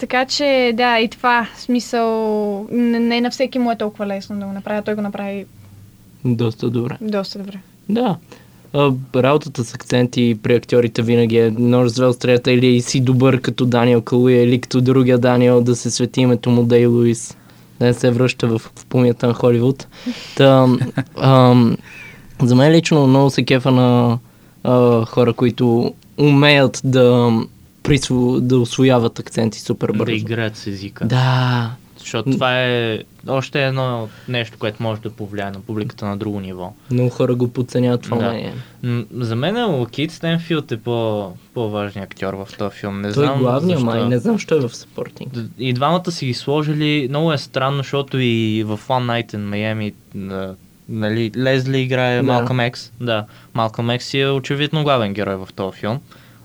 Така 0.00 0.24
че, 0.24 0.72
да, 0.74 0.98
и 0.98 1.08
това, 1.08 1.46
смисъл, 1.56 2.66
не, 2.70 2.98
не 3.00 3.20
на 3.20 3.30
всеки 3.30 3.58
му 3.58 3.72
е 3.72 3.78
толкова 3.78 4.06
лесно 4.06 4.38
да 4.38 4.46
го 4.46 4.52
направи, 4.52 4.82
той 4.84 4.94
го 4.94 5.00
направи 5.00 5.46
Доста 6.24 6.70
добре. 6.70 6.96
Доста 7.00 7.38
добре. 7.38 7.58
Да. 7.88 8.16
А, 8.72 8.92
работата 9.16 9.64
с 9.64 9.74
акценти 9.74 10.38
при 10.42 10.54
актьорите 10.54 11.02
винаги 11.02 11.38
е 11.38 11.50
нож 11.50 11.90
с 11.90 12.12
стрелята 12.12 12.52
или 12.52 12.80
си 12.80 13.00
добър 13.00 13.40
като 13.40 13.66
Даниел 13.66 14.00
Калуя 14.02 14.42
или 14.42 14.60
като 14.60 14.80
другия 14.80 15.18
Даниел 15.18 15.60
да 15.60 15.76
се 15.76 15.90
свети 15.90 16.20
името 16.20 16.50
му 16.50 16.62
Дей 16.62 16.86
Луис. 16.86 17.36
Да 17.80 17.86
не 17.86 17.94
се 17.94 18.10
връща 18.10 18.48
в, 18.48 18.58
в 18.58 18.86
помията 18.86 19.26
на 19.26 19.34
Холивуд. 19.34 19.86
Та, 20.36 20.68
ам, 21.16 21.76
за 22.42 22.54
мен 22.54 22.72
лично 22.72 23.06
много 23.06 23.30
се 23.30 23.44
кефа 23.44 23.70
на 23.70 24.18
а, 24.64 25.04
хора, 25.06 25.32
които 25.32 25.94
умеят 26.18 26.80
да, 26.84 27.32
присво, 27.82 28.40
да 28.40 28.58
освояват 28.58 29.18
акценти 29.18 29.60
супер 29.60 29.88
бързо. 29.88 30.04
Да 30.04 30.12
играят 30.12 30.56
с 30.56 30.66
езика. 30.66 31.04
Да, 31.04 31.70
Защото 31.98 32.30
това 32.30 32.60
е 32.60 32.98
още 33.28 33.64
едно 33.64 34.08
нещо, 34.28 34.56
което 34.58 34.82
може 34.82 35.00
да 35.00 35.10
повлияе 35.10 35.50
на 35.50 35.60
публиката 35.60 36.06
на 36.06 36.16
друго 36.16 36.40
ниво. 36.40 36.72
много 36.90 37.10
хора 37.10 37.34
го 37.34 37.48
подценяват 37.48 38.02
това 38.02 38.16
Да. 38.82 39.04
За 39.14 39.36
мен 39.36 39.56
Лакит 39.70 40.12
Стенфилд 40.12 40.72
е 40.72 40.76
по, 40.76 41.28
по-важният 41.54 42.06
актьор 42.06 42.34
в 42.34 42.48
този 42.58 42.76
филм. 42.76 42.96
Не 42.96 43.12
Той 43.12 43.24
е 43.24 43.26
знам 43.26 43.38
главния 43.38 43.76
защо. 43.76 43.86
май, 43.86 44.04
не 44.04 44.18
знам, 44.18 44.38
що 44.38 44.56
е 44.56 44.60
в 44.60 44.76
съпортинг. 44.76 45.32
Д- 45.32 45.48
И 45.58 45.72
двамата 45.72 46.10
си 46.10 46.26
ги 46.26 46.34
сложили. 46.34 47.06
Много 47.08 47.32
е 47.32 47.38
странно, 47.38 47.76
защото 47.76 48.18
и 48.18 48.64
в 48.64 48.80
One 48.80 49.06
Night 49.24 49.34
in 49.34 49.48
Miami 49.48 49.92
нали, 50.88 51.30
Лезли 51.36 51.78
играе 51.78 52.16
Да. 52.16 52.22
Малкъм 52.22 52.60
Екс. 52.60 52.90
Да, 53.00 53.24
Малкъм 53.54 53.90
Екс 53.90 54.18
е 54.18 54.26
очевидно 54.26 54.82
главен 54.82 55.12
герой 55.12 55.36
в 55.36 55.48
този 55.56 55.78
филм. 55.78 55.98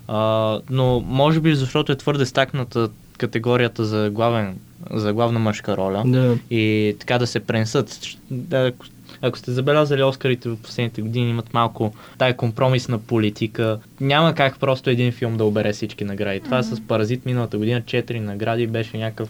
А, 0.08 0.60
но 0.70 1.00
може 1.00 1.39
би 1.39 1.56
защото 1.56 1.91
е 1.91 1.96
твърде 1.96 2.26
стакната 2.26 2.89
категорията 3.18 3.86
за, 3.86 4.10
главен, 4.10 4.58
за 4.91 5.13
главна 5.13 5.39
мъжка 5.39 5.78
роля. 5.78 6.04
Да. 6.06 6.38
И 6.50 6.96
така 7.00 7.18
да 7.18 7.28
се 7.28 7.39
пренесат. 7.39 8.00
Да, 8.32 8.68
ако, 8.68 8.86
ако 9.22 9.38
сте 9.38 9.52
забелязали 9.52 10.04
Оскарите 10.04 10.50
в 10.50 10.58
последните 10.58 11.02
години 11.02 11.30
имат 11.30 11.54
малко 11.54 11.94
тая 12.18 12.38
компромисна 12.38 13.00
политика. 13.00 13.80
Няма 14.02 14.36
как 14.36 14.60
просто 14.60 14.89
един 14.89 15.12
филм 15.12 15.38
да 15.38 15.46
обере 15.46 15.74
всички 15.74 16.04
награди. 16.04 16.39
Това 16.39 16.63
с 16.63 16.82
Паразит 16.82 17.26
миналата 17.26 17.58
година 17.58 17.82
4 17.82 18.20
награди 18.20 18.68
беше 18.68 18.98
някакъв, 18.98 19.30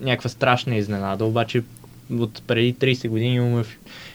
някаква 0.00 0.30
страшна 0.30 0.76
изненада. 0.76 1.24
Обаче 1.24 1.62
от 2.12 2.42
преди 2.46 2.74
30 2.74 3.08
години 3.08 3.34
има, 3.34 3.64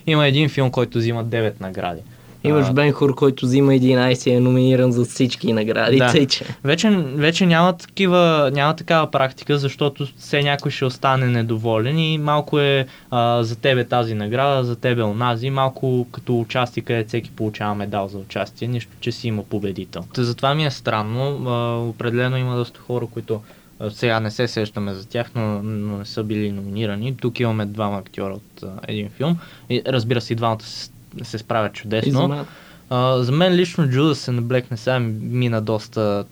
има 0.08 0.28
един 0.28 0.50
филм, 0.50 0.72
който 0.72 0.98
взима 0.98 1.26
9 1.26 1.62
награди. 1.62 2.02
Имаш 2.44 2.66
А, 2.70 2.74
Бен 2.74 2.92
Хур, 2.92 3.16
който 3.16 3.46
взима 3.46 3.72
11 3.72 4.30
и 4.30 4.34
е 4.34 4.40
номиниран 4.40 4.92
за 4.92 5.06
всички 5.06 5.54
награди. 5.54 5.98
Да. 5.98 6.12
Тъй, 6.12 6.28
че. 6.28 6.46
Вече, 6.64 6.90
вече 7.16 7.46
няма, 7.46 7.78
такива, 7.78 8.52
няма 8.54 8.76
такава 8.76 9.12
практика, 9.12 9.58
защото 9.58 10.08
все 10.18 10.42
някой 10.42 10.72
ще 10.72 10.86
остане 10.86 11.26
недоволен 11.26 12.00
и 12.00 12.18
малко 12.18 12.60
е 12.60 12.88
а, 13.12 13.44
за 13.44 13.56
тебе 13.56 13.84
тази 13.84 14.14
награда, 14.14 14.64
за 14.64 14.76
тебе 14.76 15.04
онази, 15.04 15.50
малко 15.50 16.08
като 16.12 16.40
участие, 16.40 16.84
където 16.84 17.08
всеки 17.08 17.32
получава 17.32 17.76
медал 17.76 18.08
за 18.08 18.18
участие, 18.18 18.68
нищо, 18.68 18.92
че 19.00 19.12
си 19.12 19.28
има 19.28 19.44
победител. 19.44 20.04
Затова 20.18 20.56
ми 20.56 20.66
е 20.66 20.72
странно. 20.72 21.50
А, 21.50 21.78
определено 21.90 22.38
има 22.38 22.56
доста 22.56 22.80
хора, 22.80 23.08
които 23.14 23.42
сега 23.90 24.20
не 24.20 24.32
се 24.32 24.48
сещаме 24.48 24.94
за 24.94 25.08
тях, 25.08 25.32
но, 25.36 25.64
но 25.64 25.98
не 25.98 26.06
са 26.06 26.24
били 26.24 26.52
номинирани. 26.52 27.18
Тук 27.18 27.40
имаме 27.40 27.66
двама 27.66 27.98
актьора 27.98 28.34
от 28.34 28.64
а, 28.64 28.68
един 28.88 29.10
филм. 29.10 29.38
И, 29.70 29.82
разбира 29.88 30.22
се, 30.22 30.34
и 30.34 30.36
двамата 30.36 30.64
се, 30.64 30.90
се 31.24 31.38
справят 31.38 31.74
чудесно. 31.74 32.46
А, 32.90 33.24
за 33.24 33.32
мен 33.32 33.54
лично 33.54 33.90
Джудас 33.90 34.26
and 34.26 34.40
the 34.40 34.42
Black 34.42 34.72
не 34.72 34.78
сега 34.78 35.00
мина 35.00 35.62
доста 35.62 36.26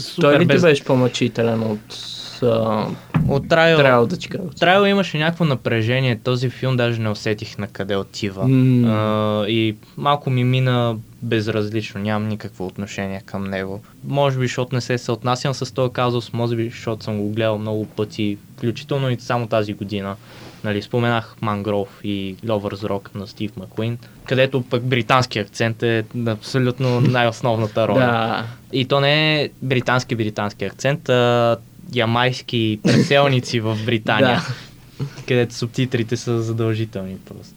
супер 0.00 0.28
Той 0.28 0.34
ли 0.38 0.38
ти 0.38 0.46
без... 0.46 0.62
беше 0.62 0.84
по-мъчителен 0.84 1.62
от 1.62 1.98
а, 2.42 2.86
От 3.28 3.48
Трайл, 3.48 3.78
Трайл 3.78 4.06
да 4.06 4.16
ти? 4.16 4.28
Трайл 4.60 4.86
имаше 4.86 5.18
някакво 5.18 5.44
напрежение. 5.44 6.20
Този 6.24 6.50
филм 6.50 6.76
даже 6.76 7.00
не 7.00 7.08
усетих 7.08 7.58
на 7.58 7.66
къде 7.66 7.96
отива. 7.96 8.48
М. 8.48 8.88
А, 8.88 9.48
и 9.48 9.76
малко 9.96 10.30
ми 10.30 10.44
мина 10.44 10.96
безразлично. 11.22 12.00
Нямам 12.00 12.28
никакво 12.28 12.66
отношение 12.66 13.22
към 13.26 13.44
него. 13.44 13.82
Може 14.04 14.38
би, 14.38 14.46
защото 14.46 14.74
не 14.74 14.80
се 14.80 14.98
съотнасям 14.98 15.54
с 15.54 15.74
този 15.74 15.92
казус, 15.92 16.32
може 16.32 16.56
би, 16.56 16.70
защото 16.70 17.04
съм 17.04 17.18
го 17.18 17.28
гледал 17.28 17.58
много 17.58 17.86
пъти, 17.86 18.38
включително 18.56 19.10
и 19.10 19.16
само 19.20 19.46
тази 19.46 19.74
година. 19.74 20.16
Нали, 20.64 20.82
споменах 20.82 21.36
Мангров 21.40 22.00
и 22.04 22.36
Lovers 22.46 22.88
Rock 22.88 23.14
на 23.14 23.26
Стив 23.26 23.56
Макуин, 23.56 23.98
където 24.28 24.62
пък 24.62 24.82
британски 24.82 25.38
акцент 25.38 25.82
е 25.82 26.04
абсолютно 26.26 27.00
най-основната 27.00 27.88
роля. 27.88 27.98
Да. 27.98 28.44
И 28.72 28.84
то 28.84 29.00
не 29.00 29.42
е 29.42 29.48
британски-британски 29.62 30.64
акцент, 30.64 31.08
а 31.08 31.56
ямайски 31.94 32.80
преселници 32.82 33.60
в 33.60 33.78
Британия, 33.86 34.42
където 35.28 35.54
субтитрите 35.54 36.16
са 36.16 36.42
задължителни 36.42 37.16
просто. 37.24 37.54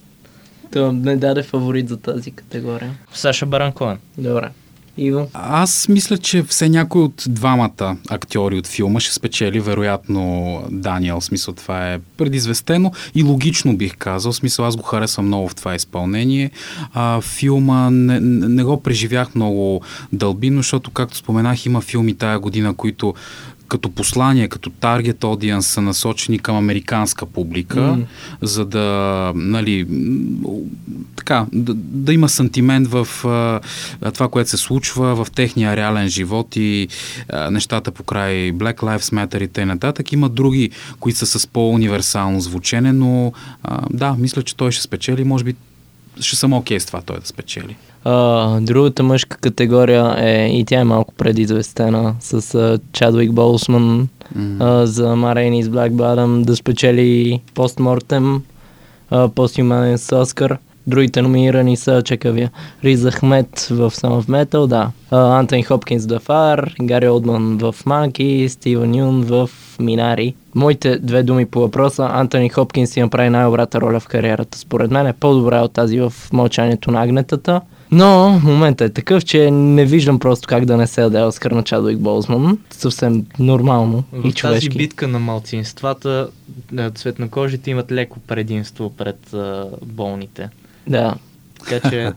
То 0.73 0.91
не 0.91 1.15
даде 1.15 1.43
фаворит 1.43 1.89
за 1.89 1.97
тази 1.97 2.31
категория. 2.31 2.97
Саша 3.13 3.45
Баран 3.45 3.71
Коен. 3.71 3.97
Добре. 4.17 4.49
Иво? 4.97 5.27
Аз 5.33 5.87
мисля, 5.87 6.17
че 6.17 6.43
все 6.43 6.69
някой 6.69 7.01
от 7.01 7.23
двамата 7.27 7.97
актьори 8.09 8.57
от 8.57 8.67
филма 8.67 8.99
ще 8.99 9.13
спечели, 9.13 9.59
вероятно 9.59 10.63
Даниел. 10.71 11.19
В 11.19 11.23
смисъл 11.23 11.53
това 11.53 11.93
е 11.93 11.99
предизвестено 12.17 12.91
и 13.15 13.23
логично 13.23 13.77
бих 13.77 13.97
казал. 13.97 14.31
В 14.31 14.35
смисъл 14.35 14.65
аз 14.65 14.75
го 14.75 14.83
харесвам 14.83 15.27
много 15.27 15.49
в 15.49 15.55
това 15.55 15.75
изпълнение. 15.75 16.51
А, 16.93 17.21
филма 17.21 17.89
не, 17.89 18.19
не 18.19 18.63
го 18.63 18.81
преживях 18.81 19.35
много 19.35 19.81
дълбино, 20.13 20.59
защото, 20.59 20.91
както 20.91 21.17
споменах, 21.17 21.65
има 21.65 21.81
филми 21.81 22.13
тая 22.13 22.39
година, 22.39 22.73
които 22.73 23.13
като 23.67 23.89
послание, 23.89 24.47
като 24.47 24.69
таргет 24.69 25.23
аудиенс 25.23 25.67
са 25.67 25.81
насочени 25.81 26.39
към 26.39 26.55
американска 26.55 27.25
публика, 27.25 27.81
М. 27.81 27.97
за 28.41 28.65
да, 28.65 29.31
нали, 29.35 29.87
така, 31.15 31.45
да, 31.53 31.73
да 31.73 32.13
има 32.13 32.29
сантимент 32.29 32.87
в 32.87 33.07
а, 33.25 34.11
това, 34.11 34.27
което 34.27 34.49
се 34.49 34.57
случва 34.57 35.25
в 35.25 35.31
техния 35.31 35.75
реален 35.75 36.07
живот 36.07 36.55
и 36.55 36.87
а, 37.29 37.51
нещата 37.51 37.91
по 37.91 38.03
край 38.03 38.33
Black 38.51 38.75
Lives 38.75 39.27
Matter 39.27 39.43
и 39.43 39.47
т.н. 39.47 39.93
Има 40.11 40.29
други, 40.29 40.69
които 40.99 41.19
са 41.19 41.39
с 41.39 41.47
по-универсално 41.47 42.41
звучене, 42.41 42.93
но 42.93 43.31
а, 43.63 43.81
да, 43.89 44.15
мисля, 44.19 44.43
че 44.43 44.55
той 44.55 44.71
ще 44.71 44.83
спечели. 44.83 45.23
Може 45.23 45.43
би 45.43 45.55
ще 46.19 46.35
съм 46.35 46.53
окей 46.53 46.79
с 46.79 46.85
това 46.85 47.01
той 47.01 47.19
да 47.19 47.27
спечели. 47.27 47.75
А, 48.03 48.59
другата 48.59 49.03
мъжка 49.03 49.37
категория 49.37 50.15
е 50.19 50.47
и 50.47 50.65
тя 50.65 50.79
е 50.79 50.83
малко 50.83 51.13
предизвестена 51.13 52.15
с 52.19 52.55
а, 52.55 52.79
Чадвик 52.93 53.31
Болсман 53.31 54.07
М. 54.35 54.65
а, 54.65 54.87
за 54.87 55.15
Марейни 55.15 55.63
с 55.63 55.69
Black 55.69 55.91
Bottom 55.91 56.45
да 56.45 56.55
спечели 56.55 57.41
постмортем, 57.53 58.41
а, 59.09 59.29
постхуманен 59.29 59.97
с 59.97 60.15
Оскар. 60.15 60.57
Другите 60.87 61.21
номинирани 61.21 61.77
са, 61.77 62.01
чека 62.05 62.31
ви, 62.31 62.49
Риз 62.83 63.05
Ахмет 63.09 63.59
в 63.59 63.91
Son 63.91 64.21
of 64.21 64.45
Metal, 64.45 64.67
да. 64.67 64.91
Антони 65.11 65.63
Хопкинс 65.63 66.05
в 66.05 66.19
Фар, 66.19 66.73
Гари 66.81 67.09
Олдман 67.09 67.57
в 67.57 67.75
Манки, 67.85 68.45
Стивен 68.49 68.95
Юн 68.95 69.21
в 69.21 69.49
Минари. 69.79 70.35
Моите 70.55 70.99
две 70.99 71.23
думи 71.23 71.45
по 71.45 71.59
въпроса. 71.59 72.09
Антони 72.11 72.49
Хопкинс 72.49 72.89
си 72.89 73.01
направи 73.01 73.29
най-добрата 73.29 73.81
роля 73.81 73.99
в 73.99 74.07
кариерата. 74.07 74.57
Според 74.57 74.91
мен 74.91 75.07
е 75.07 75.13
по-добра 75.13 75.61
от 75.61 75.73
тази 75.73 75.99
в 75.99 76.13
Мълчанието 76.33 76.91
на 76.91 77.03
агнетата. 77.03 77.61
Но 77.91 78.39
моментът 78.43 78.89
е 78.89 78.93
такъв, 78.93 79.25
че 79.25 79.51
не 79.51 79.85
виждам 79.85 80.19
просто 80.19 80.47
как 80.47 80.65
да 80.65 80.77
не 80.77 80.87
се 80.87 81.01
даде 81.01 81.23
Оскар 81.23 81.51
на 81.51 81.63
Чадуик 81.63 81.99
Болзман. 81.99 82.57
Съвсем 82.69 83.25
нормално 83.39 84.03
В 84.13 84.19
и 84.19 84.21
тази 84.21 84.33
човешки. 84.33 84.77
битка 84.77 85.07
на 85.07 85.19
малцинствата 85.19 86.27
цветнокожите 86.95 87.71
имат 87.71 87.91
леко 87.91 88.19
предимство 88.19 88.89
пред 88.97 89.33
а, 89.33 89.65
болните. 89.85 90.49
Да. 90.87 91.15
Така 91.59 91.89
че 91.89 92.13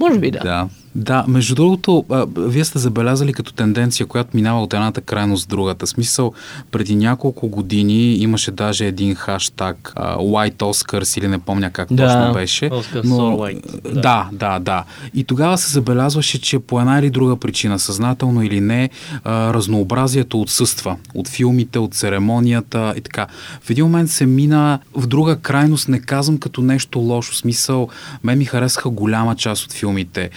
Може 0.00 0.18
би 0.18 0.30
да. 0.30 0.38
Да. 0.38 0.68
Да, 0.94 1.24
между 1.28 1.54
другото, 1.54 2.04
а, 2.10 2.26
вие 2.36 2.64
сте 2.64 2.78
забелязали 2.78 3.32
като 3.32 3.52
тенденция, 3.52 4.06
която 4.06 4.30
минава 4.34 4.62
от 4.62 4.74
едната 4.74 5.00
крайност 5.00 5.44
в 5.44 5.48
другата. 5.48 5.86
Смисъл, 5.86 6.32
преди 6.70 6.94
няколко 6.96 7.48
години 7.48 8.14
имаше 8.14 8.50
даже 8.50 8.86
един 8.86 9.14
хаштаг 9.14 9.92
а, 9.96 10.16
White 10.16 10.56
Oscars 10.56 11.18
или 11.18 11.28
не 11.28 11.38
помня 11.38 11.70
как 11.70 11.88
Да. 11.92 12.06
точно 12.06 12.32
беше. 12.32 12.70
Oscars 12.70 13.02
so 13.02 13.36
white, 13.60 13.92
да. 13.94 14.00
Да, 14.00 14.28
да, 14.32 14.58
да. 14.58 14.84
И 15.14 15.24
тогава 15.24 15.58
се 15.58 15.72
забелязваше, 15.72 16.40
че 16.40 16.58
по 16.58 16.80
една 16.80 16.98
или 16.98 17.10
друга 17.10 17.36
причина, 17.36 17.78
съзнателно 17.78 18.42
или 18.42 18.60
не, 18.60 18.90
а, 19.24 19.54
разнообразието 19.54 20.40
отсъства 20.40 20.96
от 21.14 21.28
филмите, 21.28 21.78
от 21.78 21.94
церемонията 21.94 22.94
и 22.96 23.00
така. 23.00 23.26
В 23.62 23.70
един 23.70 23.84
момент 23.84 24.10
се 24.10 24.26
мина 24.26 24.78
в 24.94 25.06
друга 25.06 25.36
крайност, 25.36 25.88
не 25.88 26.00
казвам 26.00 26.38
като 26.38 26.60
нещо 26.60 26.98
лошо. 26.98 27.34
Смисъл, 27.34 27.88
мен 28.24 28.38
ми 28.38 28.44
харесаха 28.44 28.90
голяма 28.90 29.36
част 29.36 29.64
от 29.64 29.72
филмите. 29.72 30.30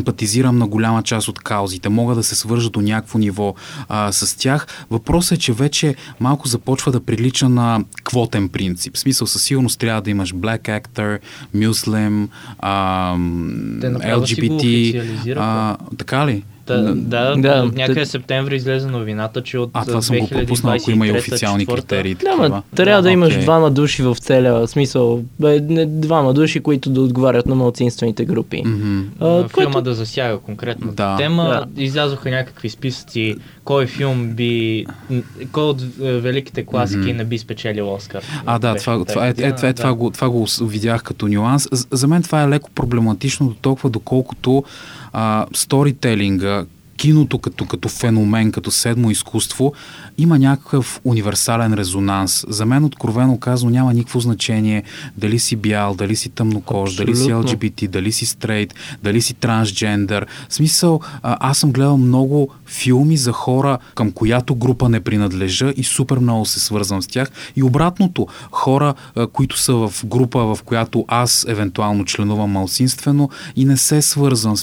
Симпатизирам 0.00 0.58
на 0.58 0.66
голяма 0.66 1.02
част 1.02 1.28
от 1.28 1.38
каузите. 1.38 1.88
Мога 1.88 2.14
да 2.14 2.22
се 2.22 2.34
свържа 2.34 2.70
до 2.70 2.80
някакво 2.80 3.18
ниво 3.18 3.54
а, 3.88 4.12
с 4.12 4.36
тях. 4.36 4.66
Въпросът 4.90 5.38
е, 5.38 5.40
че 5.40 5.52
вече 5.52 5.94
малко 6.20 6.48
започва 6.48 6.92
да 6.92 7.00
прилича 7.00 7.48
на 7.48 7.84
квотен 8.04 8.48
принцип. 8.48 8.96
В 8.96 8.98
смисъл, 8.98 9.26
със 9.26 9.42
сигурност 9.42 9.78
трябва 9.78 10.02
да 10.02 10.10
имаш 10.10 10.34
black 10.34 10.80
actor, 10.80 11.18
Muslim, 11.56 12.28
Те 13.80 13.88
го 13.88 13.98
LGBT. 13.98 15.36
А, 15.36 15.76
така 15.98 16.26
ли? 16.26 16.42
Та, 16.70 16.82
да, 16.82 16.94
Да, 16.94 17.36
да, 17.36 17.64
някъде 17.66 18.00
те- 18.00 18.06
септември 18.06 18.56
излезе 18.56 18.86
новината, 18.88 19.42
че 19.42 19.58
от 19.58 19.70
А, 19.72 19.84
това 19.84 20.02
съм 20.02 20.18
го 20.18 20.28
пропуснал, 20.28 20.74
ако 20.74 20.90
има 20.90 21.06
и 21.06 21.10
2023-2024 21.10 21.18
официални 21.20 21.66
критерии. 21.66 22.14
Да, 22.14 22.36
ма, 22.38 22.62
трябва 22.76 22.96
да, 22.96 23.02
Да, 23.02 23.10
имаш 23.10 23.36
двама 23.36 23.70
души 23.70 24.02
в 24.02 24.16
целия 24.16 24.66
смисъл. 24.66 25.22
Бе, 25.40 25.60
не, 25.60 25.86
двама 25.86 26.34
души, 26.34 26.60
които 26.60 26.90
да 26.90 27.00
отговарят 27.00 27.46
на 27.46 27.54
малцинствените 27.54 28.24
групи. 28.24 28.62
Мгм. 28.66 29.00
А, 29.20 29.26
А, 29.26 29.48
филма 29.48 29.48
което- 29.64 29.82
да 29.82 29.94
засяга 29.94 30.38
конкретно 30.38 30.92
Да. 30.92 31.16
тема. 31.16 31.66
Излязоха 31.76 32.30
някакви 32.30 32.70
списъци, 32.70 33.36
кой 33.64 33.86
филм 33.86 34.28
би, 34.28 34.86
кой 35.52 35.64
от 35.64 35.82
е, 35.82 35.86
великите 36.12 36.64
класики 36.64 36.98
Мгм. 37.00 37.10
не 37.10 37.24
би 37.24 37.38
спечелил 37.38 37.94
Оскар. 37.94 38.22
А, 38.46 38.58
да, 38.58 38.74
това, 38.74 38.94
тази 38.94 39.04
това, 39.06 39.26
е, 39.26 39.28
е, 39.28 39.32
година, 39.32 39.56
това, 39.56 39.68
е, 39.68 39.72
това, 39.72 39.88
да. 39.88 39.94
го, 39.94 40.10
това 40.10 40.30
го 40.30 40.46
видях 40.62 41.02
като 41.02 41.28
нюанс. 41.28 41.68
За, 41.72 41.86
за 41.90 42.08
мен 42.08 42.22
това 42.22 42.42
е 42.42 42.48
леко 42.48 42.70
проблематично 42.70 43.48
до 43.48 43.54
толкова, 43.54 43.90
доколкото 43.90 44.64
а, 45.12 45.48
сторителинга, 45.52 46.66
киното 47.00 47.38
като, 47.38 47.66
като 47.66 47.88
феномен, 47.88 48.52
като 48.52 48.70
седмо 48.70 49.10
изкуство, 49.10 49.72
има 50.18 50.38
някакъв 50.38 51.00
универсален 51.04 51.74
резонанс. 51.74 52.44
За 52.48 52.66
мен, 52.66 52.84
откровено 52.84 53.38
казано, 53.38 53.70
няма 53.70 53.94
никакво 53.94 54.20
значение 54.20 54.82
дали 55.16 55.38
си 55.38 55.56
бял, 55.56 55.94
дали 55.94 56.16
си 56.16 56.28
тъмнокож, 56.28 56.96
дали 56.96 57.16
си. 57.16 57.32
LGBT, 57.32 57.88
дали 57.88 58.12
си 58.12 58.26
стрейт, 58.26 58.74
дали 59.02 59.22
си 59.22 59.34
трансджендър. 59.34 60.26
В 60.48 60.54
смисъл, 60.54 61.00
аз 61.22 61.58
съм 61.58 61.72
гледал 61.72 61.96
много 61.96 62.48
филми 62.66 63.16
за 63.16 63.32
хора, 63.32 63.78
към 63.94 64.12
която 64.12 64.54
група 64.54 64.88
не 64.88 65.00
принадлежа 65.00 65.72
и 65.76 65.84
супер 65.84 66.18
много 66.18 66.46
се 66.46 66.60
свързвам 66.60 67.02
с 67.02 67.06
тях. 67.06 67.30
И 67.56 67.62
обратното, 67.62 68.26
хора, 68.50 68.94
които 69.32 69.58
са 69.58 69.74
в 69.74 69.94
група, 70.04 70.54
в 70.54 70.58
която 70.64 71.04
аз 71.08 71.46
евентуално 71.48 72.04
членувам 72.04 72.50
малцинствено 72.50 73.30
и 73.56 73.64
не 73.64 73.76
се 73.76 74.02
свързвам. 74.02 74.54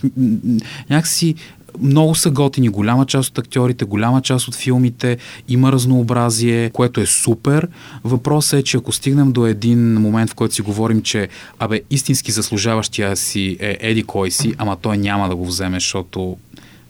Някакси 0.89 1.35
много 1.81 2.15
са 2.15 2.31
готини. 2.31 2.69
Голяма 2.69 3.05
част 3.05 3.29
от 3.29 3.37
актьорите, 3.37 3.85
голяма 3.85 4.21
част 4.21 4.47
от 4.47 4.55
филмите, 4.55 5.17
има 5.47 5.71
разнообразие, 5.71 6.69
което 6.69 7.01
е 7.01 7.05
супер. 7.05 7.67
Въпросът 8.03 8.59
е, 8.59 8.63
че 8.63 8.77
ако 8.77 8.91
стигнем 8.91 9.31
до 9.31 9.45
един 9.45 9.93
момент, 9.93 10.29
в 10.29 10.35
който 10.35 10.53
си 10.53 10.61
говорим, 10.61 11.01
че 11.01 11.27
абе, 11.59 11.81
истински 11.89 12.31
заслужаващия 12.31 13.15
си 13.15 13.57
е 13.59 13.77
еди 13.79 14.03
кой 14.03 14.31
си, 14.31 14.53
ама 14.57 14.77
той 14.81 14.97
няма 14.97 15.29
да 15.29 15.35
го 15.35 15.45
вземе, 15.45 15.75
защото 15.75 16.37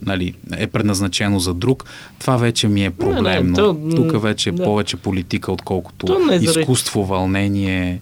нали, 0.01 0.33
е 0.57 0.67
предназначено 0.67 1.39
за 1.39 1.53
друг, 1.53 1.85
това 2.19 2.37
вече 2.37 2.67
ми 2.67 2.85
е 2.85 2.91
проблемно. 2.91 3.55
то, 3.55 3.95
Тук 3.95 4.21
вече 4.21 4.49
е 4.49 4.51
да. 4.51 4.63
повече 4.63 4.97
политика, 4.97 5.51
отколкото 5.51 6.05
То 6.05 6.19
не 6.19 6.35
е 6.35 6.37
изкуство, 6.37 7.05
вълнение. 7.05 8.01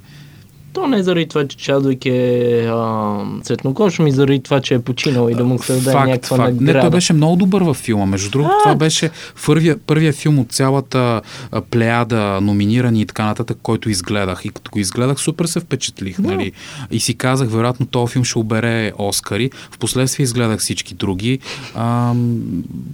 То 0.75 0.87
не 0.87 0.97
е 0.97 1.03
заради 1.03 1.27
това, 1.27 1.47
че 1.47 1.57
Чадуик 1.57 2.05
е 2.05 2.65
а, 2.69 3.15
цветнокож, 3.43 3.99
ми 3.99 4.11
заради 4.11 4.43
това, 4.43 4.61
че 4.61 4.73
е 4.73 4.79
починал 4.79 5.29
и 5.29 5.35
да 5.35 5.43
му 5.43 5.59
се 5.59 5.73
даде 5.73 5.91
Факт, 5.91 6.07
някаква 6.07 6.37
факт. 6.37 6.53
награда. 6.53 6.73
Не, 6.73 6.81
той 6.81 6.89
беше 6.89 7.13
много 7.13 7.35
добър 7.35 7.61
във 7.61 7.77
филма. 7.77 8.05
Между 8.05 8.29
другото, 8.29 8.53
това 8.63 8.75
беше 8.75 9.09
първия, 9.45 9.77
първия 9.77 10.13
филм 10.13 10.39
от 10.39 10.51
цялата 10.51 11.21
а, 11.51 11.61
плеяда 11.61 12.41
номинирани 12.41 13.01
и 13.01 13.05
така 13.05 13.25
нататък, 13.25 13.57
който 13.63 13.89
изгледах. 13.89 14.45
И 14.45 14.49
като 14.49 14.71
го 14.71 14.79
изгледах, 14.79 15.19
супер 15.19 15.45
се 15.45 15.59
впечатлих. 15.59 16.19
Нали? 16.19 16.51
И 16.91 16.99
си 16.99 17.15
казах, 17.15 17.49
вероятно, 17.49 17.85
този 17.85 18.13
филм 18.13 18.23
ще 18.25 18.39
обере 18.39 18.91
Оскари. 18.97 19.51
Впоследствие 19.71 20.23
изгледах 20.23 20.59
всички 20.59 20.93
други. 20.93 21.39
Ам, 21.75 22.41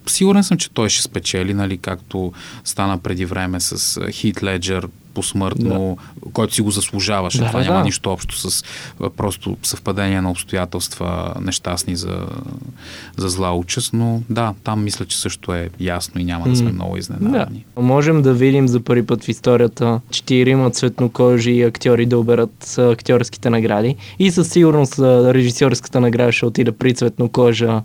сигурен 0.08 0.44
съм, 0.44 0.58
че 0.58 0.70
той 0.70 0.90
ще 0.90 1.04
спечели, 1.04 1.54
нали, 1.54 1.78
както 1.78 2.32
стана 2.64 2.98
преди 2.98 3.26
време 3.26 3.60
с 3.60 3.98
а, 3.98 4.12
Хит 4.12 4.44
Леджер 4.44 4.88
посмъртно, 5.14 5.98
който 6.34 6.54
си 6.54 6.62
го 6.62 6.72
заслужаваше. 6.72 7.38
Да, 7.38 7.48
това 7.48 7.60
да, 7.60 7.66
няма 7.66 7.80
да. 7.80 7.86
нищо 7.86 8.12
общо 8.12 8.38
с 8.38 8.64
просто 9.18 9.58
съвпадение 9.64 10.22
на 10.22 10.32
обстоятелства 10.32 11.34
нещастни 11.42 11.96
за, 11.96 12.28
за 13.18 13.30
зла 13.30 13.56
участ, 13.56 13.94
но 13.94 14.22
да, 14.30 14.54
там 14.64 14.84
мисля, 14.84 15.06
че 15.06 15.18
също 15.18 15.54
е 15.54 15.70
ясно 15.80 16.22
и 16.22 16.24
няма 16.24 16.50
да 16.50 16.56
сме 16.56 16.72
много 16.72 16.94
Да. 16.94 17.00
изненадани. 17.00 17.66
Можем 17.78 18.22
да 18.22 18.34
видим 18.34 18.68
за 18.68 18.80
първи 18.80 19.06
път 19.06 19.24
в 19.24 19.30
историята 19.30 20.02
четирима 20.12 20.70
цветнокожи 20.72 21.62
актьори 21.62 22.06
да 22.06 22.20
оберат 22.20 22.76
актьорските 22.78 23.50
награди. 23.50 23.96
И 24.20 24.32
със 24.32 24.50
сигурност 24.50 25.00
режисьорската 25.00 26.00
награда 26.00 26.32
ще 26.32 26.46
отида 26.46 26.72
при 26.72 26.94
цветнокожа 26.94 27.82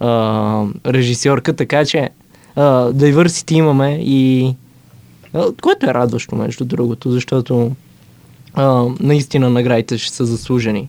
а, 0.00 0.64
режисьорка, 0.86 1.56
така 1.56 1.84
че 1.84 2.10
а, 2.56 2.62
diversity 2.92 3.52
имаме 3.52 3.98
и 4.02 4.54
което 5.62 5.86
е 5.86 5.94
радващо 5.94 6.36
между 6.36 6.64
другото, 6.64 7.10
защото 7.10 7.76
а, 8.54 8.84
наистина 9.00 9.50
наградите 9.50 9.98
ще 9.98 10.14
са 10.14 10.26
заслужени. 10.26 10.88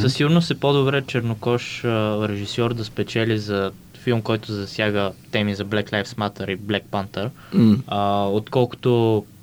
Със 0.00 0.14
сигурност 0.14 0.50
е 0.50 0.54
по-добре 0.54 1.02
чернокош 1.02 1.84
а, 1.84 1.88
режисьор 2.28 2.74
да 2.74 2.84
спечели 2.84 3.38
за 3.38 3.70
филм, 3.94 4.22
който 4.22 4.52
засяга 4.52 5.12
теми 5.30 5.54
за 5.54 5.64
Black 5.64 5.90
Lives 5.92 6.06
Matter 6.08 6.50
и 6.50 6.58
Black 6.58 6.82
Panther, 6.84 7.28
М. 7.54 7.76
а, 7.88 8.24
отколкото 8.24 8.90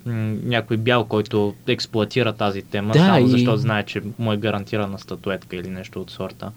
м, 0.06 0.12
някой 0.44 0.78
бял, 0.78 1.06
който 1.06 1.54
експлуатира 1.68 2.34
тази 2.34 2.62
тема, 2.62 2.94
Да, 2.94 3.00
само 3.00 3.26
и- 3.26 3.30
защото 3.30 3.58
знае, 3.58 3.84
че 3.84 4.02
му 4.20 4.34
е 4.34 4.38
гарантирана 4.38 5.00
статуетка 5.00 5.56
или 5.56 5.68
нещо 5.70 6.02
от 6.02 6.12
сорта. 6.12 6.52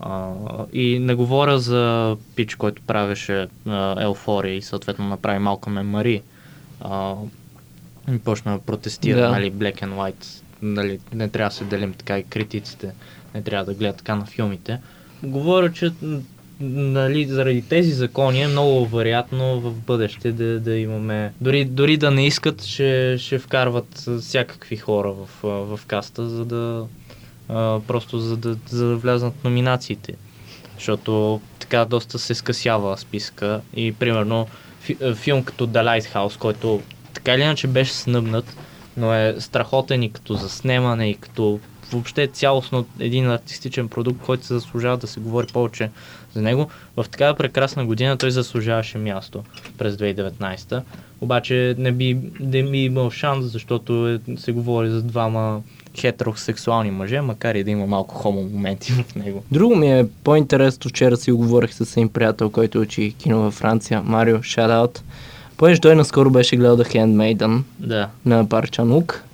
А, 0.00 0.30
и 0.72 0.98
не 0.98 1.14
говоря 1.14 1.58
за 1.58 2.16
пич, 2.36 2.54
който 2.54 2.82
правеше 2.82 3.46
Елфория 3.98 4.54
и 4.54 4.62
съответно 4.62 5.08
направи 5.08 5.38
малко 5.38 5.70
ме 5.70 5.82
Мари. 5.82 6.22
А, 6.80 7.14
почна 8.24 8.52
да 8.52 8.58
протестира, 8.58 9.20
Да. 9.20 9.30
нали, 9.30 9.52
Black 9.52 9.82
and 9.82 9.94
White. 9.94 10.42
Нали, 10.62 10.98
не 11.14 11.28
трябва 11.28 11.50
да 11.50 11.54
се 11.54 11.64
делим 11.64 11.92
така 11.92 12.18
и 12.18 12.24
критиците. 12.24 12.92
Не 13.34 13.42
трябва 13.42 13.64
да 13.64 13.74
гледат 13.74 13.96
така 13.96 14.14
на 14.14 14.26
филмите. 14.26 14.80
Говоря, 15.22 15.72
че 15.72 15.92
нали, 16.60 17.24
заради 17.24 17.62
тези 17.62 17.90
закони 17.92 18.42
е 18.42 18.48
много 18.48 18.86
вероятно 18.86 19.60
в 19.60 19.72
бъдеще 19.72 20.32
да, 20.32 20.60
да 20.60 20.76
имаме... 20.76 21.32
Дори, 21.40 21.64
дори 21.64 21.96
да 21.96 22.10
не 22.10 22.26
искат, 22.26 22.64
ще, 22.64 23.18
ще 23.18 23.38
вкарват 23.38 24.08
всякакви 24.20 24.76
хора 24.76 25.12
в, 25.12 25.28
в 25.42 25.80
каста, 25.86 26.28
за 26.28 26.44
да 26.44 26.86
а, 27.48 27.80
просто 27.86 28.18
за 28.18 28.36
да, 28.36 28.56
за 28.68 28.88
да 28.88 28.96
влязат 28.96 29.44
номинациите. 29.44 30.14
Защото 30.74 31.40
така 31.58 31.84
доста 31.84 32.18
се 32.18 32.34
скъсява 32.34 32.98
списка 32.98 33.60
и 33.76 33.92
примерно 33.92 34.46
фи, 34.84 34.96
а, 35.02 35.14
филм 35.14 35.44
като 35.44 35.66
The 35.66 36.00
Lighthouse, 36.00 36.38
който 36.38 36.82
така 37.14 37.34
или 37.34 37.42
иначе 37.42 37.66
беше 37.66 37.92
снъбнат, 37.92 38.56
но 38.96 39.14
е 39.14 39.36
страхотен 39.38 40.02
и 40.02 40.12
като 40.12 40.34
заснемане 40.34 41.10
и 41.10 41.14
като 41.14 41.60
въобще 41.94 42.26
цялостно 42.26 42.86
един 43.00 43.30
артистичен 43.30 43.88
продукт, 43.88 44.20
който 44.22 44.46
се 44.46 44.54
заслужава 44.54 44.96
да 44.96 45.06
се 45.06 45.20
говори 45.20 45.46
повече 45.52 45.90
за 46.34 46.42
него. 46.42 46.70
В 46.96 47.04
такава 47.10 47.34
прекрасна 47.34 47.86
година 47.86 48.16
той 48.16 48.30
заслужаваше 48.30 48.98
място 48.98 49.42
през 49.78 49.96
2019. 49.96 50.82
Обаче 51.20 51.74
не 51.78 51.92
би, 51.92 52.18
не 52.40 52.62
би 52.62 52.78
имал 52.78 53.10
шанс, 53.10 53.44
защото 53.44 54.08
е, 54.08 54.20
се 54.36 54.52
говори 54.52 54.90
за 54.90 55.02
двама 55.02 55.62
хетеросексуални 55.96 56.90
мъже, 56.90 57.20
макар 57.20 57.54
и 57.54 57.64
да 57.64 57.70
има 57.70 57.86
малко 57.86 58.14
хомо 58.14 58.42
моменти 58.42 58.92
в 58.92 59.14
него. 59.14 59.44
Друго 59.52 59.76
ми 59.76 59.98
е 59.98 60.06
по-интересно, 60.24 60.88
вчера 60.88 61.16
си 61.16 61.32
говорих 61.32 61.74
с 61.74 61.96
един 61.96 62.08
приятел, 62.08 62.50
който 62.50 62.80
учи 62.80 63.14
кино 63.18 63.42
във 63.42 63.54
Франция, 63.54 64.02
Марио, 64.02 64.38
shout 64.38 65.00
Понеже 65.56 65.80
той 65.80 65.96
наскоро 65.96 66.30
беше 66.30 66.56
гледал 66.56 66.76
The 66.76 66.94
Handmaiden 66.94 67.62
Да, 67.78 68.08
на 68.26 68.48
Парчанук. 68.48 69.24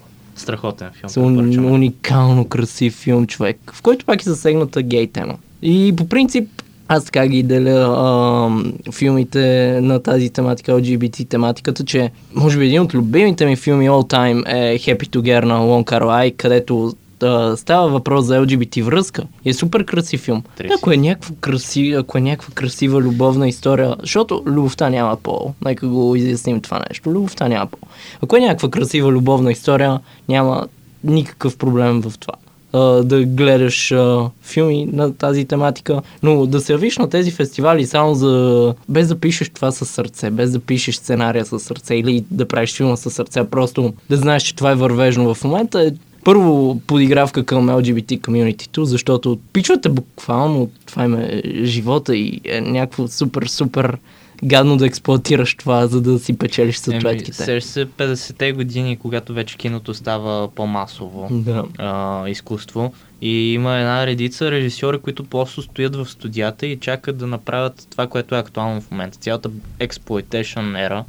Страхотен 0.40 0.88
филм. 0.92 1.10
С 1.10 1.14
препоръчвам. 1.14 1.72
уникално 1.72 2.44
красив 2.44 2.94
филм, 2.94 3.26
човек, 3.26 3.72
в 3.74 3.82
който 3.82 4.04
пак 4.04 4.20
е 4.20 4.30
засегната 4.30 4.82
гей 4.82 5.06
тема. 5.06 5.34
И 5.62 5.94
по 5.96 6.08
принцип, 6.08 6.48
аз 6.88 7.04
така 7.04 7.26
ги 7.26 7.42
деля 7.42 7.94
а, 7.98 8.50
филмите 8.92 9.78
на 9.82 10.02
тази 10.02 10.30
тематика, 10.30 10.72
LGBT 10.72 11.28
тематиката, 11.28 11.84
че 11.84 12.10
може 12.34 12.58
би 12.58 12.66
един 12.66 12.82
от 12.82 12.94
любимите 12.94 13.46
ми 13.46 13.56
филми 13.56 13.90
all 13.90 14.12
time 14.12 14.42
е 14.46 14.78
Happy 14.78 15.06
Together 15.08 15.44
на 15.44 15.56
Лон 15.56 15.84
Карлай, 15.84 16.30
където 16.30 16.92
а, 17.22 17.56
става 17.56 17.88
въпрос 17.88 18.24
за 18.24 18.40
LGBT 18.40 18.82
връзка. 18.82 19.22
Е 19.44 19.52
супер 19.52 19.84
красив 19.84 20.20
филм. 20.20 20.42
Ако 20.78 20.92
е, 20.92 20.96
някаква 20.96 21.34
краси, 21.40 21.94
ако 21.98 22.18
е 22.18 22.20
някаква 22.20 22.54
красива 22.54 23.00
любовна 23.00 23.48
история, 23.48 23.96
защото 24.00 24.42
любовта 24.46 24.90
няма 24.90 25.16
пол. 25.16 25.54
Нека 25.64 25.88
го 25.88 26.16
изясним 26.16 26.60
това 26.60 26.82
нещо. 26.88 27.10
Любовта 27.10 27.48
няма 27.48 27.66
пол. 27.66 27.80
Ако 28.22 28.36
е 28.36 28.40
някаква 28.40 28.70
красива 28.70 29.12
любовна 29.12 29.52
история, 29.52 30.00
няма 30.28 30.68
никакъв 31.04 31.56
проблем 31.56 32.00
в 32.00 32.18
това. 32.18 32.34
А, 32.72 32.80
да 32.80 33.24
гледаш 33.24 33.92
а, 33.92 34.30
филми 34.42 34.88
на 34.92 35.14
тази 35.14 35.44
тематика, 35.44 36.02
но 36.22 36.46
да 36.46 36.60
се 36.60 36.72
явиш 36.72 36.98
на 36.98 37.10
тези 37.10 37.30
фестивали 37.30 37.86
само 37.86 38.14
за... 38.14 38.74
без 38.88 39.08
да 39.08 39.20
пишеш 39.20 39.48
това 39.48 39.72
със 39.72 39.90
сърце, 39.90 40.30
без 40.30 40.52
да 40.52 40.60
пишеш 40.60 40.94
сценария 40.94 41.44
със 41.44 41.62
сърце 41.62 41.94
или 41.94 42.24
да 42.30 42.48
правиш 42.48 42.76
филма 42.76 42.96
със 42.96 43.14
сърце, 43.14 43.44
просто 43.44 43.92
да 44.10 44.16
знаеш, 44.16 44.42
че 44.42 44.56
това 44.56 44.70
е 44.70 44.74
вървежно 44.74 45.34
в 45.34 45.44
момента 45.44 45.82
е 45.82 45.90
първо 46.24 46.80
подигравка 46.86 47.44
към 47.44 47.66
LGBT 47.70 48.24
комьюнитито, 48.24 48.84
защото 48.84 49.38
пичвате 49.52 49.88
буквално, 49.88 50.70
това 50.86 51.04
им 51.04 51.14
е 51.14 51.42
живота 51.64 52.16
и 52.16 52.40
е 52.44 52.60
някакво 52.60 53.08
супер, 53.08 53.46
супер 53.46 53.98
гадно 54.44 54.76
да 54.76 54.86
експлуатираш 54.86 55.54
това, 55.54 55.86
за 55.86 56.00
да 56.00 56.18
си 56.18 56.38
печелиш 56.38 56.76
статуетките. 56.76 57.32
Сеща 57.32 57.70
се 57.70 57.86
50-те 57.86 58.52
години, 58.52 58.96
когато 58.96 59.34
вече 59.34 59.56
киното 59.56 59.94
става 59.94 60.48
по-масово 60.48 61.28
Да. 61.30 61.64
а, 61.78 62.28
изкуство. 62.28 62.92
И 63.22 63.52
има 63.52 63.76
една 63.76 64.06
редица 64.06 64.50
режисьори, 64.50 64.98
които 64.98 65.24
просто 65.24 65.62
стоят 65.62 65.96
в 65.96 66.06
студията 66.10 66.66
и 66.66 66.80
чакат 66.80 67.16
да 67.16 67.26
направят 67.26 67.86
това, 67.90 68.06
което 68.06 68.34
е 68.34 68.38
актуално 68.38 68.80
в 68.80 68.90
момента. 68.90 69.18
Цялата 69.18 69.50
exploitation 69.80 70.86
ера, 70.86 71.04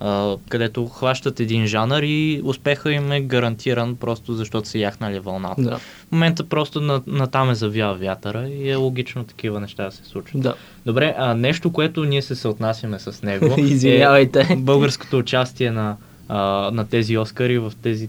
а, 0.00 0.36
където 0.48 0.86
хващат 0.86 1.40
един 1.40 1.66
жанр 1.66 2.02
и 2.02 2.40
успеха 2.44 2.92
им 2.92 3.12
е 3.12 3.20
гарантиран 3.20 3.96
просто 3.96 4.34
защото 4.34 4.68
са 4.68 4.78
яхнали 4.78 5.18
вълната. 5.18 5.62
Да. 5.62 5.78
В 5.78 6.12
момента 6.12 6.44
просто 6.44 6.80
на, 6.80 7.02
натам 7.06 7.50
е 7.50 7.54
завява 7.54 7.94
вятъра 7.94 8.48
и 8.48 8.70
е 8.70 8.74
логично 8.74 9.24
такива 9.24 9.60
неща 9.60 9.84
да 9.84 9.90
се 9.90 10.04
случват. 10.04 10.42
да. 10.42 10.54
Добре, 10.86 11.14
а 11.18 11.34
нещо, 11.34 11.72
което 11.72 12.04
ние 12.04 12.22
се 12.22 12.34
съотнасяме 12.34 12.98
с 12.98 13.22
него 13.22 13.54
Извинявайте. 13.58 14.46
е 14.50 14.56
българското 14.56 15.18
участие 15.18 15.70
на, 15.70 15.96
а, 16.28 16.38
на 16.72 16.88
тези 16.88 17.18
Оскари 17.18 17.58
в 17.58 17.72
тези 17.82 18.08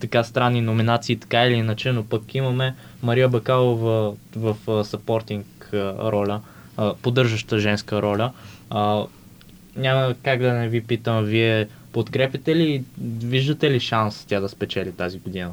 така 0.00 0.24
странни 0.24 0.60
номинации, 0.60 1.16
така 1.16 1.46
или 1.46 1.54
иначе, 1.54 1.92
но 1.92 2.04
пък 2.04 2.34
имаме 2.34 2.74
Мария 3.02 3.28
Бакалова 3.28 4.12
в, 4.36 4.56
в 4.66 4.84
съпортинг 4.84 5.46
роля, 5.72 6.40
поддържаща 7.02 7.58
женска 7.58 8.02
роля. 8.02 8.32
Няма 9.76 10.14
как 10.22 10.40
да 10.40 10.52
не 10.52 10.68
ви 10.68 10.80
питам, 10.80 11.24
вие 11.24 11.68
подкрепите 11.92 12.56
ли, 12.56 12.82
виждате 13.24 13.70
ли 13.70 13.80
шанс 13.80 14.24
тя 14.28 14.40
да 14.40 14.48
спечели 14.48 14.92
тази 14.92 15.18
година 15.18 15.50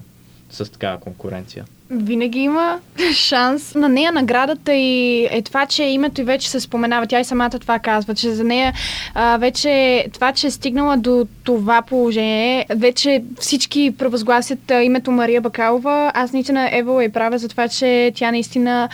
с 0.50 0.72
такава 0.72 1.00
конкуренция? 1.00 1.66
Винаги 1.90 2.40
има 2.40 2.80
шанс. 3.14 3.76
На 3.76 3.90
нея 3.90 4.12
наградата 4.12 4.74
и 4.74 5.26
е 5.32 5.42
това, 5.42 5.66
че 5.66 5.84
името 5.84 6.22
и 6.22 6.24
вече 6.24 6.50
се 6.50 6.60
споменава. 6.60 7.08
Тя 7.08 7.20
и 7.20 7.26
самата 7.26 7.50
това 7.50 7.80
казва, 7.80 8.16
че 8.16 8.32
за 8.32 8.44
нея 8.44 8.74
а, 9.14 9.38
вече 9.38 10.06
това, 10.14 10.34
че 10.34 10.48
е 10.48 10.52
стигнала 10.52 10.98
до 10.98 11.28
това 11.48 11.82
положение, 11.82 12.66
вече 12.70 13.24
всички 13.40 13.94
превъзгласят 13.98 14.60
името 14.84 15.12
Мария 15.12 15.42
Бакалова. 15.42 16.12
Аз 16.14 16.34
наистина 16.34 16.70
Ева 16.72 17.04
е 17.04 17.10
права 17.10 17.38
за 17.38 17.48
това, 17.48 17.68
че 17.68 18.12
тя 18.16 18.32
наистина 18.32 18.90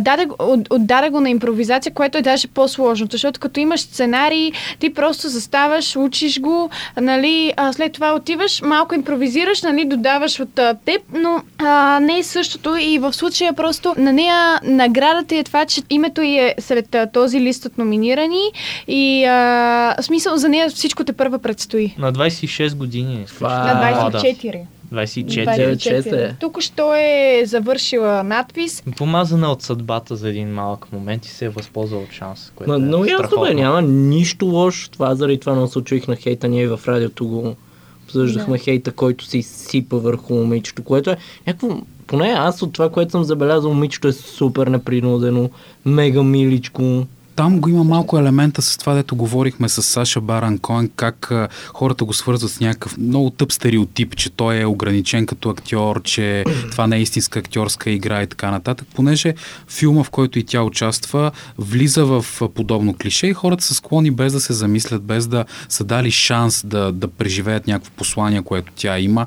даде, 0.00 0.26
отдаде 0.70 1.08
го 1.08 1.20
на 1.20 1.30
импровизация, 1.30 1.92
което 1.92 2.18
е 2.18 2.22
даже 2.22 2.48
по-сложно, 2.48 3.08
защото 3.10 3.40
като 3.40 3.60
имаш 3.60 3.80
сценарий, 3.80 4.52
ти 4.78 4.94
просто 4.94 5.28
заставаш, 5.28 5.96
учиш 5.96 6.40
го, 6.40 6.70
нали, 7.00 7.52
след 7.72 7.92
това 7.92 8.14
отиваш, 8.14 8.62
малко 8.62 8.94
импровизираш, 8.94 9.62
нали, 9.62 9.84
додаваш 9.84 10.40
от 10.40 10.54
теб, 10.84 11.02
но 11.12 11.42
а, 11.58 12.00
не 12.00 12.18
е 12.18 12.22
същото 12.22 12.76
и 12.76 12.98
в 12.98 13.12
случая 13.12 13.52
просто 13.52 13.94
на 13.98 14.12
нея 14.12 14.60
наградата 14.64 15.36
е 15.36 15.44
това, 15.44 15.64
че 15.64 15.82
името 15.90 16.20
е 16.20 16.54
сред 16.58 16.96
този 17.12 17.40
лист 17.40 17.64
от 17.64 17.78
номинирани 17.78 18.42
и 18.88 19.24
а, 19.24 19.96
смисъл 20.00 20.36
за 20.36 20.48
нея 20.48 20.70
всичко 20.70 21.04
те 21.04 21.12
първа 21.12 21.38
предстои. 21.38 21.95
На 21.98 22.12
26 22.12 22.74
години. 22.74 23.24
Това- 23.28 23.64
На 23.64 23.70
А, 23.72 24.10
24. 24.10 24.66
24. 24.92 25.44
24 25.44 26.12
е. 26.14 26.36
Тук 26.40 26.60
що 26.60 26.94
е 26.94 27.42
завършила 27.46 28.22
надпис. 28.24 28.82
Помазана 28.96 29.52
от 29.52 29.62
съдбата 29.62 30.16
за 30.16 30.28
един 30.28 30.48
малък 30.48 30.92
момент 30.92 31.26
и 31.26 31.30
се 31.30 31.44
е 31.44 31.48
възползвал 31.48 32.02
от 32.02 32.12
шанс. 32.12 32.52
Което 32.54 32.70
Ма, 32.70 32.76
е 32.76 32.78
много 32.78 33.04
ясно 33.04 33.40
бе, 33.42 33.54
няма 33.54 33.82
нищо 33.82 34.46
лошо. 34.46 34.90
Това 34.90 35.14
заради 35.14 35.40
това 35.40 35.54
не 35.54 35.68
се 35.68 35.78
очуих 35.78 36.08
на 36.08 36.16
хейта. 36.16 36.48
Ние 36.48 36.68
в 36.68 36.80
радиото 36.88 37.26
го 37.26 37.56
обсъждахме 38.04 38.56
Да. 38.58 38.64
хейта, 38.64 38.92
който 38.92 39.24
се 39.24 39.38
изсипа 39.38 39.96
върху 39.96 40.34
момичето, 40.34 40.82
което 40.82 41.10
е 41.10 41.16
някакво... 41.46 41.68
Поне 42.06 42.28
аз 42.28 42.62
от 42.62 42.72
това, 42.72 42.88
което 42.90 43.10
съм 43.10 43.24
забелязал, 43.24 43.74
момичето 43.74 44.08
е 44.08 44.12
супер 44.12 44.66
непринудено, 44.66 45.50
мега 45.84 46.22
миличко. 46.22 47.06
Там 47.36 47.60
го 47.60 47.68
има 47.68 47.84
малко 47.84 48.18
елемента 48.18 48.62
с 48.62 48.76
това, 48.76 48.94
дето 48.94 49.16
говорихме 49.16 49.68
с 49.68 49.82
Саша 49.82 50.20
Баран 50.20 50.58
Коен, 50.58 50.90
как 50.96 51.32
хората 51.74 52.04
го 52.04 52.12
свързват 52.12 52.50
с 52.50 52.60
някакъв 52.60 52.98
много 52.98 53.30
тъп 53.30 53.52
стереотип, 53.52 54.16
че 54.16 54.30
той 54.30 54.60
е 54.60 54.66
ограничен 54.66 55.26
като 55.26 55.48
актьор, 55.48 56.02
че 56.02 56.44
това 56.70 56.86
не 56.86 56.96
е 56.96 57.00
истинска 57.02 57.38
актьорска 57.38 57.90
игра 57.90 58.22
и 58.22 58.26
така 58.26 58.50
нататък. 58.50 58.88
Понеже 58.94 59.34
филма, 59.68 60.02
в 60.02 60.10
който 60.10 60.38
и 60.38 60.44
тя 60.44 60.62
участва, 60.62 61.30
влиза 61.58 62.04
в 62.04 62.24
подобно 62.54 62.94
клише 63.02 63.26
и 63.26 63.32
хората 63.34 63.64
са 63.64 63.74
склонни 63.74 64.10
без 64.10 64.32
да 64.32 64.40
се 64.40 64.52
замислят, 64.52 65.02
без 65.02 65.26
да 65.26 65.44
са 65.68 65.84
дали 65.84 66.10
шанс 66.10 66.66
да, 66.66 66.92
да 66.92 67.08
преживеят 67.08 67.66
някакво 67.66 67.90
послание, 67.96 68.42
което 68.42 68.72
тя 68.76 68.98
има, 68.98 69.26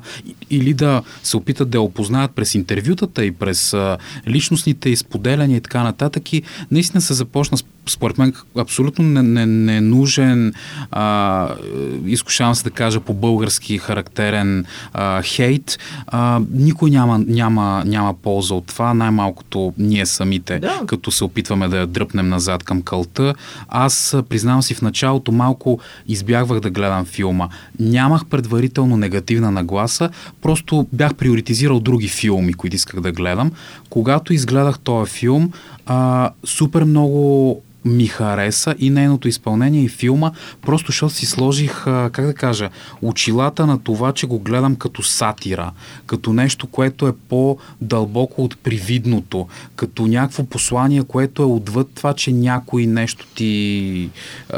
или 0.50 0.74
да 0.74 1.02
се 1.22 1.36
опитат 1.36 1.70
да 1.70 1.78
я 1.78 1.82
опознаят 1.82 2.30
през 2.30 2.54
интервютата 2.54 3.24
и 3.24 3.30
през 3.32 3.74
личностните 4.28 4.90
изподеляния 4.90 5.56
и 5.56 5.60
така 5.60 5.82
нататък. 5.82 6.32
И 6.32 6.42
наистина 6.70 7.00
се 7.00 7.14
започна 7.14 7.58
с- 7.58 7.64
според 7.88 8.18
мен 8.18 8.32
абсолютно 8.58 9.04
ненужен, 9.04 9.32
не, 9.32 9.46
не 9.46 9.80
нужен, 9.80 10.52
а, 10.90 11.48
изкушавам 12.06 12.54
се 12.54 12.64
да 12.64 12.70
кажа 12.70 13.00
по-български 13.00 13.78
характерен 13.78 14.64
а, 14.92 15.22
хейт. 15.22 15.78
А, 16.06 16.40
никой 16.52 16.90
няма, 16.90 17.18
няма, 17.18 17.82
няма 17.86 18.14
полза 18.14 18.54
от 18.54 18.66
това, 18.66 18.94
най-малкото 18.94 19.72
ние 19.78 20.06
самите, 20.06 20.58
Да. 20.58 20.80
като 20.86 21.10
се 21.10 21.24
опитваме 21.24 21.68
да 21.68 21.78
я 21.78 21.86
дръпнем 21.86 22.28
назад 22.28 22.62
към 22.62 22.82
кълта. 22.82 23.34
Аз 23.68 24.16
признавам 24.28 24.62
си 24.62 24.74
в 24.74 24.82
началото 24.82 25.32
малко 25.32 25.80
избягвах 26.06 26.60
да 26.60 26.70
гледам 26.70 27.04
филма. 27.04 27.48
Нямах 27.80 28.26
предварително 28.26 28.96
негативна 28.96 29.50
нагласа, 29.50 30.10
просто 30.42 30.86
бях 30.92 31.14
приоритизирал 31.14 31.80
други 31.80 32.08
филми, 32.08 32.52
които 32.52 32.76
исках 32.76 33.00
да 33.00 33.12
гледам. 33.12 33.52
Когато 33.90 34.32
изгледах 34.32 34.78
този 34.78 35.12
филм, 35.12 35.52
а, 35.86 36.34
супер 36.44 36.84
много 36.84 37.60
ми 37.84 38.06
хареса 38.06 38.74
и 38.78 38.90
нейното 38.90 39.28
изпълнение 39.28 39.84
и 39.84 39.88
филма, 39.88 40.32
просто 40.62 40.86
защото 40.86 41.14
си 41.14 41.26
сложих, 41.26 41.84
как 41.84 42.26
да 42.26 42.34
кажа, 42.34 42.70
очилата 43.02 43.66
на 43.66 43.78
това, 43.78 44.12
че 44.12 44.26
го 44.26 44.38
гледам 44.38 44.76
като 44.76 45.02
сатира, 45.02 45.72
като 46.06 46.32
нещо, 46.32 46.66
което 46.66 47.08
е 47.08 47.12
по-дълбоко 47.28 48.44
от 48.44 48.58
привидното, 48.58 49.48
като 49.76 50.06
някакво 50.06 50.44
послание, 50.44 51.02
което 51.02 51.42
е 51.42 51.46
отвъд 51.46 51.90
това, 51.94 52.14
че 52.14 52.32
някой 52.32 52.86
нещо 52.86 53.26
ти... 53.34 54.10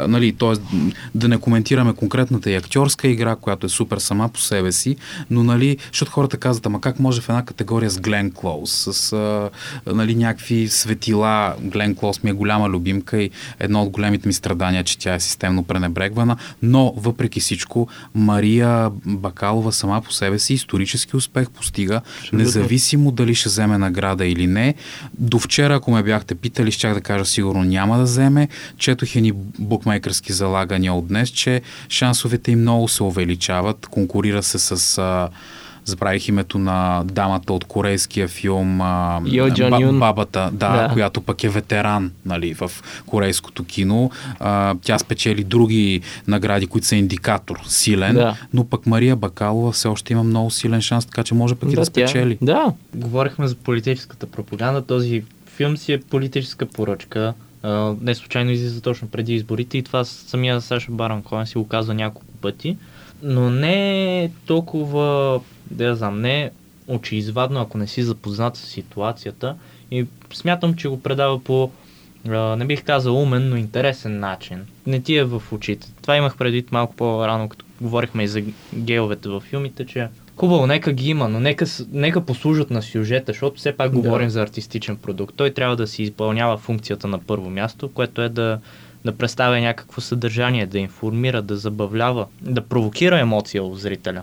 Нали, 0.07 0.33
т.е. 0.33 0.77
да 1.15 1.27
не 1.27 1.37
коментираме 1.37 1.93
конкретната 1.93 2.51
и 2.51 2.55
актьорска 2.55 3.07
игра, 3.07 3.35
която 3.35 3.65
е 3.65 3.69
супер 3.69 3.97
сама 3.97 4.29
по 4.29 4.39
себе 4.39 4.71
си, 4.71 4.95
но 5.29 5.43
нали, 5.43 5.77
защото 5.91 6.11
хората 6.11 6.37
казват, 6.37 6.65
ама 6.65 6.81
как 6.81 6.99
може 6.99 7.21
в 7.21 7.29
една 7.29 7.45
категория 7.45 7.89
с 7.89 7.99
Глен 7.99 8.31
Клоус, 8.31 8.87
с 8.91 9.49
нали, 9.85 10.15
някакви 10.15 10.67
светила, 10.67 11.55
Глен 11.61 11.95
Клоус 11.95 12.23
ми 12.23 12.29
е 12.29 12.33
голяма 12.33 12.69
любимка 12.69 13.12
и 13.17 13.29
едно 13.59 13.83
от 13.83 13.89
големите 13.89 14.27
ми 14.27 14.33
страдания, 14.33 14.83
че 14.83 14.97
тя 14.97 15.13
е 15.13 15.19
системно 15.19 15.63
пренебрегвана, 15.63 16.37
но 16.61 16.93
въпреки 16.97 17.39
всичко 17.39 17.87
Мария 18.15 18.89
Бакалова 19.05 19.71
сама 19.71 20.01
по 20.01 20.11
себе 20.11 20.39
си 20.39 20.53
исторически 20.53 21.17
успех 21.17 21.49
постига, 21.49 22.01
независимо 22.33 23.11
дали 23.11 23.35
ще 23.35 23.49
вземе 23.49 23.77
награда 23.77 24.25
или 24.25 24.47
не. 24.47 24.75
До 25.19 25.39
вчера, 25.39 25.75
ако 25.75 25.91
ме 25.91 26.03
бяхте 26.03 26.35
питали, 26.35 26.71
щях 26.71 26.93
да 26.93 27.01
кажа 27.01 27.25
сигурно 27.25 27.63
няма 27.63 27.97
да 27.97 28.03
вземе. 28.03 28.47
Четох 28.77 29.15
едни 29.15 29.31
букмейкърски 29.59 30.33
залагания 30.33 30.93
от 30.93 31.07
днес, 31.07 31.29
че 31.29 31.61
шансовете 31.89 32.51
им 32.51 32.59
много 32.59 32.87
се 32.87 33.03
увеличават. 33.03 33.87
Конкурира 33.87 34.43
се 34.43 34.59
с 34.59 34.99
забравих 35.85 36.27
името 36.27 36.59
на 36.59 36.73
дамата 37.05 37.53
от 37.53 37.65
корейския 37.65 38.27
филм 38.27 38.81
а, 38.81 39.21
Йо 39.25 39.49
Джон 39.49 39.81
Юн. 39.81 39.99
Бабата, 39.99 40.49
да, 40.53 40.77
Да. 40.77 40.93
която 40.93 41.21
пък 41.21 41.43
е 41.43 41.49
ветеран 41.49 42.11
нали, 42.25 42.53
в 42.53 42.71
корейското 43.05 43.63
кино. 43.63 44.11
А, 44.39 44.75
тя 44.75 44.99
спечели 44.99 45.43
други 45.43 46.01
награди, 46.27 46.67
които 46.67 46.87
са 46.87 46.95
индикатор, 46.95 47.59
силен, 47.65 48.15
Да. 48.15 48.37
но 48.53 48.63
пък 48.65 48.85
Мария 48.85 49.15
Бакалова 49.15 49.71
все 49.71 49.87
още 49.87 50.13
има 50.13 50.23
много 50.23 50.51
силен 50.51 50.81
шанс, 50.81 51.05
така 51.05 51.23
че 51.23 51.33
може 51.33 51.55
пък 51.55 51.69
и 51.69 51.75
да 51.75 51.81
тя- 51.81 51.85
спечели. 51.85 52.37
Да, 52.41 52.73
Говорихме 52.95 53.47
за 53.47 53.55
политическата 53.55 54.25
пропаганда. 54.27 54.81
Този 54.81 55.23
филм 55.47 55.77
си 55.77 55.93
е 55.93 56.01
политическа 56.01 56.65
поръчка. 56.65 57.33
А, 57.63 57.93
Не 58.01 58.15
случайно 58.15 58.51
излиза 58.51 58.81
точно 58.81 59.07
преди 59.07 59.33
изборите 59.33 59.77
и 59.77 59.83
това 59.83 60.03
самия 60.03 60.61
Саша 60.61 60.91
Баран 60.91 61.21
Коен 61.21 61.45
си 61.45 61.57
го 61.57 61.67
казва 61.67 61.93
няколко 61.93 62.33
пъти. 62.33 62.77
Но 63.23 63.49
не 63.49 63.73
е 64.23 64.29
толкова, 64.45 65.39
да 65.73 65.83
я 65.83 65.95
знам, 65.95 66.21
не 66.21 66.51
очеизвадно, 66.87 67.61
ако 67.61 67.77
не 67.77 67.87
си 67.87 68.03
запознат 68.03 68.57
с 68.57 68.65
ситуацията. 68.65 69.55
И 69.91 70.05
смятам, 70.33 70.75
че 70.75 70.87
го 70.87 71.01
предава 71.01 71.43
по, 71.43 71.71
не 72.57 72.65
бих 72.65 72.83
казал 72.83 73.21
умен, 73.21 73.49
но 73.49 73.55
интересен 73.55 74.19
начин. 74.19 74.65
Не 74.87 74.99
ти 74.99 75.15
е 75.15 75.23
в 75.23 75.41
очите. 75.51 75.87
Това 76.01 76.17
имах 76.17 76.37
предвид 76.37 76.71
малко 76.71 76.95
по-рано, 76.95 77.49
като 77.49 77.65
говорихме 77.81 78.23
и 78.23 78.27
за 78.27 78.43
геовете 78.75 79.29
във 79.29 79.43
филмите, 79.43 79.85
че 79.85 80.07
Хубаво, 80.35 80.67
нека 80.67 80.93
ги 80.93 81.09
има, 81.09 81.29
но 81.29 81.39
нека, 81.39 81.65
нека 81.91 82.25
послужат 82.25 82.71
на 82.71 82.81
сюжета, 82.81 83.31
защото 83.31 83.57
все 83.57 83.71
пак 83.71 83.91
Да. 83.91 83.97
говорим 83.97 84.29
за 84.29 84.41
артистичен 84.41 84.95
продукт. 84.95 85.35
Той 85.35 85.51
трябва 85.51 85.75
да 85.75 85.87
си 85.87 86.03
изпълнява 86.03 86.57
функцията 86.57 87.07
на 87.07 87.19
първо 87.19 87.49
място, 87.49 87.89
което 87.93 88.21
е 88.21 88.29
да, 88.29 88.59
да 89.05 89.11
представя 89.11 89.59
някакво 89.59 90.01
съдържание, 90.01 90.65
да 90.65 90.79
информира, 90.79 91.41
да 91.41 91.57
забавлява, 91.57 92.25
да 92.41 92.61
провокира 92.61 93.19
емоция 93.19 93.63
в 93.63 93.75
зрителя. 93.75 94.21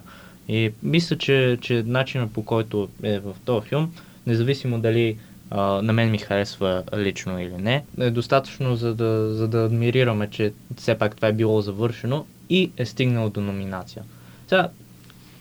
И 0.50 0.72
мисля, 0.82 1.18
че, 1.18 1.58
че 1.60 1.82
начинът 1.86 2.32
по 2.32 2.44
който 2.44 2.88
е 3.02 3.18
в 3.18 3.34
този 3.44 3.68
филм, 3.68 3.94
независимо 4.26 4.80
дали 4.80 5.16
а, 5.50 5.60
на 5.60 5.92
мен 5.92 6.10
ми 6.10 6.18
харесва 6.18 6.82
лично 6.96 7.40
или 7.40 7.52
не, 7.58 7.84
е 8.00 8.10
достатъчно 8.10 8.76
за 8.76 8.94
да, 8.94 9.34
за 9.34 9.48
да 9.48 9.58
адмирираме, 9.64 10.30
че 10.30 10.52
все 10.76 10.98
пак 10.98 11.16
това 11.16 11.28
е 11.28 11.32
било 11.32 11.60
завършено 11.60 12.26
и 12.48 12.70
е 12.76 12.86
стигнало 12.86 13.30
до 13.30 13.40
номинация. 13.40 14.02
Сега, 14.48 14.68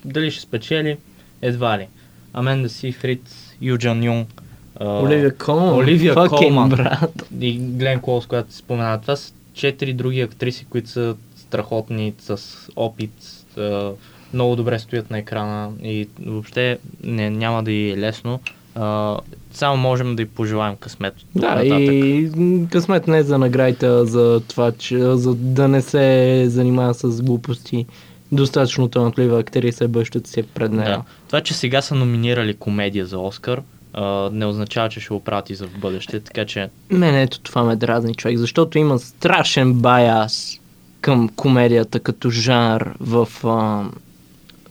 дали 0.06 0.32
ще 0.32 0.42
спечели? 0.42 0.98
Едва 1.42 1.78
ли. 1.78 1.88
Аменда 2.34 2.70
Сифрид, 2.70 3.36
Юджан 3.62 4.04
Юнг, 4.04 4.42
Оливия 4.80 5.36
Колман. 5.38 5.74
Оливия 5.74 6.16
Колман. 6.16 6.70
брат. 6.70 7.24
и 7.42 7.58
Глен 7.58 8.00
Клоус, 8.00 8.26
която 8.26 8.52
се 8.52 8.58
спомена. 8.58 9.02
Това 9.02 9.16
са 9.16 9.34
четири 9.54 9.94
други 9.94 10.22
актриси, 10.22 10.66
които 10.66 10.90
са 10.90 11.16
страхотни, 11.36 12.14
с 12.20 12.40
опит, 12.76 13.46
а, 13.58 13.92
много 14.34 14.56
добре 14.56 14.80
стоят 14.80 15.12
на 15.12 15.18
екрана 15.18 15.72
и 15.84 16.08
въобще 16.26 16.78
не, 17.04 17.30
няма 17.30 17.64
да 17.64 17.72
и 17.72 17.92
е 17.92 17.98
лесно. 17.98 18.40
А, 18.76 19.18
само 19.52 19.78
можем 19.78 20.16
да 20.16 20.22
й 20.22 20.26
пожелаем 20.26 20.76
късмет. 20.76 21.14
Да, 21.36 21.56
нататък. 21.56 21.80
и 21.80 22.30
късмет 22.72 23.08
не 23.08 23.24
за 23.24 23.38
наградите, 23.38 23.88
а 23.88 24.06
за 24.06 24.42
това, 24.48 24.72
че 24.72 25.00
за 25.00 25.36
да 25.36 25.68
не 25.68 25.82
се 25.82 26.44
занимава 26.48 26.94
с 26.94 27.22
глупости. 27.22 27.86
Достатъчно 28.32 28.88
талантлива 28.88 29.40
актриса 29.40 29.86
е 29.86 29.88
бъщата 29.88 30.30
си 30.30 30.44
пред 30.44 30.72
нея. 30.72 30.90
Да. 30.90 31.04
Това, 31.28 31.42
че 31.42 31.54
сега 31.54 31.82
са 31.82 31.96
номинирали 31.96 32.54
комедия 32.54 33.06
за 33.06 33.20
Оскар, 33.20 33.62
а, 33.94 34.30
не 34.34 34.46
означава, 34.46 34.90
че 34.90 35.00
ще 35.00 35.14
го 35.14 35.20
правят 35.20 35.50
и 35.50 35.56
за 35.56 35.68
в 35.68 35.80
бъдеще, 35.80 36.20
така 36.20 36.46
че 36.46 36.70
Мен 36.90 37.16
ето 37.16 37.40
това 37.40 37.64
ме 37.64 37.76
дразни 37.76 38.16
човек, 38.16 38.38
защото 38.38 38.78
има 38.78 39.00
страшен 39.00 39.74
баяс 39.74 40.60
към 41.02 41.30
комедията 41.30 42.00
като 42.00 42.30
жанр 42.30 42.94
в 43.00 43.28
а, 43.44 43.86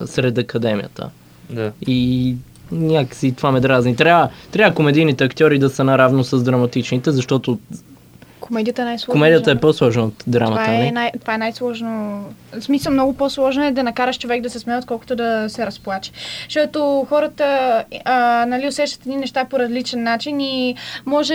сред 0.06 0.38
академията. 0.38 1.10
да. 1.50 1.72
И 1.86 2.36
някакси 2.72 3.32
това 3.32 3.52
ме 3.52 3.60
дразни. 3.60 3.96
Трябва, 3.96 4.28
трябва 4.50 4.74
комедийните 4.74 5.24
актьори 5.24 5.58
да 5.58 5.70
са 5.70 5.84
наравно 5.84 6.24
с 6.24 6.42
драматичните, 6.42 7.10
защото 7.10 7.58
Комедията 8.48 8.82
е 8.82 8.84
най-сложна. 8.84 9.12
комедията 9.12 9.50
е 9.50 9.60
по-сложна 9.60 10.04
от 10.04 10.24
драмата. 10.26 10.62
Това 10.62 10.74
е, 10.74 10.78
нали? 10.78 10.90
най- 10.90 11.10
това 11.20 11.34
е 11.34 11.38
най-сложно. 11.38 12.24
В 12.60 12.62
смисъл 12.62 12.92
много 12.92 13.16
по-сложно 13.16 13.64
е 13.64 13.70
да 13.70 13.82
накараш 13.82 14.18
човек 14.18 14.42
да 14.42 14.50
се 14.50 14.58
смее, 14.58 14.78
отколкото 14.78 15.16
да 15.16 15.44
се 15.48 15.66
разплаче. 15.66 16.10
Защото 16.44 17.06
хората 17.08 17.44
а, 18.04 18.46
нали, 18.46 18.68
усещат 18.68 19.00
едни 19.00 19.16
неща 19.16 19.44
по 19.44 19.58
различен 19.58 20.02
начин 20.02 20.40
и 20.40 20.74
може 21.06 21.34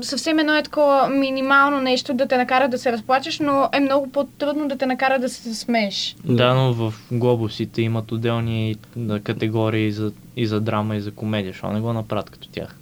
съвсем 0.00 0.38
едно 0.38 0.56
е 0.56 0.62
такова 0.62 1.08
минимално 1.08 1.80
нещо 1.80 2.14
да 2.14 2.26
те 2.26 2.36
накара 2.36 2.68
да 2.68 2.78
се 2.78 2.92
разплачеш, 2.92 3.38
но 3.38 3.68
е 3.72 3.80
много 3.80 4.10
по-трудно 4.10 4.68
да 4.68 4.78
те 4.78 4.86
накара 4.86 5.18
да 5.18 5.28
се 5.28 5.54
смееш. 5.54 6.16
Да, 6.24 6.54
но 6.54 6.72
в 6.72 6.94
глобусите 7.12 7.82
имат 7.82 8.12
отделни 8.12 8.76
категории 9.24 9.92
за, 9.92 10.12
и 10.36 10.46
за 10.46 10.60
драма, 10.60 10.96
и 10.96 11.00
за 11.00 11.10
комедия. 11.10 11.52
Защо 11.52 11.70
не 11.70 11.80
го 11.80 11.92
направят 11.92 12.30
като 12.30 12.48
тях? 12.48 12.76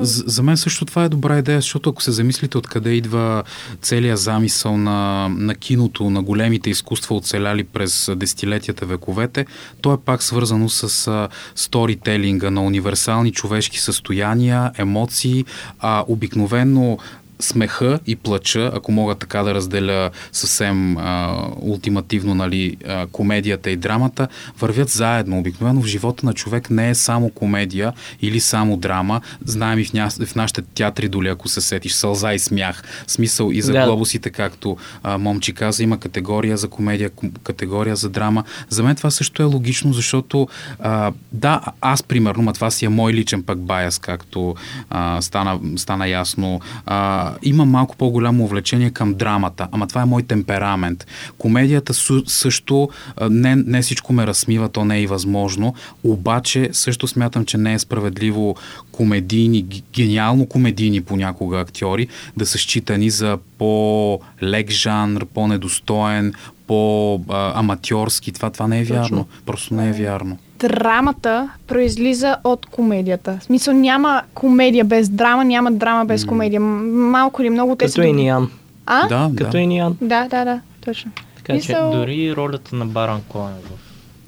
За, 0.00 0.42
мен 0.42 0.56
също 0.56 0.84
това 0.84 1.04
е 1.04 1.08
добра 1.08 1.38
идея, 1.38 1.60
защото 1.60 1.90
ако 1.90 2.02
се 2.02 2.12
замислите 2.12 2.58
откъде 2.58 2.90
идва 2.90 3.42
целият 3.82 4.18
замисъл 4.18 4.76
на, 4.76 5.28
на 5.28 5.54
киното, 5.54 6.10
на 6.10 6.22
големите 6.22 6.70
изкуства 6.70 7.16
оцеляли 7.16 7.64
през 7.64 8.10
десетилетията, 8.16 8.86
вековете, 8.86 9.46
то 9.80 9.92
е 9.92 9.96
пак 10.04 10.22
свързано 10.22 10.68
с 10.68 11.28
сторителинга 11.54 12.50
на 12.50 12.62
универсални 12.62 13.32
човешки 13.32 13.80
състояния, 13.80 14.70
емоции, 14.78 15.44
а 15.80 16.04
обикновено 16.08 16.98
смеха 17.40 17.98
и 18.06 18.16
плача, 18.16 18.70
ако 18.74 18.92
мога 18.92 19.14
така 19.14 19.42
да 19.42 19.54
разделя 19.54 20.10
съвсем 20.32 20.96
а, 20.98 21.44
ултимативно 21.60 22.34
нали, 22.34 22.76
а, 22.88 23.06
комедията 23.06 23.70
и 23.70 23.76
драмата, 23.76 24.28
вървят 24.60 24.88
заедно. 24.88 25.38
Обикновено 25.38 25.80
в 25.82 25.86
живота 25.86 26.26
на 26.26 26.32
човек 26.32 26.70
не 26.70 26.90
е 26.90 26.94
само 26.94 27.30
комедия 27.30 27.92
или 28.22 28.40
само 28.40 28.76
драма. 28.76 29.20
Знаем 29.44 29.78
и 29.78 29.84
в, 29.84 29.92
ня... 29.92 30.08
в 30.26 30.34
нашите 30.34 30.62
театри, 30.62 31.08
доли, 31.08 31.28
ако 31.28 31.48
се 31.48 31.60
сетиш, 31.60 31.92
сълза 31.92 32.32
и 32.32 32.38
смях. 32.38 32.82
Смисъл 33.06 33.50
и 33.52 33.62
за 33.62 33.72
Да. 33.72 33.86
глобусите, 33.86 34.30
както 34.30 34.76
а, 35.02 35.18
Момчи 35.18 35.52
каза, 35.52 35.82
има 35.82 35.98
категория 35.98 36.56
за 36.56 36.68
комедия, 36.68 37.10
ком- 37.10 37.38
категория 37.42 37.96
за 37.96 38.08
драма. 38.08 38.44
За 38.68 38.82
мен 38.82 38.96
това 38.96 39.10
също 39.10 39.42
е 39.42 39.46
логично, 39.46 39.92
защото 39.92 40.48
а, 40.78 41.12
да, 41.32 41.60
аз 41.80 42.02
примерно, 42.02 42.42
ма 42.42 42.52
това 42.52 42.70
си 42.70 42.84
е 42.84 42.88
мой 42.88 43.12
личен 43.12 43.42
пък 43.42 43.58
баяс, 43.58 43.98
както 43.98 44.54
а, 44.90 45.22
стана, 45.22 45.60
стана 45.76 46.08
ясно, 46.08 46.60
а, 46.86 47.29
имам 47.42 47.70
малко 47.70 47.96
по-голямо 47.96 48.44
увлечение 48.44 48.90
към 48.90 49.14
драмата, 49.14 49.68
ама 49.72 49.86
това 49.86 50.02
е 50.02 50.04
мой 50.04 50.22
темперамент. 50.22 51.06
Комедията 51.38 51.94
су, 51.94 52.22
също, 52.26 52.88
а, 53.16 53.30
не, 53.30 53.56
не 53.56 53.82
всичко 53.82 54.12
ме 54.12 54.26
разсмива, 54.26 54.68
то 54.68 54.84
не 54.84 54.96
е 54.96 55.02
и 55.02 55.06
възможно, 55.06 55.74
обаче 56.04 56.68
също 56.72 57.08
смятам, 57.08 57.44
че 57.44 57.58
не 57.58 57.74
е 57.74 57.78
справедливо 57.78 58.56
комедийни, 58.92 59.82
гениално 59.94 60.46
комедийни 60.46 61.00
понякога 61.00 61.60
актьори 61.60 62.08
да 62.36 62.46
са 62.46 62.58
считани 62.58 63.10
за 63.10 63.38
по-лек 63.58 64.70
жанр, 64.70 65.24
по-недостоен, 65.34 66.34
по-аматьорски. 66.66 68.32
Това, 68.32 68.50
това 68.50 68.68
не 68.68 68.80
е 68.80 68.84
вярно. 68.84 69.02
Точно. 69.02 69.26
Просто 69.46 69.74
не 69.74 69.88
е 69.88 69.92
вярно. 69.92 70.38
Драмата 70.60 71.50
произлиза 71.66 72.36
от 72.44 72.66
комедията. 72.66 73.38
В 73.40 73.44
смисъл 73.44 73.74
няма 73.74 74.22
комедия 74.34 74.84
без 74.84 75.08
драма, 75.08 75.44
няма 75.44 75.72
драма 75.72 76.04
без 76.04 76.24
комедия. 76.24 76.60
Малко 76.60 77.42
или 77.42 77.50
много 77.50 77.76
те 77.76 77.84
Като 77.84 77.92
са... 77.92 78.04
и 78.04 78.12
Ниан. 78.12 78.50
А? 78.86 79.08
Да, 79.08 79.30
Като 79.36 79.50
да. 79.50 79.58
и 79.58 79.66
Ниан. 79.66 79.96
Да, 80.00 80.24
да, 80.24 80.44
да, 80.44 80.60
точно. 80.80 81.10
Така 81.36 81.52
че... 81.52 81.72
Мисъл- 81.72 81.90
Дори 81.92 82.36
ролята 82.36 82.76
на 82.76 82.86
Баран 82.86 83.20
Коен 83.28 83.54
в 83.54 83.70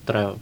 Travel 0.06 0.34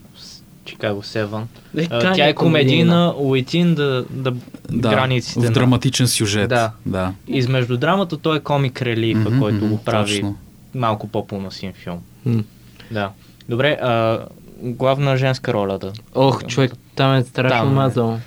Чикаго 0.65 1.03
7. 1.03 1.43
Е, 1.77 1.89
тя 1.89 2.27
е 2.27 2.31
е 2.31 2.35
комедийна, 2.35 3.15
уитин 3.17 3.75
да, 3.75 4.05
да, 4.11 4.33
Да, 4.71 4.91
границите 4.91 5.41
в 5.41 5.43
на... 5.43 5.51
драматичен 5.51 6.07
сюжет. 6.09 6.49
Да. 6.49 6.71
да. 6.87 7.13
Измежду 7.29 7.77
драмата 7.77 8.17
той 8.17 8.37
е 8.37 8.41
комик 8.41 8.83
релифа, 8.83 9.31
Мгм, 9.31 9.39
който 9.39 9.69
го 9.69 9.79
прави 9.79 10.13
точно. 10.13 10.37
малко 10.75 11.09
по-поносим 11.09 11.73
филм. 11.75 11.99
М. 12.27 12.43
Да. 12.91 13.11
Добре, 13.49 13.79
а, 13.83 14.19
главна 14.63 15.17
женска 15.17 15.53
роля 15.53 15.79
да. 15.79 15.93
Ох, 16.15 16.47
човек, 16.47 16.73
там 16.95 17.15
е 17.15 17.23
страшно 17.23 17.59
Там 17.59 17.69
е. 17.69 17.73
мазал. 17.73 18.19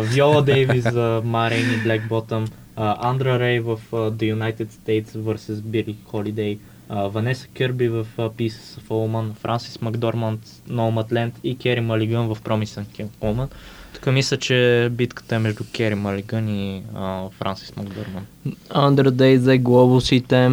Виола 0.00 0.42
Дейвис 0.42 0.92
за 0.92 1.22
Марин 1.24 1.70
и 1.70 1.88
Black 1.88 2.08
Bottom, 2.08 2.50
Андра 2.76 3.38
Рей 3.38 3.60
в 3.60 3.78
а, 3.92 3.96
The 3.96 4.34
United 4.34 4.66
States 4.66 5.08
vs. 5.08 5.60
Билли 5.62 5.96
Холидей, 6.06 6.58
Ванеса 6.88 7.48
Кърби 7.56 7.88
в 7.88 8.06
а, 8.18 8.22
Pieces 8.30 8.80
of 8.80 8.88
a 8.88 9.06
Woman, 9.06 9.34
Франсис 9.40 9.80
Макдорманд, 9.80 10.40
Nomadland 10.70 11.32
и 11.44 11.58
Кери 11.58 11.80
Малиган 11.80 12.26
в 12.34 12.38
Promising 12.44 13.06
Woman. 13.22 13.48
Тук 13.94 14.06
мисля, 14.06 14.36
че 14.36 14.88
битката 14.92 15.36
е 15.36 15.38
между 15.38 15.64
Кери 15.72 15.94
Малиган 15.94 16.48
и 16.48 16.82
а, 16.94 17.28
Франсис 17.38 17.76
Макдорманд. 17.76 18.28
Андер 18.70 19.10
Дей 19.10 19.36
взе 19.36 19.58
глобусите. 19.58 20.50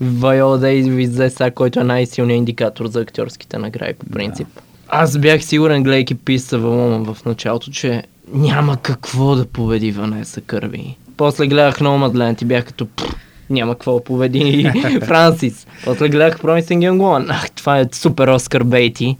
Вайола 0.00 0.58
Дейвис 0.58 1.10
взе 1.10 1.30
сега, 1.30 1.50
който 1.50 1.80
е 1.80 1.84
най-силният 1.84 2.38
индикатор 2.38 2.86
за 2.86 3.00
актьорските 3.00 3.58
награди 3.58 3.94
по 3.94 4.06
принцип. 4.06 4.48
Аз 4.88 5.18
бях 5.18 5.44
сигурен, 5.44 5.82
гледайки 5.82 6.14
писа 6.14 6.58
в 6.58 7.14
в 7.14 7.24
началото, 7.24 7.70
че 7.70 8.02
няма 8.32 8.76
какво 8.76 9.34
да 9.34 9.46
победи 9.46 9.92
Ванеса 9.92 10.40
Кърби. 10.40 10.96
После 11.16 11.46
гледах 11.46 11.78
Nomadland 11.78 12.42
и 12.42 12.44
бях 12.44 12.64
като 12.64 12.86
«Пф, 12.86 13.14
няма 13.50 13.74
какво 13.74 13.94
да 13.94 14.04
победи 14.04 14.70
Франсис. 15.06 15.66
После 15.84 16.08
гледах 16.08 16.40
Promising 16.40 16.90
Young 16.90 16.98
Woman. 16.98 17.26
Ах, 17.28 17.50
това 17.50 17.80
е 17.80 17.86
супер 17.92 18.28
Оскар 18.28 18.62
Бейти. 18.62 19.16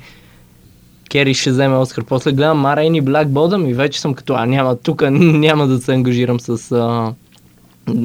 Кери 1.11 1.35
ще 1.35 1.51
вземе 1.51 1.77
Оскар. 1.77 2.05
После 2.05 2.33
гледам 2.33 2.59
Марайн 2.59 2.95
и 2.95 3.03
Black 3.03 3.27
Bottom 3.27 3.69
и 3.69 3.75
вече 3.75 4.01
съм 4.01 4.15
като, 4.15 4.35
а 4.35 4.47
няма, 4.47 4.77
тук 4.77 5.03
няма 5.11 5.67
да 5.67 5.81
се 5.81 5.95
ангажирам 5.95 6.41
с 6.41 6.73
а, 6.73 7.13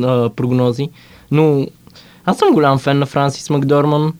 а, 0.04 0.30
прогнози. 0.30 0.90
Но 1.32 1.68
аз 2.26 2.38
съм 2.38 2.54
голям 2.54 2.80
фен 2.80 3.00
на 3.00 3.06
Франсис 3.06 3.50
Макдорман. 3.50 4.14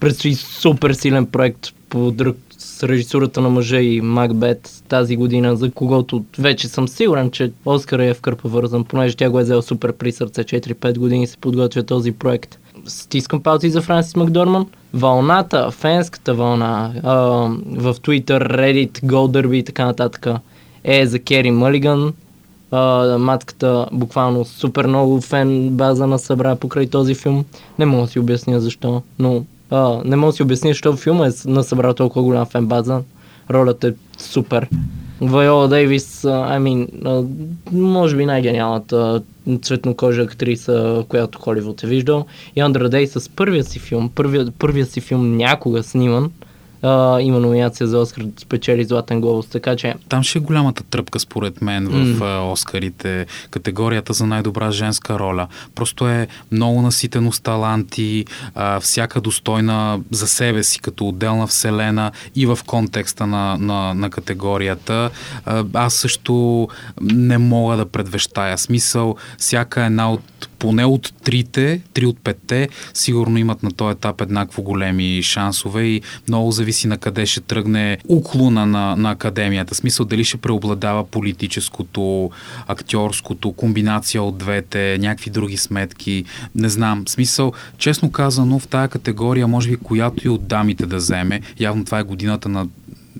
Предстои 0.00 0.34
супер 0.34 0.92
силен 0.92 1.26
проект 1.26 1.66
по 1.88 2.10
друг 2.10 2.36
с 2.58 2.82
режисурата 2.82 3.40
на 3.40 3.48
мъжа 3.48 3.80
и 3.80 4.00
Макбет 4.00 4.82
тази 4.88 5.16
година, 5.16 5.56
за 5.56 5.70
когото 5.70 6.24
вече 6.38 6.68
съм 6.68 6.88
сигурен, 6.88 7.30
че 7.30 7.52
Оскар 7.64 7.98
е 7.98 8.14
в 8.14 8.20
кърпа 8.20 8.48
вързан, 8.48 8.84
понеже 8.84 9.16
тя 9.16 9.30
го 9.30 9.40
е 9.40 9.42
взела 9.42 9.62
супер 9.62 9.92
при 9.92 10.12
сърце 10.12 10.44
4-5 10.44 10.98
години 10.98 11.26
се 11.26 11.36
подготвя 11.36 11.82
този 11.82 12.12
проект. 12.12 12.58
Стискам 12.86 13.42
палци 13.42 13.70
за 13.70 13.82
Франсис 13.82 14.16
Макдорман. 14.16 14.66
Вълната, 14.94 15.70
фенската 15.70 16.34
вълна, 16.34 16.92
а, 17.02 17.16
в 17.66 17.94
Twitter, 17.94 18.56
Reddit, 18.56 19.00
Goldderby 19.00 19.54
и 19.54 19.64
така 19.64 19.84
нататък 19.84 20.26
е 20.84 21.06
за 21.06 21.18
Кери 21.18 21.50
Мълиган. 21.50 22.12
Матката 23.18 23.86
буквално 23.92 24.44
супер 24.44 24.86
много 24.86 25.20
фен 25.20 25.70
база 25.70 26.06
на 26.06 26.18
събра 26.18 26.56
покрай 26.56 26.86
този 26.86 27.14
филм. 27.14 27.44
Не 27.78 27.86
мога 27.86 28.02
да 28.02 28.08
си 28.08 28.18
обясня 28.18 28.60
защо, 28.60 29.02
но 29.18 29.44
а, 29.70 30.00
не 30.04 30.16
мога 30.16 30.32
да 30.32 30.36
си 30.36 30.42
обясня 30.42 30.70
защо 30.70 30.96
филма 30.96 31.26
е 31.26 31.30
насъбрал 31.46 31.94
толкова 31.94 32.22
голям 32.22 32.46
фен 32.46 32.66
база. 32.66 33.02
Ролята 33.50 33.88
е 33.88 33.92
супер. 34.18 34.68
Вайола 35.20 35.68
Дейвис, 35.68 36.22
I 36.22 36.58
mean, 36.58 37.26
може 37.72 38.16
би 38.16 38.26
най-гениалната 38.26 39.22
цветнокожа 39.62 40.22
актриса, 40.22 41.04
която 41.08 41.38
Холивуд 41.38 41.82
е 41.82 41.86
виждал. 41.86 42.26
И 42.56 42.60
Андра 42.60 42.88
Дей 42.88 43.06
с 43.06 43.30
първия 43.30 43.64
си 43.64 43.78
филм, 43.78 44.10
първия, 44.14 44.52
първия 44.58 44.86
си 44.86 45.00
филм 45.00 45.36
някога 45.36 45.82
сниман, 45.82 46.30
а, 46.82 47.20
има 47.20 47.40
номинация 47.40 47.86
за 47.86 47.98
Оскар, 47.98 48.24
спечели 48.40 48.84
Златен 48.84 49.20
глобус, 49.20 49.46
така 49.46 49.76
че... 49.76 49.94
Там 50.08 50.22
ще 50.22 50.38
е 50.38 50.42
голямата 50.42 50.82
тръпка, 50.82 51.20
според 51.20 51.62
мен, 51.62 51.86
в 51.86 52.18
mm. 52.18 52.52
Оскарите. 52.52 53.26
Категорията 53.50 54.12
за 54.12 54.26
най-добра 54.26 54.70
женска 54.70 55.18
роля. 55.18 55.46
Просто 55.74 56.08
е 56.08 56.28
много 56.52 56.82
наситено 56.82 57.32
с 57.32 57.40
таланти, 57.40 58.24
а, 58.54 58.80
всяка 58.80 59.20
достойна 59.20 60.00
за 60.10 60.28
себе 60.28 60.62
си, 60.62 60.80
като 60.80 61.08
отделна 61.08 61.46
вселена 61.46 62.12
и 62.36 62.46
в 62.46 62.58
контекста 62.66 63.26
на, 63.26 63.56
на, 63.58 63.94
на 63.94 64.10
категорията. 64.10 65.10
А, 65.44 65.64
аз 65.74 65.94
също 65.94 66.68
не 67.00 67.38
мога 67.38 67.76
да 67.76 67.86
предвещая. 67.86 68.58
Смисъл, 68.58 69.16
всяка 69.38 69.84
една 69.84 70.12
от 70.12 70.49
поне 70.60 70.84
от 70.84 71.12
трите, 71.24 71.80
три 71.94 72.06
от 72.06 72.18
петте, 72.24 72.68
сигурно 72.94 73.38
имат 73.38 73.62
на 73.62 73.72
този 73.72 73.92
етап 73.92 74.20
еднакво 74.20 74.62
големи 74.62 75.22
шансове 75.22 75.82
и 75.82 76.02
много 76.28 76.52
зависи 76.52 76.88
на 76.88 76.98
къде 76.98 77.26
ще 77.26 77.40
тръгне 77.40 77.98
уклона 78.08 78.66
на, 78.66 78.96
на 78.96 79.10
академията. 79.10 79.74
Смисъл 79.74 80.06
дали 80.06 80.24
ще 80.24 80.36
преобладава 80.36 81.04
политическото, 81.04 82.30
актьорското, 82.66 83.52
комбинация 83.52 84.22
от 84.22 84.38
двете, 84.38 84.98
някакви 85.00 85.30
други 85.30 85.56
сметки. 85.56 86.24
Не 86.54 86.68
знам. 86.68 87.08
Смисъл, 87.08 87.52
честно 87.78 88.12
казано, 88.12 88.58
в 88.58 88.68
тая 88.68 88.88
категория, 88.88 89.48
може 89.48 89.70
би, 89.70 89.76
която 89.76 90.26
и 90.26 90.30
от 90.30 90.46
дамите 90.46 90.86
да 90.86 90.96
вземе, 90.96 91.40
явно 91.60 91.84
това 91.84 91.98
е 91.98 92.02
годината 92.02 92.48
на 92.48 92.66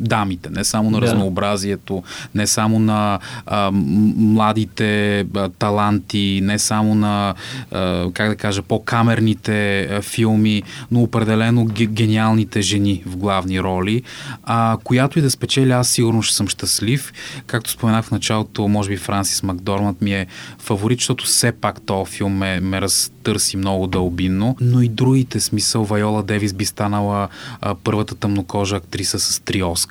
дамите, 0.01 0.51
не 0.51 0.65
само 0.65 0.91
на 0.91 1.01
да. 1.01 1.07
разнообразието, 1.07 2.03
не 2.35 2.47
само 2.47 2.79
на 2.79 3.19
а, 3.47 3.71
младите 3.73 5.21
а, 5.21 5.49
таланти, 5.49 6.41
не 6.43 6.59
само 6.59 6.95
на, 6.95 7.35
а, 7.71 8.11
как 8.13 8.29
да 8.29 8.37
кажа, 8.37 8.63
по-камерните 8.63 9.81
а, 9.81 10.03
филми, 10.03 10.63
но 10.91 11.03
определено 11.03 11.65
гениалните 11.65 12.63
жени 12.63 13.03
в 13.07 13.17
главни 13.17 13.61
роли. 13.61 14.03
А, 14.45 14.77
която 14.85 15.19
и 15.19 15.23
да 15.23 15.31
спечеля, 15.31 15.75
аз 15.75 15.89
сигурно 15.89 16.23
ще 16.23 16.37
съм 16.37 16.49
щастлив. 16.49 17.13
Както 17.47 17.71
споменах 17.71 18.05
в 18.05 18.11
началото, 18.11 18.69
може 18.69 18.91
би 18.91 18.97
Франсис 18.97 19.43
Макдормат 19.43 20.03
ми 20.03 20.13
е 20.13 20.27
фаворит, 20.59 20.99
защото 20.99 21.25
все 21.25 21.53
пак 21.53 21.81
този 21.81 22.13
филм 22.13 22.33
ме, 22.33 22.61
ме 22.61 22.81
разтърси 22.81 23.57
много 23.57 23.87
дълбинно, 23.87 24.57
но 24.61 24.83
и 24.83 24.89
другите 24.89 25.41
смисъл 25.41 25.85
Вайола 25.85 26.23
Девис 26.23 26.53
би 26.53 26.65
станала 26.65 27.29
а, 27.61 27.75
първата 27.75 28.15
тъмнокожа 28.15 28.77
актриса 28.77 29.19
с 29.19 29.41
три 29.41 29.63
Оскара. 29.63 29.90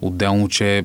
Отделно, 0.00 0.48
че 0.48 0.78
е 0.78 0.84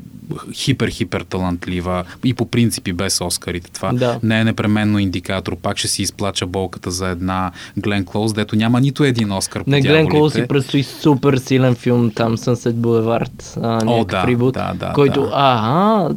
хипер-хипер 0.52 1.24
талантлива 1.24 2.04
и 2.26 2.34
по 2.34 2.46
принципи 2.46 2.94
без 2.94 3.22
Оскарите. 3.22 3.72
Това 3.72 3.94
да. 3.94 4.20
не 4.24 4.40
е 4.40 4.44
непременно 4.44 5.00
индикатор. 5.00 5.56
Пак 5.56 5.78
ще 5.78 5.88
си 5.88 6.02
изплача 6.02 6.46
болката 6.46 6.92
за 6.92 7.08
една 7.08 7.52
Глен 7.78 8.06
Клоуз, 8.06 8.34
дето 8.34 8.56
няма 8.56 8.82
нито 8.82 9.04
един 9.04 9.32
Оскар 9.32 9.64
по 9.64 9.70
Не, 9.70 9.82
Глен 9.82 10.10
Клоуз 10.10 10.34
си 10.34 10.48
предстои 10.48 10.84
супер 10.84 11.38
силен 11.38 11.76
филм 11.76 12.12
там 12.16 12.38
Сънсет 12.38 12.76
Булевард, 12.76 13.58
О, 13.64 14.06
да, 14.06 14.22
фрибут, 14.22 14.54
да, 14.54 14.74
да, 14.76 14.94
който, 14.94 15.22
да. 15.22 15.32
а, 15.34 16.10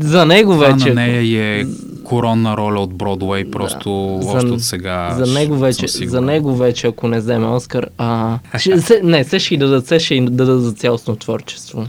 за 0.00 0.26
него 0.26 0.52
Това 0.52 0.66
вече. 0.66 0.88
на 0.88 0.94
нея 0.94 1.60
е 1.60 1.64
коронна 2.04 2.56
роля 2.56 2.80
от 2.80 2.94
Бродвей, 2.94 3.50
просто 3.50 4.20
да. 4.22 4.28
още 4.28 4.50
от 4.50 4.62
сега. 4.62 5.14
За 5.18 5.32
него 5.32 5.56
вече, 5.56 5.86
за 5.88 6.20
него 6.20 6.56
вече, 6.56 6.86
ако 6.86 7.08
не 7.08 7.18
вземе 7.18 7.46
Оскар, 7.46 7.86
а, 7.98 8.38
ще, 8.58 8.80
се, 8.80 9.00
не, 9.02 9.24
се 9.24 9.38
ще 9.38 9.54
и 9.54 9.58
дадат, 9.58 9.86
се 9.86 9.98
ще 9.98 10.14
и 10.14 10.20
дадат 10.20 10.62
за 10.62 10.72
цялостно 10.72 11.16
творчество. 11.16 11.81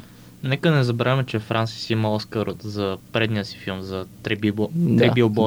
Нека 0.43 0.71
не 0.71 0.83
забравяме, 0.83 1.23
че 1.23 1.39
Франсис 1.39 1.89
има 1.89 2.13
Оскар 2.13 2.47
за 2.63 2.97
предния 3.11 3.45
си 3.45 3.57
филм, 3.57 3.81
за 3.81 4.05
Три, 4.23 4.35
билбо... 4.35 4.69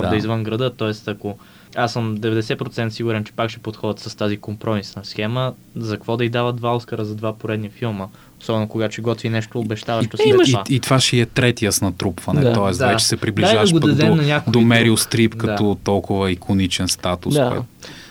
да, 0.01 0.09
да. 0.09 0.17
извън 0.17 0.45
града, 0.45 0.71
т.е. 0.71 1.11
ако 1.11 1.39
аз 1.77 1.93
съм 1.93 2.19
90% 2.19 2.89
сигурен, 2.89 3.25
че 3.25 3.33
пак 3.33 3.51
ще 3.51 3.59
подходят 3.59 3.99
с 3.99 4.15
тази 4.15 4.37
компромисна 4.37 5.05
схема, 5.05 5.53
за 5.77 5.97
какво 5.97 6.17
да 6.17 6.25
й 6.25 6.29
дават 6.29 6.57
два 6.57 6.77
Оскара 6.77 7.05
за 7.05 7.15
два 7.15 7.33
поредни 7.33 7.71
филма? 7.71 8.07
Особено 8.41 8.69
когато 8.69 8.93
ще 8.93 9.03
готви 9.03 9.29
нещо 9.29 9.61
обещаващо 9.61 10.17
след 10.17 10.45
това. 10.45 10.65
И, 10.69 10.75
и, 10.75 10.81
това 10.81 11.01
ще 11.01 11.21
е 11.21 11.27
третия 11.27 11.73
с 11.73 11.81
натрупване, 11.81 12.41
да, 12.41 12.53
т.е. 12.53 12.79
Да. 12.79 12.89
вече 12.89 13.07
се 13.07 13.17
приближаваш 13.17 13.73
да 13.73 13.81
пък 13.81 13.95
до, 13.95 14.51
до 14.51 14.61
Мерил 14.61 14.97
Стрип 14.97 15.33
да. 15.33 15.39
като 15.39 15.77
толкова 15.85 16.31
иконичен 16.31 16.89
статус. 16.89 17.35
Да. 17.35 17.49
Което, 17.49 17.65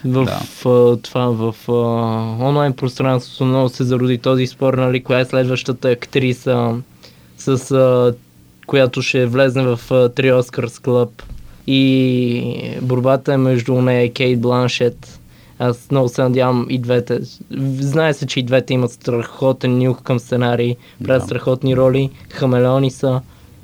в, 0.06 0.24
да. 0.24 0.40
в, 0.64 0.98
това, 1.02 1.26
в 1.26 1.54
в 1.66 1.68
онлайн 2.40 2.72
пространството 2.72 3.44
много 3.44 3.68
се 3.68 3.84
зароди 3.84 4.18
този 4.18 4.46
спор, 4.46 4.74
нали, 4.74 5.02
коя 5.02 5.20
е 5.20 5.24
следващата 5.24 5.90
актриса, 5.90 6.74
с 7.38 7.70
а, 7.70 8.14
която 8.66 9.02
ще 9.02 9.26
влезне 9.26 9.62
в 9.62 10.10
Три 10.14 10.32
Оскарс 10.32 10.78
Клъб. 10.78 11.22
И 11.66 12.70
борбата 12.82 13.32
е 13.32 13.36
между 13.36 13.74
нея 13.74 14.04
и 14.04 14.12
Кейт 14.12 14.40
Бланшет 14.40 15.18
аз 15.58 15.90
много 15.90 16.08
се 16.08 16.22
надявам 16.22 16.66
и 16.70 16.78
двете. 16.78 17.18
Знае 17.80 18.14
се, 18.14 18.26
че 18.26 18.40
и 18.40 18.42
двете 18.42 18.74
имат 18.74 18.92
страхотен 18.92 19.78
нюх 19.78 20.02
към 20.02 20.18
сценарии, 20.18 20.76
правят 21.04 21.22
да. 21.22 21.26
страхотни 21.26 21.76
роли, 21.76 22.10
хамелеони 22.30 22.90
са. 22.90 23.20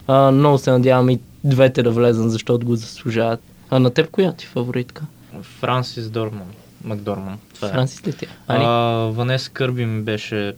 А, 0.06 0.30
много 0.30 0.58
се 0.58 0.70
надявам 0.70 1.10
и 1.10 1.20
двете 1.44 1.82
да 1.82 1.90
влезат, 1.90 2.30
защото 2.30 2.66
го 2.66 2.76
заслужават. 2.76 3.40
А 3.70 3.78
на 3.78 3.90
теб 3.90 4.10
коя 4.10 4.32
ти 4.32 4.46
фаворитка? 4.46 5.04
Франсис 5.42 6.10
Дорман. 6.10 6.52
Макдорман. 6.84 7.38
Това 7.54 7.68
е. 7.68 7.70
Франсис 7.70 8.06
ли 8.06 8.12
ти? 8.12 8.26
А, 8.48 8.64
Ванес 9.12 9.48
Кърби 9.48 9.86
ми 9.86 10.02
беше 10.02 10.54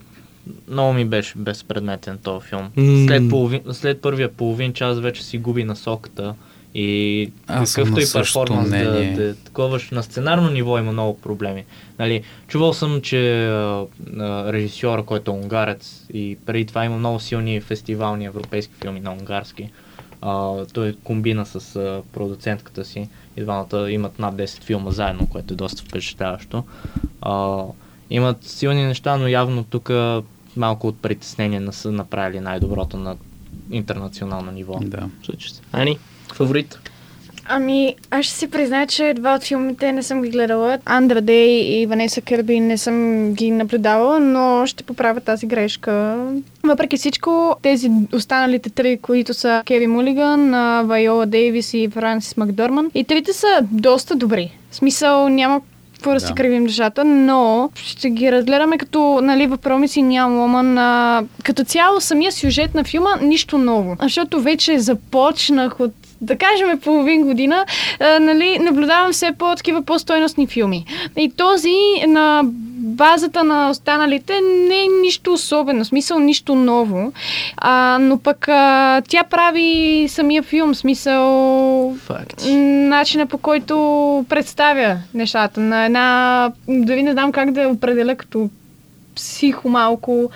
много 0.67 0.93
ми 0.93 1.05
беше 1.05 1.33
безпредметен 1.37 2.17
този 2.17 2.47
филм. 2.47 2.69
Mm. 2.77 3.07
След, 3.07 3.29
половин, 3.29 3.61
след 3.71 4.01
първия 4.01 4.31
половин 4.33 4.73
час 4.73 4.99
вече 4.99 5.23
си 5.23 5.37
губи 5.37 5.63
насоката. 5.63 6.35
И 6.77 7.31
Аз 7.47 7.73
какъвто 7.73 8.01
и 8.01 8.05
перформанс 8.13 8.69
да, 8.69 9.13
да 9.15 9.35
таковаш 9.35 9.89
на 9.89 10.03
сценарно 10.03 10.49
ниво 10.49 10.79
има 10.79 10.91
много 10.91 11.21
проблеми. 11.21 11.65
Нали, 11.99 12.21
чувал 12.47 12.73
съм, 12.73 13.01
че 13.01 13.47
а, 13.47 13.85
а, 14.19 14.53
режисьора, 14.53 15.03
който 15.03 15.31
е 15.31 15.33
унгарец 15.33 16.05
и 16.13 16.37
преди 16.45 16.65
това 16.65 16.85
има 16.85 16.97
много 16.97 17.19
силни 17.19 17.61
фестивални 17.61 18.25
европейски 18.25 18.73
филми 18.81 18.99
на 18.99 19.11
унгарски, 19.11 19.69
а, 20.21 20.65
той 20.73 20.95
комбина 21.03 21.45
с 21.45 21.75
а, 21.75 22.01
продуцентката 22.13 22.85
си 22.85 23.09
и 23.37 23.41
двамата 23.41 23.91
имат 23.91 24.19
над 24.19 24.35
10 24.35 24.63
филма 24.63 24.91
заедно, 24.91 25.27
което 25.27 25.53
е 25.53 25.57
доста 25.57 25.83
впечатляващо. 25.83 26.63
А, 27.21 27.63
имат 28.09 28.43
силни 28.43 28.85
неща, 28.85 29.17
но 29.17 29.27
явно 29.27 29.63
тук 29.63 29.91
малко 30.57 30.87
от 30.87 31.01
притеснение 31.01 31.59
не 31.59 31.71
са 31.71 31.91
направили 31.91 32.39
най-доброто 32.39 32.97
на 32.97 33.15
интернационално 33.71 34.51
ниво. 34.51 34.79
Да. 34.81 35.09
Ани? 35.71 35.97
Фаворит? 36.33 36.79
Ами, 37.47 37.95
аз 38.11 38.25
ще 38.25 38.35
си 38.35 38.51
призная, 38.51 38.87
че 38.87 39.13
два 39.13 39.35
от 39.35 39.43
филмите 39.43 39.91
не 39.91 40.03
съм 40.03 40.21
ги 40.21 40.29
гледала. 40.29 40.77
Андра 40.85 41.21
Дей 41.21 41.81
и 41.81 41.85
Ванеса 41.85 42.21
Кърби 42.21 42.59
не 42.59 42.77
съм 42.77 43.33
ги 43.33 43.51
наблюдавала, 43.51 44.19
но 44.19 44.65
ще 44.65 44.83
поправя 44.83 45.19
тази 45.19 45.45
грешка. 45.45 46.17
Въпреки 46.63 46.97
всичко, 46.97 47.55
тези 47.61 47.91
останалите 48.13 48.69
три, 48.69 48.97
които 48.97 49.33
са 49.33 49.63
Кеви 49.65 49.87
Мулиган, 49.87 50.51
Вайола 50.87 51.25
Дейвис 51.25 51.73
и 51.73 51.89
Франсис 51.93 52.37
Макдорман, 52.37 52.91
и 52.93 53.03
трите 53.03 53.33
са 53.33 53.47
доста 53.61 54.15
добри. 54.15 54.51
В 54.71 54.75
смисъл, 54.75 55.29
няма 55.29 55.61
какво 55.93 56.09
да, 56.09 56.19
да 56.19 56.27
си 56.27 56.33
кривим 56.33 56.65
душата, 56.65 57.05
но 57.05 57.69
ще 57.75 58.09
ги 58.09 58.31
разгледаме 58.31 58.77
като 58.77 59.19
нали, 59.23 59.47
в 59.47 59.57
Промиси 59.57 60.01
няма. 60.01 60.63
А, 60.77 61.23
като 61.43 61.63
цяло 61.63 62.01
самия 62.01 62.31
сюжет 62.31 62.75
на 62.75 62.83
филма 62.83 63.09
нищо 63.21 63.57
ново. 63.57 63.95
Защото 64.01 64.41
вече 64.41 64.79
започнах 64.79 65.79
от 65.79 65.93
да 66.21 66.37
кажем 66.37 66.79
половин 66.79 67.21
година, 67.21 67.65
а, 67.99 68.19
нали, 68.19 68.59
наблюдавам 68.59 69.11
все 69.11 69.31
по-такива 69.31 69.81
по-стойностни 69.81 70.47
филми. 70.47 70.85
И 71.17 71.31
този 71.37 71.75
на 72.07 72.41
базата 72.77 73.43
на 73.43 73.69
останалите 73.69 74.41
не 74.41 74.83
е 74.83 74.87
нищо 75.01 75.33
особено, 75.33 75.83
в 75.83 75.87
смисъл 75.87 76.19
нищо 76.19 76.55
ново, 76.55 77.13
а, 77.57 77.97
но 78.01 78.19
пък 78.19 78.47
а, 78.47 79.01
тя 79.07 79.23
прави 79.23 80.05
самия 80.09 80.43
филм, 80.43 80.75
смисъл 80.75 81.95
Факт. 81.99 82.45
начина 82.89 83.25
по 83.25 83.37
който 83.37 83.75
представя 84.29 84.97
нещата 85.13 85.59
на 85.59 85.85
една, 85.85 86.51
дали 86.67 87.03
не 87.03 87.11
знам 87.11 87.31
как 87.31 87.51
да 87.51 87.69
определя 87.69 88.15
като 88.15 88.49
психо 89.15 89.69
малко 89.69 90.29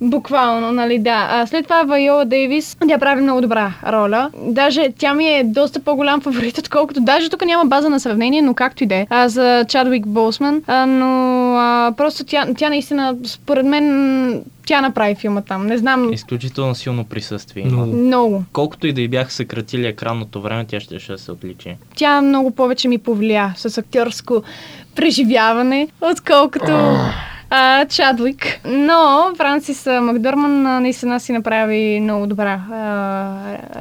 Буквално, 0.00 0.72
нали, 0.72 0.98
да. 0.98 1.28
А 1.30 1.46
след 1.46 1.64
това 1.64 1.82
Вайола 1.82 2.24
Дейвис, 2.24 2.76
тя 2.88 2.98
прави 2.98 3.22
много 3.22 3.40
добра 3.40 3.72
роля. 3.86 4.30
Даже 4.42 4.88
тя 4.98 5.14
ми 5.14 5.26
е 5.28 5.44
доста 5.44 5.80
по-голям 5.80 6.20
фаворит, 6.20 6.58
отколкото 6.58 7.00
даже 7.00 7.28
тук 7.28 7.44
няма 7.44 7.64
база 7.64 7.90
на 7.90 8.00
сравнение, 8.00 8.42
но 8.42 8.54
както 8.54 8.84
и 8.84 8.86
да 8.86 8.94
е. 8.94 9.06
А, 9.10 9.28
за 9.28 9.64
Чадвик 9.68 10.06
Болсман. 10.06 10.62
А, 10.66 10.86
но 10.86 11.54
а, 11.56 11.92
просто 11.96 12.24
тя, 12.24 12.46
тя 12.56 12.68
наистина, 12.68 13.16
според 13.24 13.66
мен, 13.66 14.44
тя 14.66 14.80
направи 14.80 15.14
филма 15.14 15.40
там. 15.40 15.66
Не 15.66 15.78
знам. 15.78 16.12
Изключително 16.12 16.74
силно 16.74 17.04
присъствие. 17.04 17.64
Много. 17.64 17.92
много. 17.96 18.44
Колкото 18.52 18.86
и 18.86 18.92
да 18.92 19.00
й 19.00 19.08
бях 19.08 19.32
съкратили 19.32 19.86
екранното 19.86 20.40
време, 20.40 20.64
тя 20.68 20.80
ще, 20.80 20.98
ще 20.98 21.18
се 21.18 21.32
отличи. 21.32 21.76
Тя 21.96 22.20
много 22.20 22.50
повече 22.50 22.88
ми 22.88 22.98
повлия 22.98 23.54
с 23.56 23.78
актьорско 23.78 24.42
преживяване, 24.96 25.88
отколкото 26.00 26.72
а, 27.56 27.86
Чадвик. 27.86 28.60
Но 28.64 28.96
Франсис 29.36 29.86
Макдорман 29.86 30.62
наистина 30.82 31.20
си 31.20 31.32
направи 31.32 32.00
много 32.00 32.26
добра 32.26 32.60
а, 32.72 33.32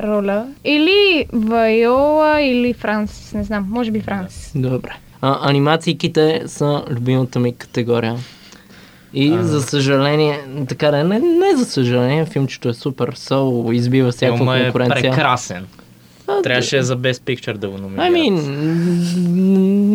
роля. 0.04 0.46
Или 0.66 1.26
Вайола, 1.34 2.42
или 2.42 2.74
Франсис, 2.74 3.34
не 3.34 3.44
знам, 3.44 3.66
може 3.70 3.92
би 3.92 4.02
Франсис. 4.02 4.52
Добре. 4.56 4.90
А, 5.22 5.50
анимацииките 5.50 6.44
са 6.46 6.84
любимата 6.90 7.40
ми 7.40 7.56
категория. 7.56 8.16
И 9.14 9.34
А. 9.34 9.44
за 9.44 9.62
съжаление, 9.62 10.40
така 10.70 10.92
да, 10.92 11.04
не, 11.04 11.20
не 11.20 11.56
за 11.56 11.66
съжаление, 11.66 12.26
филмчето 12.26 12.70
е 12.70 12.74
супер, 12.74 13.14
сол, 13.16 13.70
избива 13.72 14.12
всякаква 14.12 14.38
Филма 14.38 14.58
е 14.58 14.64
конкуренция. 14.64 15.12
прекрасен. 15.12 15.66
А, 16.28 16.42
Трябваше 16.42 16.82
за 16.82 16.98
Best 16.98 17.22
Picture 17.22 17.58
да 17.58 17.70
го 17.70 17.78
номинират. 17.78 18.06
Ами, 18.08 18.30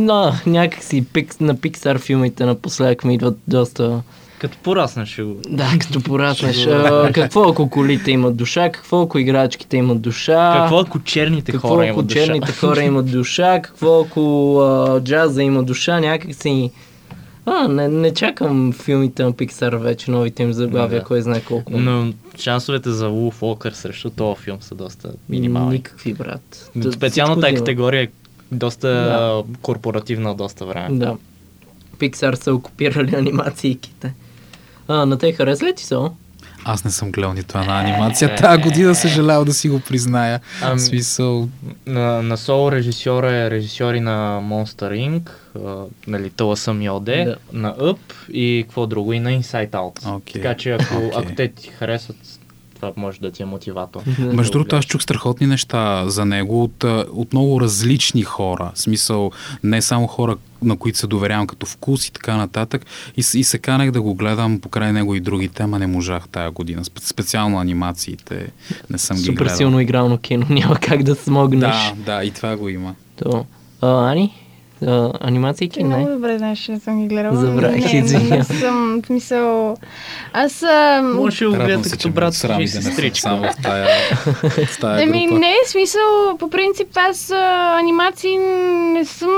на, 0.04 0.40
някакси 0.46 1.04
пик, 1.12 1.40
на 1.40 1.54
Pixar 1.56 1.98
филмите 1.98 2.44
напоследък 2.46 3.04
ми 3.04 3.14
идват 3.14 3.38
доста... 3.48 4.02
Като 4.40 4.58
пораснеш 4.58 5.08
ще 5.08 5.22
го... 5.22 5.36
Да, 5.48 5.68
като 5.80 6.02
пораснеш. 6.02 6.66
А, 6.66 7.10
какво 7.14 7.48
ако 7.48 7.70
колите 7.70 8.10
имат 8.10 8.36
душа, 8.36 8.70
какво 8.72 9.02
ако 9.02 9.18
играчките 9.18 9.76
имат 9.76 10.00
душа, 10.00 10.54
Какво 10.56 10.78
ако 10.78 10.98
черните 11.00 11.52
какво 11.52 11.68
хора 11.68 11.86
имат 11.86 12.06
душа? 12.06 12.24
черните 12.24 12.52
хора 12.52 12.82
имат 12.82 13.10
душа, 13.10 13.60
какво 13.62 14.00
ако 14.00 14.56
а, 14.60 15.00
джаза 15.00 15.42
има 15.42 15.62
душа, 15.62 16.00
някакси... 16.00 16.70
А, 17.46 17.68
не, 17.68 17.88
не 17.88 18.14
чакам 18.14 18.72
филмите 18.72 19.22
на 19.24 19.32
Pixar 19.32 19.76
вече, 19.76 20.10
новите 20.10 20.42
им 20.42 20.52
заглавия, 20.52 21.00
Да. 21.00 21.06
кой 21.06 21.22
знае 21.22 21.40
колко. 21.40 21.72
Но 21.74 22.12
шансовете 22.38 22.90
за 22.90 23.08
Wolf 23.08 23.34
Walker 23.34 23.70
срещу 23.72 24.10
този 24.10 24.42
филм 24.42 24.58
са 24.60 24.74
доста 24.74 25.12
минимални. 25.28 25.72
Никакви, 25.72 26.14
брат. 26.14 26.70
Специално 26.92 27.40
тази 27.40 27.54
категория 27.54 28.02
е 28.02 28.08
доста 28.52 28.88
Да. 28.88 29.42
корпоративна 29.62 30.34
доста 30.34 30.66
време. 30.66 30.98
Да. 30.98 31.16
Pixar 31.98 32.34
са 32.34 32.54
окупирали 32.54 33.14
анимациите. 33.14 34.14
А, 34.88 35.06
на 35.06 35.18
те 35.18 35.32
хареса 35.32 35.64
ли 35.66 35.74
ти 35.74 35.84
са? 35.84 36.10
Аз 36.64 36.84
не 36.84 36.90
съм 36.90 37.10
гледал 37.12 37.32
нито 37.32 37.58
една 37.58 37.80
анимация. 37.80 38.36
Тази 38.36 38.62
година 38.62 38.94
съжалявам 38.94 39.44
да 39.44 39.52
си 39.54 39.68
го 39.68 39.80
призная. 39.80 40.40
В 40.62 40.78
смисъл, 40.78 41.48
На, 41.86 42.22
на 42.22 42.36
соло 42.36 42.72
режисьора 42.72 43.32
е 43.32 43.50
режисьори 43.50 44.00
на 44.00 44.40
Monster 44.42 44.92
Inc., 45.10 45.30
а, 45.66 45.84
нали, 46.06 46.30
Тъла 46.30 46.56
съм 46.56 46.82
и 46.82 46.90
Оде, 46.90 47.24
Да. 47.24 47.36
на 47.52 47.74
Up 47.74 47.98
и 48.32 48.64
какво 48.68 48.86
друго, 48.86 49.12
и 49.12 49.20
на 49.20 49.30
Inside 49.30 49.70
Out. 49.70 50.16
Окей. 50.16 50.42
Така 50.42 50.54
че 50.54 50.70
ако, 50.70 50.96
Окей. 50.96 51.10
ако 51.16 51.34
те 51.34 51.48
ти 51.48 51.68
харесват, 51.68 52.16
това 52.80 52.92
може 52.96 53.20
да 53.20 53.30
ти 53.30 53.42
е 53.42 53.46
мотиватор. 53.46 54.00
Между 54.18 54.52
другото, 54.52 54.76
аз 54.76 54.84
чух 54.84 55.02
страхотни 55.02 55.46
неща 55.46 56.08
за 56.08 56.24
него 56.24 56.62
от, 56.62 56.84
от 57.12 57.32
много 57.32 57.60
различни 57.60 58.22
хора. 58.22 58.70
В 58.74 58.80
смисъл, 58.80 59.30
не 59.62 59.82
само 59.82 60.06
хора, 60.06 60.36
на 60.62 60.76
които 60.76 60.98
се 60.98 61.06
доверявам 61.06 61.46
като 61.46 61.66
вкус 61.66 62.06
и 62.08 62.12
така 62.12 62.36
нататък. 62.36 62.86
И, 63.16 63.20
и 63.34 63.44
се 63.44 63.58
канех 63.58 63.90
да 63.90 64.02
го 64.02 64.14
гледам 64.14 64.60
покрай 64.60 64.92
него 64.92 65.14
и 65.14 65.20
другите, 65.20 65.62
ама 65.62 65.78
не 65.78 65.86
можах 65.86 66.28
тая 66.28 66.50
година. 66.50 66.84
Спе- 66.84 67.02
специално 67.04 67.58
анимациите 67.58 68.50
не 68.90 68.98
съм 68.98 69.16
ги 69.16 69.22
Супер 69.22 69.34
гледал. 69.44 69.56
силно 69.56 69.80
игрално 69.80 70.18
кино, 70.18 70.46
няма 70.50 70.76
как 70.76 71.02
да 71.02 71.14
смогнеш. 71.14 71.92
Да, 71.96 72.16
да, 72.16 72.24
и 72.24 72.30
това 72.30 72.56
го 72.56 72.68
има. 72.68 72.94
То. 73.22 73.46
А, 73.80 74.10
Ани? 74.10 74.34
А, 74.86 75.12
анимации 75.20 75.68
Ти 75.68 75.82
не? 75.82 75.96
много 75.96 76.10
добре 76.10 76.38
знаеш, 76.38 76.58
че 76.58 76.72
не 76.72 76.80
съм 76.80 77.00
ги 77.02 77.08
гледала. 77.08 77.36
Забравих, 77.36 77.92
не, 77.92 77.98
извинявам. 77.98 78.38
не 78.38 78.44
съм, 78.44 79.00
в 79.02 79.06
смисъл... 79.06 79.76
Аз... 80.32 80.62
ам, 80.62 81.16
Може 81.16 81.44
да 81.44 81.50
гледате 81.50 81.88
се, 81.88 81.96
като 81.96 82.10
брат 82.10 82.44
и 82.44 82.48
не 82.48 82.68
съм 82.68 82.82
сестричка. 82.82 83.20
само 83.20 83.42
в 83.42 83.56
тая, 83.62 83.88
в 84.66 84.80
тая 84.80 85.02
Еми, 85.02 85.26
не, 85.26 85.54
в 85.66 85.70
смисъл, 85.70 86.36
по 86.38 86.50
принцип 86.50 86.88
аз 86.94 87.30
а, 87.30 87.76
анимации 87.78 88.36
не 88.92 89.04
съм 89.04 89.30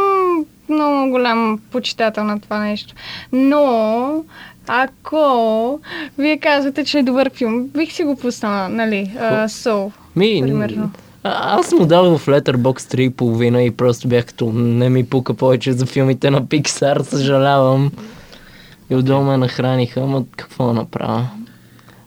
много 0.68 1.10
голям 1.10 1.60
почитател 1.72 2.24
на 2.24 2.40
това 2.40 2.58
нещо. 2.58 2.94
Но, 3.32 4.24
ако 4.66 5.80
вие 6.18 6.38
казвате, 6.38 6.84
че 6.84 6.98
е 6.98 7.02
добър 7.02 7.30
филм, 7.34 7.68
бих 7.76 7.92
си 7.92 8.04
го 8.04 8.16
пуснала, 8.16 8.68
нали, 8.68 9.10
а, 9.20 9.48
Soul, 9.48 9.90
Ми, 10.16 10.40
примерно. 10.42 10.90
А, 11.22 11.58
аз 11.58 11.72
му 11.72 11.86
дал 11.86 12.18
в 12.18 12.26
Letterboxd 12.26 13.10
3,5 13.10 13.58
и 13.58 13.70
просто 13.70 14.08
бях 14.08 14.26
като 14.26 14.52
не 14.52 14.88
ми 14.88 15.06
пука 15.06 15.34
повече 15.34 15.72
за 15.72 15.86
филмите 15.86 16.30
на 16.30 16.42
Pixar, 16.42 17.02
съжалявам. 17.02 17.92
И 18.90 18.94
отдолу 18.94 19.24
ме 19.24 19.36
нахраниха, 19.36 20.00
ама 20.00 20.24
какво 20.36 20.72
направя? 20.72 21.28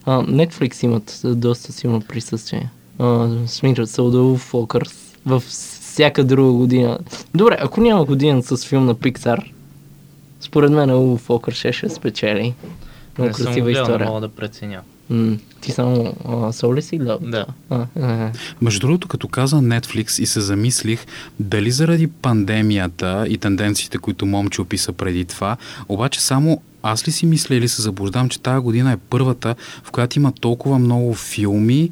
А, 0.05 0.21
Netflix 0.21 0.83
имат 0.83 1.21
доста 1.25 1.71
силно 1.71 2.01
присъствие. 2.01 2.69
А, 2.99 3.29
Смират 3.47 3.89
се 3.89 4.01
отдолу 4.01 4.37
Фокърс 4.37 5.15
във 5.25 5.43
всяка 5.43 6.23
друга 6.23 6.51
година. 6.51 6.99
Добре, 7.35 7.57
ако 7.61 7.81
няма 7.81 8.05
година 8.05 8.43
с 8.43 8.65
филм 8.65 8.85
на 8.85 8.95
Pixar, 8.95 9.51
според 10.39 10.71
мен 10.71 10.91
Улу 10.91 11.17
Фокър 11.17 11.53
ще 11.53 11.73
ще 11.73 11.89
спечели. 11.89 12.53
Много 13.17 13.33
красива 13.33 13.53
гледал, 13.53 13.65
не 13.65 13.71
история. 13.71 14.07
мога 14.07 14.21
да 14.21 14.29
преценя. 14.29 14.81
М, 15.09 15.37
ти 15.61 15.71
само 15.71 16.15
а, 16.25 16.51
сол 16.51 16.75
ли 16.75 16.81
си? 16.81 16.97
Да. 17.21 17.45
А, 17.69 17.85
а, 18.01 18.31
Между 18.61 18.79
другото, 18.79 19.07
като 19.07 19.27
каза 19.27 19.55
Netflix 19.55 20.21
и 20.21 20.25
се 20.25 20.41
замислих 20.41 21.05
дали 21.39 21.71
заради 21.71 22.07
пандемията 22.07 23.25
и 23.29 23.37
тенденциите, 23.37 23.97
които 23.97 24.25
момче 24.25 24.61
описа 24.61 24.93
преди 24.93 25.25
това, 25.25 25.57
обаче 25.89 26.21
само 26.21 26.61
аз 26.83 27.07
ли 27.07 27.11
си 27.11 27.25
мисля 27.25 27.55
или 27.55 27.67
се 27.67 27.81
заблуждавам, 27.81 28.29
че 28.29 28.39
тази 28.39 28.63
година 28.63 28.91
е 28.91 28.97
първата, 28.97 29.55
в 29.83 29.91
която 29.91 30.19
има 30.19 30.31
толкова 30.31 30.79
много 30.79 31.13
филми, 31.13 31.91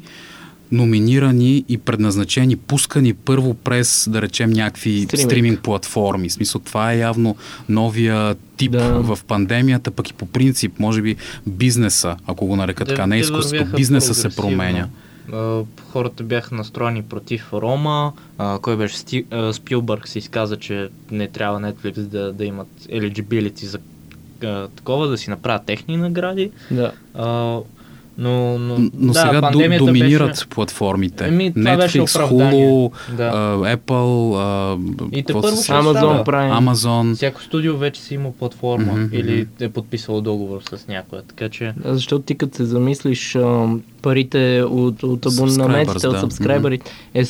номинирани 0.72 1.64
и 1.68 1.78
предназначени, 1.78 2.56
пускани 2.56 3.14
първо 3.14 3.54
през, 3.54 4.08
да 4.12 4.22
речем, 4.22 4.50
някакви 4.50 5.02
Стриминг. 5.02 5.30
стриминг, 5.30 5.60
платформи. 5.60 6.28
В 6.28 6.32
смисъл, 6.32 6.60
това 6.60 6.92
е 6.92 6.98
явно 6.98 7.36
новия 7.68 8.34
тип 8.56 8.72
Да. 8.72 8.88
в 8.88 9.18
пандемията, 9.28 9.90
пък 9.90 10.10
и 10.10 10.12
по 10.12 10.26
принцип, 10.26 10.78
може 10.78 11.02
би, 11.02 11.16
бизнеса, 11.46 12.16
ако 12.26 12.46
го 12.46 12.56
нарека 12.56 12.84
така, 12.84 13.06
не 13.06 13.16
Те 13.16 13.20
изкуството, 13.20 13.76
бизнеса 13.76 14.14
се 14.14 14.36
променя. 14.36 14.88
А, 15.32 15.60
Хората 15.90 16.22
бяха 16.22 16.54
настроени 16.54 17.02
против 17.02 17.52
Рома. 17.52 18.12
А, 18.38 18.58
Кой 18.58 18.76
беше 18.76 18.96
Сти... 18.96 19.24
а, 19.30 19.52
Спилбърг 19.52 20.08
се 20.08 20.18
изказа, 20.18 20.56
че 20.56 20.88
не 21.10 21.28
трябва 21.28 21.60
Netflix 21.60 22.00
да, 22.00 22.32
да 22.32 22.44
имат 22.44 22.68
eligibility 22.80 23.64
за 23.64 23.78
такова, 24.76 25.08
да 25.08 25.18
си 25.18 25.30
направят 25.30 25.66
техни 25.66 25.96
награди. 25.96 26.50
да. 26.70 26.92
Но, 28.18 28.58
но, 28.58 28.78
Но 28.94 29.12
да, 29.12 29.20
сега 29.20 29.50
доминират 29.78 30.28
беше... 30.30 30.46
платформите. 30.46 31.26
Еми, 31.26 31.52
Netflix. 31.54 32.28
Hulu, 32.28 32.90
Да. 33.16 33.24
а, 33.24 33.76
Apple, 33.76 34.36
а, 34.36 34.78
И 35.12 35.22
какво 35.22 35.40
тепърво 35.40 35.56
се? 35.56 35.72
Amazon. 35.72 36.24
Prime. 36.24 36.58
Amazon. 36.60 37.14
Всяко 37.14 37.42
студио 37.42 37.76
вече 37.76 38.00
си 38.00 38.14
има 38.14 38.32
платформа 38.32 38.92
Мгм, 38.92 39.08
или 39.12 39.46
е 39.60 39.68
подписало 39.68 40.20
договор 40.20 40.60
с 40.70 40.88
някоя. 40.88 41.22
Така 41.22 41.48
че 41.48 41.72
Да, 41.76 41.94
Защото 41.94 42.24
ти 42.24 42.34
като 42.34 42.56
се 42.56 42.64
замислиш, 42.64 43.38
парите 44.02 44.62
от, 44.68 45.02
от 45.02 45.26
абонаментите, 45.26 46.06
от 46.06 46.14
да. 46.14 46.20
сабскрайберите 46.20 46.90
е, 47.14 47.24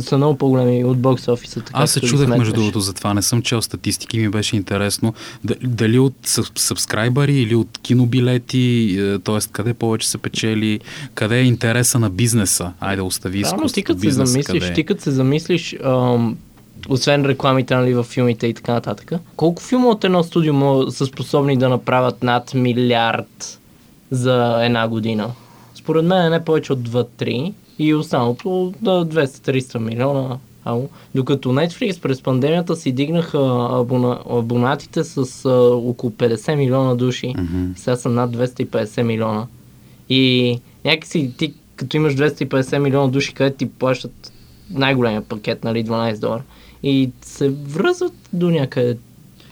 са 0.00 0.16
много 0.16 0.38
по-големи 0.38 0.84
от 0.84 0.98
бокс 0.98 1.28
офиса. 1.28 1.60
Така 1.60 1.82
Аз 1.82 1.90
се 1.90 2.00
чудех, 2.00 2.28
между 2.28 2.52
другото, 2.52 2.80
за 2.80 2.92
това 2.92 3.14
не 3.14 3.22
съм 3.22 3.42
чел 3.42 3.62
статистики 3.62 4.18
ми 4.18 4.28
беше 4.28 4.56
интересно 4.56 5.14
да- 5.44 5.54
дали 5.62 5.98
от 5.98 6.14
сабскрайбъри 6.56 7.34
или 7.34 7.54
от 7.54 7.78
кинобилети, 7.82 8.98
т.е. 9.24 9.38
къде 9.52 9.74
повече 9.74 10.08
се 10.08 10.18
печели, 10.18 10.80
къде 11.14 11.38
е 11.38 11.44
интереса 11.44 11.98
на 11.98 12.10
бизнеса. 12.10 12.72
Айде, 12.80 13.02
остави 13.02 13.38
Реално 13.38 13.68
ти 13.68 13.80
изкуството, 13.80 13.86
като 13.86 14.00
се 14.00 14.10
замислиш, 14.10 14.46
къде 14.46 14.66
е. 14.66 14.72
ти 14.72 14.84
като 14.84 15.02
се 15.02 15.10
замислиш, 15.10 15.76
ам, 15.84 16.36
освен 16.88 17.24
рекламите 17.24 17.74
нали, 17.74 17.94
в 17.94 18.04
филмите 18.04 18.46
и 18.46 18.54
така 18.54 18.72
нататък, 18.72 19.12
колко 19.36 19.62
филма 19.62 19.86
от 19.86 20.04
едно 20.04 20.22
студио 20.22 20.90
са 20.90 21.06
способни 21.06 21.56
да 21.56 21.68
направят 21.68 22.22
над 22.22 22.54
милиард 22.54 23.58
за 24.10 24.58
една 24.64 24.88
година? 24.88 25.30
Според 25.88 26.04
мен 26.04 26.26
е 26.26 26.30
не 26.30 26.44
повече 26.44 26.72
от 26.72 26.88
2-3 26.88 27.52
и 27.78 27.94
останалото 27.94 28.74
да 28.82 28.90
200-300 28.90 29.78
милиона. 29.78 30.38
Ало. 30.64 30.88
Докато 31.14 31.48
Netflix 31.48 32.00
през 32.00 32.22
пандемията 32.22 32.76
си 32.76 32.92
дигнаха 32.92 33.68
абона, 33.72 34.18
абонатите 34.30 35.04
с 35.04 35.44
а, 35.44 35.50
около 35.74 36.12
50 36.12 36.54
милиона 36.54 36.94
души. 36.94 37.34
Мгм. 37.38 37.72
Сега 37.76 37.96
са 37.96 38.08
над 38.08 38.36
250 38.36 39.02
милиона. 39.02 39.46
И 40.08 40.58
някакси 40.84 41.32
ти, 41.38 41.54
като 41.76 41.96
имаш 41.96 42.14
250 42.14 42.78
милиона 42.78 43.08
души, 43.08 43.34
където 43.34 43.56
ти 43.56 43.70
плащат 43.70 44.32
най-големия 44.70 45.22
пакет, 45.22 45.64
нали, 45.64 45.84
12 45.84 46.18
долара, 46.18 46.42
и 46.82 47.10
се 47.22 47.48
връзват 47.48 48.14
до 48.32 48.50
някъде. 48.50 48.98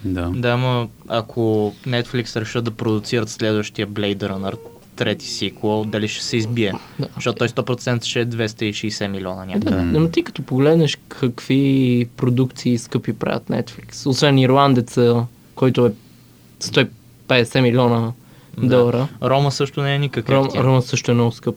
Да. 0.05 0.33
Да, 0.35 0.49
ама 0.49 0.89
ако 1.09 1.75
Netflix 1.87 2.41
решат 2.41 2.65
да 2.65 2.71
продуцират 2.71 3.29
следващия 3.29 3.89
Blade 3.89 4.19
Runner, 4.19 4.57
трети 4.97 5.27
сиквел, 5.27 5.85
дали 5.85 6.09
ще 6.09 6.25
се 6.25 6.37
избие. 6.37 6.73
Да. 6.99 7.09
Защото 7.15 7.39
той 7.39 7.49
100% 7.49 8.05
ще 8.05 8.21
е 8.21 8.27
260 8.27 9.07
милиона 9.09 9.45
някъде. 9.45 9.71
Да. 9.71 9.83
Но 9.83 10.09
ти 10.09 10.23
като 10.23 10.43
погледнеш 10.43 10.99
какви 11.09 12.07
продукции 12.17 12.79
скъпи 12.79 13.13
правят 13.13 13.45
Netflix, 13.49 14.07
освен 14.07 14.39
Ирландеца, 14.39 15.25
който 15.55 15.87
е 15.87 15.93
150 16.61 17.61
милиона 17.61 18.13
Да. 18.59 18.69
долара, 18.69 19.09
Рома 19.23 19.51
също 19.53 19.83
не 19.83 19.95
е 19.95 19.99
никак 19.99 20.29
Ром. 20.31 20.49
Рома 20.57 20.83
също 20.83 21.11
е 21.11 21.15
много 21.15 21.33
скъп 21.33 21.57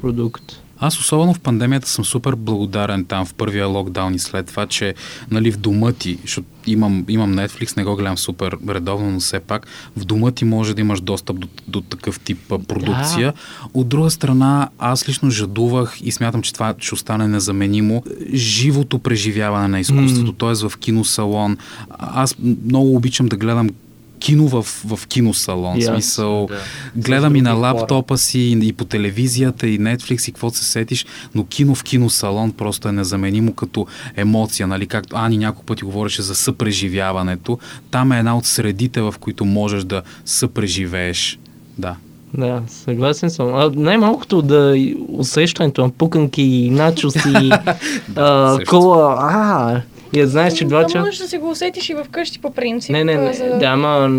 продукт. 0.00 0.42
Аз 0.80 0.98
особено 0.98 1.34
в 1.34 1.40
пандемията 1.40 1.88
съм 1.88 2.04
супер 2.04 2.34
благодарен 2.34 3.04
там 3.04 3.26
в 3.26 3.34
първия 3.34 3.66
локдаун 3.66 4.14
и 4.14 4.18
след 4.18 4.46
това, 4.46 4.66
че 4.66 4.94
нали, 5.30 5.52
в 5.52 5.56
дома 5.56 5.92
ти, 5.92 6.18
защото 6.22 6.48
имам, 6.70 7.04
имам 7.08 7.34
Netflix, 7.34 7.76
не 7.76 7.84
го 7.84 7.96
гледам 7.96 8.18
супер 8.18 8.56
редовно, 8.68 9.10
но 9.10 9.20
все 9.20 9.40
пак 9.40 9.66
в 9.96 10.04
дома 10.04 10.30
ти 10.30 10.44
може 10.44 10.74
да 10.74 10.80
имаш 10.80 11.00
достъп 11.00 11.38
до, 11.38 11.48
до 11.68 11.80
такъв 11.80 12.20
тип 12.20 12.38
продукция. 12.48 13.34
От 13.74 13.88
друга 13.88 14.10
страна, 14.10 14.68
аз 14.78 15.08
лично 15.08 15.30
жадувах 15.30 15.98
и 16.02 16.12
смятам, 16.12 16.42
че 16.42 16.52
това 16.52 16.74
ще 16.78 16.94
остане 16.94 17.28
незаменимо. 17.28 18.02
Живото 18.34 18.98
преживяване 18.98 19.68
на 19.68 19.80
изкуството, 19.80 20.32
т.е. 20.32 20.68
в 20.68 20.78
киносалон. 20.78 21.56
Аз 21.98 22.36
много 22.64 22.96
обичам 22.96 23.26
да 23.26 23.36
гледам 23.36 23.70
кино 24.18 24.48
в, 24.48 24.62
в 24.62 25.06
киносалон. 25.06 25.78
Ясно, 25.78 25.94
Смисъл, 25.94 26.46
да. 26.46 26.56
гледам 26.96 27.36
и 27.36 27.40
на 27.40 27.50
хора. 27.50 27.60
лаптопа 27.60 28.18
си, 28.18 28.58
и 28.62 28.72
по 28.72 28.84
телевизията, 28.84 29.68
и 29.68 29.80
Netflix, 29.80 30.28
и 30.28 30.32
какво 30.32 30.50
се 30.50 30.64
сетиш, 30.64 31.06
но 31.34 31.44
кино 31.44 31.74
в 31.74 31.82
киносалон 31.82 32.52
просто 32.52 32.88
е 32.88 32.92
незаменимо 32.92 33.52
като 33.54 33.86
емоция, 34.16 34.66
нали? 34.66 34.86
Както 34.86 35.16
Ани 35.16 35.38
няколко 35.38 35.66
пъти 35.66 35.84
говореше 35.84 36.22
за 36.22 36.34
съпреживяването. 36.34 37.58
Там 37.90 38.12
е 38.12 38.18
една 38.18 38.36
от 38.36 38.46
средите, 38.46 39.00
в 39.00 39.14
които 39.20 39.44
можеш 39.44 39.84
да 39.84 40.02
съпреживееш. 40.24 41.38
Да. 41.78 41.96
Да, 42.34 42.62
съгласен 42.66 43.30
съм. 43.30 43.54
А, 43.54 43.70
най-малкото 43.74 44.42
да 44.42 44.74
усещането 45.08 45.82
на 45.82 45.90
пуканки 45.90 46.42
и 46.42 46.70
начоси, 46.70 47.50
а, 48.16 48.54
също. 48.54 48.70
кола, 48.70 49.16
а, 49.20 49.80
и 50.14 50.26
знаеш, 50.26 50.54
че 50.54 50.64
два 50.64 50.78
Да 50.78 50.84
часа... 50.84 50.98
можеш 50.98 51.18
да 51.18 51.28
си 51.28 51.38
го 51.38 51.50
усетиш 51.50 51.88
и 51.90 51.96
вкъщи 52.04 52.38
по 52.38 52.50
принцип. 52.50 52.90
Не, 52.90 53.04
не, 53.04 53.16
не, 53.16 53.32
за... 53.32 53.44
да, 53.46 53.66
ама 53.66 54.10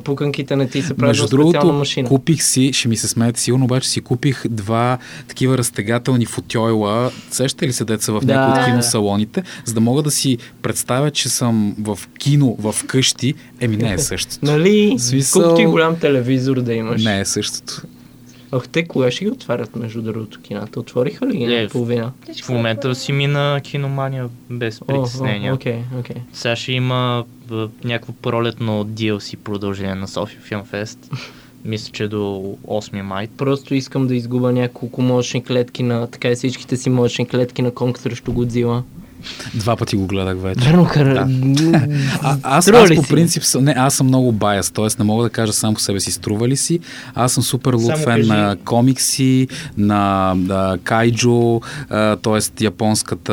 пуканките 0.00 0.56
не 0.56 0.68
ти 0.68 0.82
се 0.82 0.94
правят 0.94 1.10
Между 1.10 1.28
другото, 1.28 1.66
машина. 1.68 2.08
купих 2.08 2.42
си, 2.42 2.72
ще 2.72 2.88
ми 2.88 2.96
се 2.96 3.08
смеете 3.08 3.40
сигурно, 3.40 3.64
обаче 3.64 3.88
си 3.88 4.00
купих 4.00 4.42
два 4.48 4.98
такива 5.28 5.58
разтегателни 5.58 6.26
футойла. 6.26 7.10
Сещате 7.30 7.66
ли 7.66 7.72
се 7.72 7.84
деца 7.84 8.12
в 8.12 8.20
Да. 8.20 8.34
някои 8.34 8.52
от 8.52 8.58
Да. 8.60 8.64
киносалоните, 8.66 9.42
за 9.64 9.74
да 9.74 9.80
мога 9.80 10.02
да 10.02 10.10
си 10.10 10.38
представя, 10.62 11.10
че 11.10 11.28
съм 11.28 11.74
в 11.80 11.98
кино, 12.18 12.56
в 12.58 12.84
къщи. 12.86 13.34
Еми 13.60 13.76
не 13.76 13.92
е 13.92 13.98
същото. 13.98 14.38
Нали? 14.42 14.94
Смисъл- 14.98 15.42
Колкото 15.42 15.60
и 15.60 15.66
голям 15.66 15.96
телевизор 15.96 16.56
да 16.56 16.74
имаш. 16.74 17.04
Не 17.04 17.20
е 17.20 17.24
същото. 17.24 17.82
Ох, 18.52 18.68
те 18.68 18.88
кога 18.88 19.10
ще 19.10 19.24
ги 19.24 19.30
отварят, 19.30 19.76
между 19.76 20.02
другото, 20.02 20.40
кината? 20.40 20.80
Отвориха 20.80 21.26
ли 21.26 21.36
ги 21.36 21.44
Е, 21.44 21.62
на 21.62 21.68
половина? 21.68 22.12
В 22.44 22.48
момента 22.48 22.94
си 22.94 23.12
мина 23.12 23.60
киномания 23.64 24.28
без 24.50 24.80
притеснения. 24.80 25.54
Окей, 25.54 25.78
окей. 25.98 26.16
Сега 26.32 26.56
ще 26.56 26.72
има 26.72 27.24
някакво 27.84 28.12
пролетно 28.12 28.84
DLC 28.84 29.36
продължение 29.36 29.94
на 29.94 30.08
София 30.08 30.40
Филм 30.40 30.64
Фест. 30.64 31.10
Мисля, 31.64 31.92
че 31.92 32.08
до 32.08 32.56
8 32.66 33.02
май. 33.02 33.28
Просто 33.36 33.74
искам 33.74 34.06
да 34.06 34.14
изгуба 34.14 34.52
няколко 34.52 35.02
мощни 35.02 35.44
клетки 35.44 35.82
на, 35.82 36.06
така 36.06 36.30
и 36.30 36.34
всичките 36.34 36.76
си 36.76 36.90
мощни 36.90 37.28
клетки 37.28 37.62
на 37.62 37.70
Конг 37.70 37.98
срещу 37.98 38.32
Годзила. 38.32 38.82
Два 39.54 39.76
пъти 39.76 39.96
го 39.96 40.06
гледах 40.06 40.36
вече. 40.38 40.68
Верно, 40.68 40.88
кара... 40.92 41.28
А, 42.22 42.36
аз, 42.42 42.68
аз 42.68 42.94
по 42.96 43.02
принцип 43.02 43.44
съм, 43.44 43.64
не, 43.64 43.74
аз 43.76 43.94
съм 43.94 44.06
много 44.06 44.32
баяс, 44.32 44.70
т.е. 44.70 44.86
не 44.98 45.04
мога 45.04 45.22
да 45.22 45.30
кажа 45.30 45.52
сам 45.52 45.74
по 45.74 45.80
себе 45.80 46.00
си 46.00 46.12
струва 46.12 46.48
ли 46.48 46.56
си. 46.56 46.80
Аз 47.14 47.32
съм 47.32 47.42
супер 47.42 47.72
луд 47.72 47.96
фен 47.96 48.04
кажи. 48.04 48.28
на 48.28 48.56
комикси, 48.64 49.48
на 49.76 50.34
да, 50.36 50.78
кайджо, 50.84 51.60
т.е. 52.22 52.64
японската 52.64 53.32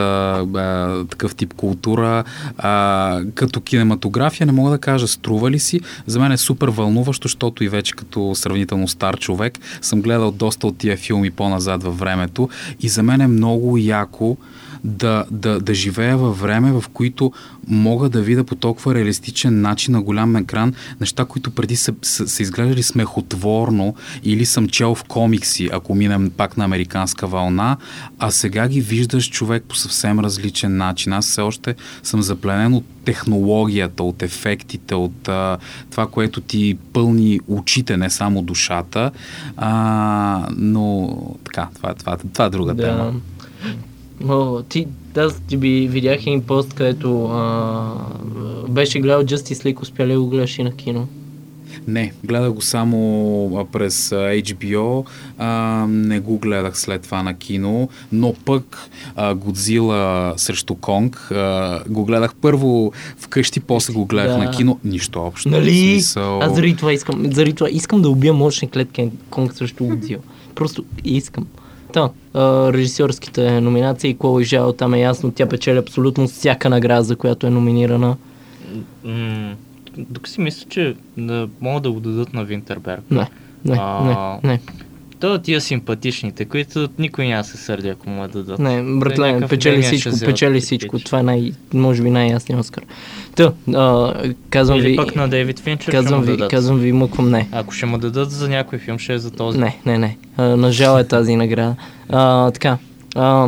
а, 0.55 1.05
такъв 1.09 1.35
тип 1.35 1.53
култура. 1.53 2.23
А, 2.57 3.21
като 3.35 3.61
кинематография 3.61 4.47
не 4.47 4.53
мога 4.53 4.71
да 4.71 4.77
кажа 4.77 5.07
струва 5.07 5.51
ли 5.51 5.59
си. 5.59 5.79
За 6.07 6.19
мен 6.19 6.31
е 6.31 6.37
супер 6.37 6.67
вълнуващо, 6.67 7.27
защото 7.27 7.63
и 7.63 7.69
вече 7.69 7.93
като 7.95 8.35
сравнително 8.35 8.87
стар 8.87 9.17
човек 9.17 9.59
съм 9.81 10.01
гледал 10.01 10.31
доста 10.31 10.67
от 10.67 10.77
тия 10.77 10.97
филми 10.97 11.31
по-назад 11.31 11.83
във 11.83 11.99
времето 11.99 12.49
и 12.81 12.89
за 12.89 13.03
мен 13.03 13.21
е 13.21 13.27
много 13.27 13.77
яко 13.77 14.37
да, 14.85 15.25
да, 15.31 15.59
да 15.59 15.73
живея 15.73 16.17
във 16.17 16.39
време, 16.39 16.71
в 16.71 16.83
които 16.93 17.31
мога 17.67 18.09
да 18.09 18.21
видя 18.21 18.43
по 18.43 18.55
толкова 18.55 18.95
реалистичен 18.95 19.61
начин 19.61 19.91
на 19.91 20.01
голям 20.01 20.35
екран 20.35 20.73
неща, 21.01 21.25
които 21.25 21.51
преди 21.51 21.75
са, 21.75 21.93
са, 22.01 22.27
са 22.27 22.43
изглеждали 22.43 22.83
смехотворно 22.83 23.95
или 24.23 24.45
съм 24.45 24.67
чел 24.67 24.95
в 24.95 25.03
комикси, 25.03 25.69
ако 25.73 25.95
минем 25.95 26.31
пак 26.37 26.57
на 26.57 26.63
американска 26.65 27.27
вълна, 27.27 27.77
а 28.19 28.31
сега 28.31 28.67
ги 28.67 28.81
виждаш 28.81 29.29
човек 29.29 29.63
по 29.67 29.75
съвсем 29.75 30.19
различен 30.19 30.77
начин. 30.77 31.13
Аз 31.13 31.25
все 31.25 31.41
още 31.41 31.75
съм 32.03 32.21
запленен 32.21 32.73
от 32.73 32.85
технологията, 33.05 34.03
от 34.03 34.21
ефектите, 34.21 34.95
от 34.95 35.27
а, 35.27 35.57
това, 35.91 36.07
което 36.07 36.41
ти 36.41 36.77
пълни 36.93 37.39
очите, 37.47 37.97
не 37.97 38.09
само 38.09 38.41
душата. 38.41 39.11
А, 39.57 40.47
но 40.57 41.15
така, 41.43 41.67
това, 41.75 41.93
това, 41.93 42.17
това 42.17 42.45
е 42.45 42.49
друга 42.49 42.75
тема. 42.75 43.13
О, 44.23 44.61
ти, 44.61 44.87
аз 45.17 45.39
ти 45.39 45.57
би 45.57 45.87
видях 45.91 46.21
един 46.27 46.41
пост, 46.41 46.73
където 46.73 47.25
а, 47.25 47.93
беше 48.69 48.99
гледал 48.99 49.23
Justice 49.23 49.65
League, 49.65 49.81
успя 49.81 50.07
ли 50.07 50.15
го 50.15 50.27
гледаш 50.27 50.59
и 50.59 50.63
на 50.63 50.71
кино? 50.71 51.07
Не, 51.87 52.13
гледах 52.23 52.51
го 52.51 52.61
само 52.61 53.67
през 53.71 54.09
HBO, 54.09 55.05
а, 55.37 55.85
не 55.89 56.19
го 56.19 56.37
гледах 56.37 56.79
след 56.79 57.01
това 57.01 57.23
на 57.23 57.33
кино, 57.33 57.89
но 58.11 58.33
пък 58.45 58.89
а, 59.15 59.35
Годзила 59.35 60.33
срещу 60.37 60.75
Конг 60.75 61.15
а, 61.31 61.79
го 61.89 62.05
гледах 62.05 62.35
първо 62.35 62.91
вкъщи, 63.17 63.59
после 63.59 63.93
го 63.93 64.05
гледах 64.05 64.37
Да. 64.37 64.43
на 64.43 64.51
кино, 64.51 64.79
нищо 64.83 65.21
общо. 65.21 65.49
Нали? 65.49 65.91
Смисъл... 65.91 66.39
Аз 66.41 66.55
заради 66.55 66.75
това 66.75 66.93
искам, 66.93 67.23
заради 67.31 67.53
това 67.53 67.69
искам 67.69 68.01
да 68.01 68.09
убия 68.09 68.33
мощни 68.33 68.69
клетки 68.69 69.09
Конг 69.29 69.53
срещу 69.53 69.85
Годзила. 69.85 70.21
Просто 70.55 70.83
искам. 71.03 71.47
Та, 71.95 72.09
а, 72.33 72.73
режисьорските 72.73 73.61
номинации, 73.61 74.17
Клои 74.17 74.43
Жао, 74.43 74.73
там 74.73 74.93
е 74.93 74.99
ясно, 74.99 75.31
тя 75.31 75.49
печели 75.49 75.77
абсолютно 75.77 76.27
всяка 76.27 76.69
награда, 76.69 77.03
за 77.03 77.15
която 77.15 77.47
е 77.47 77.49
номинирана. 77.49 78.17
М- 79.05 79.55
Тук 80.13 80.27
си 80.27 80.41
мисля, 80.41 80.65
че 80.69 80.95
да, 81.17 81.49
могат 81.61 81.83
да 81.83 81.91
го 81.91 81.99
дадат 81.99 82.33
на 82.33 82.43
Винтерберг. 82.43 83.01
Не, 83.11 83.27
не, 83.65 83.77
А, 83.79 84.39
не, 84.43 84.49
не. 84.49 84.59
То 85.19 85.37
тия 85.37 85.61
симпатичните, 85.61 86.45
които 86.45 86.89
никой 86.99 87.27
няма 87.27 87.43
се 87.43 87.57
сърди, 87.57 87.89
ако 87.89 88.09
му 88.09 88.27
дадат. 88.27 88.59
Не, 88.59 88.99
братле, 88.99 89.47
печели 89.49 89.81
всичко, 89.81 90.09
печели 90.25 90.59
всичко. 90.59 90.99
Това 90.99 91.19
е 91.19 91.23
най, 91.23 91.51
може 91.73 92.03
би 92.03 92.09
най-ясният 92.09 92.61
Оскар. 92.61 92.83
Та, 93.35 93.53
а, 93.73 94.13
казвам 94.49 94.79
Или 94.79 94.87
ви, 94.87 94.95
пък 94.95 95.15
на 95.15 95.27
Дейвид 95.27 95.59
Финчер 95.59 95.91
казвам 95.91 96.21
ви, 96.21 96.31
дадат. 96.31 96.51
казвам 96.51 96.79
ви, 96.79 96.91
мъквам 96.91 97.29
не. 97.29 97.47
Ако 97.51 97.73
ще 97.73 97.85
му 97.85 97.97
дадат 97.97 98.31
за 98.31 98.49
някой 98.49 98.79
филм, 98.79 98.99
ще 98.99 99.13
е 99.13 99.17
за 99.17 99.31
този. 99.31 99.57
Не, 99.57 99.77
не, 99.85 99.97
не. 99.97 100.17
А, 100.37 100.43
нажал 100.43 100.99
е 100.99 101.03
тази 101.03 101.35
награда. 101.35 101.75
А, 102.09 102.51
така. 102.51 102.77
А, 103.15 103.47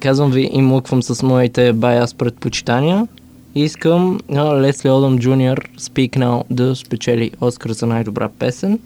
казвам 0.00 0.30
ви 0.30 0.50
и 0.52 0.62
млъквам 0.62 1.02
с 1.02 1.22
моите 1.22 1.72
баяс 1.72 2.14
предпочитания. 2.14 3.06
Искам 3.54 4.18
Лесли 4.60 4.90
Одъм 4.90 5.18
Джуниор 5.18 5.68
Speak 5.80 6.10
Now 6.10 6.42
да 6.50 6.76
спечели 6.76 7.30
Оскар 7.40 7.70
за 7.70 7.86
най-добра 7.86 8.28
песен. 8.28 8.78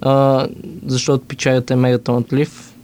А, 0.00 0.46
защото 0.86 1.24
пичаят 1.24 1.70
е 1.70 1.76
мега 1.76 1.98
талантлив 1.98 2.74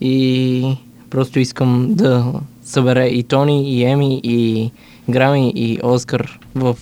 и 0.00 0.76
просто 1.10 1.38
искам 1.38 1.94
да 1.94 2.32
събере 2.62 3.06
и 3.06 3.22
Тони, 3.22 3.74
и 3.74 3.84
Еми, 3.84 4.20
и 4.24 4.70
Грами, 5.10 5.52
и 5.56 5.78
Оскар 5.82 6.38
в 6.54 6.76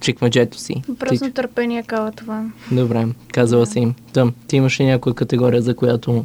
чекмеджето 0.00 0.58
си. 0.58 0.82
Просто 0.98 1.24
нетърпение 1.24 1.82
кава 1.82 2.12
това. 2.12 2.44
Добре, 2.72 3.06
казала 3.32 3.66
си 3.66 3.78
им. 3.78 3.94
Там, 4.12 4.34
ти 4.46 4.56
имаш 4.56 4.80
ли 4.80 4.84
някоя 4.84 5.14
категория, 5.14 5.62
за 5.62 5.76
която 5.76 6.24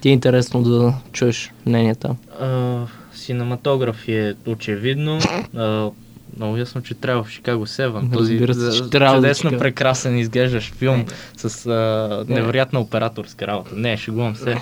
ти 0.00 0.08
е 0.08 0.12
интересно 0.12 0.62
да 0.62 0.94
чуеш 1.12 1.52
мненията? 1.66 2.16
А, 2.40 2.80
синематограф 3.14 4.08
е 4.08 4.34
очевидно. 4.46 5.18
А, 5.56 5.90
много 6.36 6.56
ясно, 6.56 6.82
че 6.82 6.94
трябва 6.94 7.24
в 7.24 7.30
Шикаго 7.30 7.66
7. 7.66 8.12
Този 8.12 8.38
се, 8.38 8.82
да 8.82 9.14
чудесно 9.14 9.58
прекрасен 9.58 10.18
изглеждащ 10.18 10.74
филм 10.74 10.98
Не. 10.98 11.06
с 11.36 11.66
а, 11.66 12.24
невероятна 12.28 12.80
операторска 12.80 13.46
работа. 13.46 13.70
Не, 13.76 13.96
шегувам 13.96 14.36
се. 14.36 14.44
Те. 14.44 14.58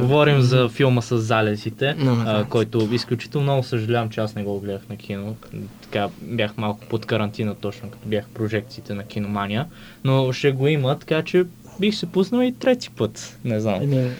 Говорим 0.00 0.40
за 0.40 0.68
филма 0.68 1.00
с 1.00 1.18
залезите, 1.18 1.94
ме 1.94 2.24
а, 2.26 2.44
който 2.44 2.88
изключително 2.92 3.42
много 3.42 3.62
съжалявам, 3.62 4.08
че 4.10 4.20
аз 4.20 4.34
не 4.34 4.42
го 4.42 4.60
гледах 4.60 4.88
на 4.88 4.96
кино. 4.96 5.36
Така 5.82 6.08
бях 6.22 6.56
малко 6.56 6.86
под 6.88 7.06
карантина 7.06 7.54
точно, 7.54 7.90
като 7.90 8.08
бях 8.08 8.24
прожекциите 8.34 8.94
на 8.94 9.04
киномания. 9.04 9.66
Но 10.04 10.32
ще 10.32 10.52
го 10.52 10.66
има, 10.68 10.98
така 10.98 11.22
че 11.22 11.44
бих 11.80 11.94
се 11.94 12.06
пуснал 12.06 12.42
и 12.42 12.52
трети 12.52 12.90
път. 12.90 13.38
Не 13.44 13.60
знам. 13.60 13.82
Еми, 13.82 14.10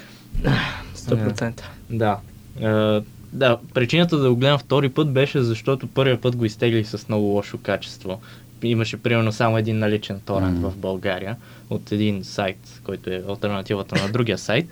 100%. 0.96 1.62
Да. 1.90 2.18
Да, 3.37 3.59
причината 3.74 4.18
да 4.18 4.30
го 4.30 4.37
гледам 4.37 4.59
втори 4.59 4.89
път 4.89 5.12
беше, 5.12 5.41
защото 5.43 5.87
първия 5.87 6.20
път 6.20 6.37
го 6.37 6.45
изтеглих 6.45 6.89
с 6.89 7.09
много 7.09 7.24
лошо 7.24 7.59
качество. 7.59 8.20
Имаше 8.62 8.97
примерно 8.97 9.32
само 9.32 9.59
един 9.59 9.78
наличен 9.78 10.20
торент 10.20 10.59
Мгм. 10.59 10.68
в 10.68 10.76
България 10.76 11.37
от 11.70 11.93
един 11.93 12.24
сайт, 12.24 12.80
който 12.84 13.11
е 13.11 13.22
альтернативата 13.28 14.03
на 14.03 14.12
другия 14.12 14.39
сайт. 14.39 14.66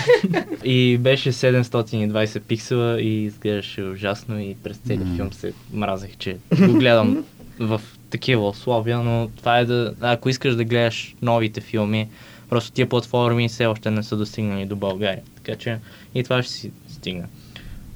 и 0.64 0.98
беше 0.98 1.32
720 1.32 2.40
пиксела 2.40 3.00
и 3.00 3.24
изглеждаше 3.24 3.82
ужасно 3.82 4.40
и 4.40 4.56
през 4.62 4.76
целия 4.76 5.06
Мгм. 5.06 5.16
филм 5.16 5.32
се 5.32 5.52
мразех, 5.72 6.16
че 6.16 6.36
го 6.60 6.72
гледам 6.72 7.24
в 7.58 7.80
такива 8.10 8.48
условия, 8.48 8.98
но 8.98 9.30
това 9.36 9.58
е 9.58 9.64
да, 9.64 9.94
ако 10.00 10.28
искаш 10.28 10.54
да 10.54 10.64
гледаш 10.64 11.14
новите 11.22 11.60
филми, 11.60 12.08
просто 12.48 12.72
тия 12.72 12.88
платформи 12.88 13.48
все 13.48 13.66
още 13.66 13.90
не 13.90 14.02
са 14.02 14.16
достигнали 14.16 14.66
до 14.66 14.76
България. 14.76 15.22
Така 15.36 15.58
че 15.58 15.78
и 16.14 16.24
това 16.24 16.42
ще 16.42 16.52
си 16.52 16.70
стигне. 16.88 17.24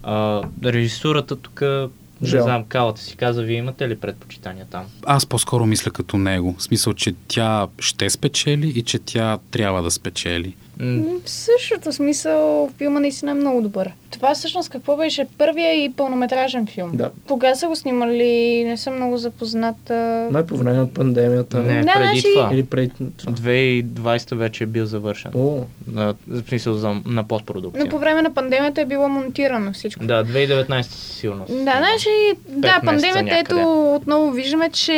А, 0.02 0.42
режисурата 0.64 1.36
тук, 1.36 1.62
не 2.20 2.42
знам, 2.42 2.64
Калата 2.64 3.00
си 3.00 3.16
каза, 3.16 3.42
вие 3.42 3.56
имате 3.56 3.88
ли 3.88 3.96
предпочитания 3.96 4.66
там? 4.70 4.84
Аз 5.06 5.26
по-скоро 5.26 5.66
мисля 5.66 5.90
като 5.90 6.18
него. 6.18 6.54
В 6.58 6.62
смисъл, 6.62 6.92
че 6.92 7.14
тя 7.28 7.66
ще 7.78 8.10
спечели 8.10 8.68
и 8.68 8.82
че 8.82 8.98
тя 8.98 9.38
трябва 9.50 9.82
да 9.82 9.90
спечели. 9.90 10.54
В 10.80 11.30
същото 11.30 11.92
смисъл 11.92 12.70
филма 12.78 13.00
наистина 13.00 13.30
е 13.30 13.34
много 13.34 13.62
добър. 13.62 13.92
Това 14.10 14.34
всъщност 14.34 14.68
какво 14.68 14.96
беше? 14.96 15.26
Първия 15.38 15.84
и 15.84 15.92
пълнометражен 15.92 16.66
филм. 16.66 16.90
Да. 16.94 17.10
Кога 17.28 17.54
са 17.54 17.68
го 17.68 17.76
снимали? 17.76 18.64
Не 18.64 18.76
съм 18.76 18.96
много 18.96 19.16
запозната. 19.16 20.28
Май 20.30 20.46
по 20.46 20.56
време 20.56 20.76
на 20.76 20.86
пандемията. 20.86 21.58
Не, 21.58 21.80
Да, 21.82 21.92
преди 21.92 22.04
значи- 22.04 22.34
това. 22.34 22.50
Или 22.52 22.64
преди 22.64 22.90
това. 23.16 23.32
2020 23.32 24.34
вече 24.34 24.64
е 24.64 24.66
бил 24.66 24.86
завършен. 24.86 25.30
О, 25.36 25.60
На, 25.86 26.14
в 26.28 26.42
смисъл 26.48 26.74
за, 26.74 26.96
на 27.06 27.24
постпродукция. 27.24 27.84
Но 27.84 27.90
по 27.90 27.98
време 27.98 28.22
на 28.22 28.34
пандемията 28.34 28.80
е 28.80 28.84
било 28.84 29.08
монтирано 29.08 29.72
всичко. 29.72 30.04
Да, 30.04 30.24
2019 30.24 30.80
със 30.82 31.16
сигурност. 31.16 31.52
Да, 31.54 31.74
значи, 31.78 32.08
да, 32.48 32.80
пандемията, 32.84 33.38
ето, 33.38 33.56
отново 33.94 34.30
виждаме, 34.30 34.70
че 34.70 34.96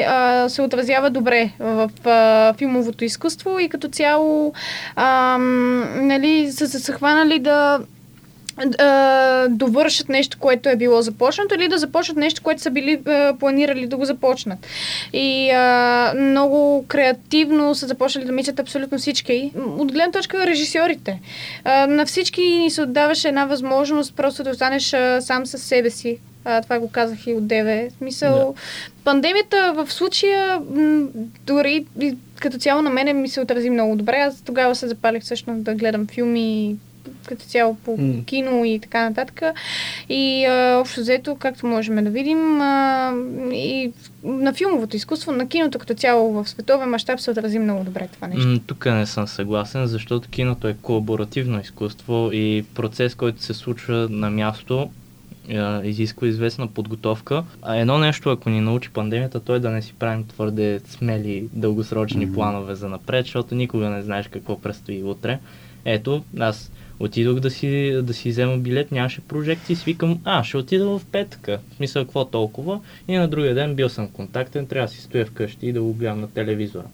а, 0.00 0.48
се 0.48 0.62
отразява 0.62 1.10
добре 1.10 1.50
в 1.58 1.90
а, 2.04 2.54
филмовото 2.54 3.04
изкуство 3.04 3.58
и 3.58 3.68
като 3.68 3.88
цяло, 3.88 4.52
ам, 5.34 6.06
нали, 6.06 6.52
са 6.52 6.68
се 6.68 6.78
съхванали 6.78 7.38
да 7.38 7.80
довършат 9.48 10.08
нещо, 10.08 10.38
което 10.40 10.68
е 10.68 10.76
било 10.76 11.02
започнато 11.02 11.54
или 11.54 11.68
да 11.68 11.78
започнат 11.78 12.16
нещо, 12.16 12.42
което 12.42 12.62
са 12.62 12.70
били 12.70 13.02
а, 13.06 13.34
планирали 13.40 13.86
да 13.86 13.96
го 13.96 14.04
започнат. 14.04 14.58
И 15.12 15.50
а, 15.50 16.12
много 16.16 16.84
креативно 16.88 17.74
са 17.74 17.86
започнали 17.86 18.26
да 18.26 18.32
мислят 18.32 18.60
абсолютно 18.60 18.98
всички. 18.98 19.52
От 19.78 19.92
гледна 19.92 20.12
точка 20.12 20.46
режисьорите. 20.46 21.20
А, 21.64 21.86
на 21.86 22.06
всички 22.06 22.42
ни 22.42 22.70
се 22.70 22.82
отдаваше 22.82 23.28
една 23.28 23.44
възможност 23.44 24.16
просто 24.16 24.42
да 24.42 24.50
останеш 24.50 24.94
а, 24.94 25.20
сам 25.20 25.46
със 25.46 25.62
себе 25.62 25.90
си. 25.90 26.18
А, 26.48 26.62
това 26.62 26.78
го 26.78 26.90
казах 26.90 27.26
и 27.26 27.34
от 27.34 27.46
ДВ. 27.46 27.88
В 27.90 27.98
Смисъл, 27.98 28.54
пандемията 29.04 29.72
в 29.76 29.92
случая 29.92 30.60
м, 30.70 31.06
дори 31.46 31.86
като 32.40 32.58
цяло 32.58 32.82
на 32.82 32.90
мене 32.90 33.12
ми 33.12 33.28
се 33.28 33.40
отрази 33.40 33.70
много 33.70 33.96
добре. 33.96 34.16
Аз 34.16 34.40
тогава 34.40 34.74
се 34.74 34.88
запалих 34.88 35.22
всъщност 35.22 35.62
да 35.62 35.74
гледам 35.74 36.06
филми 36.06 36.76
като 37.26 37.44
цяло 37.44 37.74
по 37.74 37.96
М. 37.96 38.24
кино 38.26 38.64
и 38.64 38.78
така 38.78 39.08
нататък. 39.08 39.42
И 40.08 40.44
а, 40.44 40.78
общо 40.80 41.00
взето, 41.00 41.36
както 41.36 41.66
можем 41.66 42.04
да 42.04 42.10
видим, 42.10 42.60
а, 42.60 43.12
и 43.52 43.92
на 44.24 44.52
филмовото 44.52 44.96
изкуство, 44.96 45.32
на 45.32 45.48
киното 45.48 45.78
като 45.78 45.94
цяло 45.94 46.32
в 46.32 46.48
световен 46.48 46.88
мащаб 46.88 47.20
се 47.20 47.30
отрази 47.30 47.58
много 47.58 47.84
добре 47.84 48.08
това 48.12 48.28
нещо. 48.28 48.48
М, 48.48 48.58
Тук 48.66 48.86
не 48.86 49.06
съм 49.06 49.28
съгласен, 49.28 49.86
защото 49.86 50.28
киното 50.28 50.68
е 50.68 50.76
колаборативно 50.82 51.60
изкуство 51.60 52.30
и 52.32 52.64
процес, 52.74 53.14
който 53.14 53.42
се 53.42 53.54
случва 53.54 54.08
на 54.10 54.30
място, 54.30 54.90
изисква 55.84 56.26
известна 56.26 56.66
подготовка. 56.66 57.44
А 57.62 57.76
едно 57.76 57.98
нещо, 57.98 58.30
ако 58.30 58.50
ни 58.50 58.60
научи 58.60 58.90
пандемията, 58.90 59.40
то 59.40 59.54
е 59.54 59.60
да 59.60 59.70
не 59.70 59.82
си 59.82 59.94
правим 59.98 60.24
твърде 60.24 60.80
смели 60.86 61.48
дългосрочни 61.52 62.26
Мгм. 62.26 62.34
планове 62.34 62.74
за 62.74 62.88
напред, 62.88 63.24
защото 63.24 63.54
никога 63.54 63.90
не 63.90 64.02
знаеш 64.02 64.28
какво 64.28 64.60
предстои 64.60 65.02
утре. 65.02 65.38
Ето, 65.84 66.24
аз 66.40 66.72
отидох 67.00 67.40
да 67.40 67.50
си, 67.50 68.00
да 68.02 68.14
си 68.14 68.30
взема 68.30 68.56
билет, 68.56 68.92
нямаше 68.92 69.20
прожекции, 69.20 69.76
свикам, 69.76 70.18
а, 70.24 70.44
ще 70.44 70.56
отида 70.56 70.86
в 70.86 71.00
петъка. 71.12 71.58
В 71.72 71.76
смисъл, 71.76 72.04
какво 72.04 72.24
толкова? 72.24 72.80
И 73.08 73.16
на 73.16 73.28
другия 73.28 73.54
ден 73.54 73.74
бил 73.74 73.88
съм 73.88 74.08
контактен, 74.08 74.66
трябва 74.66 74.86
да 74.86 74.92
си 74.92 75.00
стоя 75.00 75.26
вкъщи 75.26 75.66
и 75.66 75.72
да 75.72 75.82
го 75.82 75.92
гледам 75.92 76.20
на 76.20 76.28
телевизора. 76.28 76.86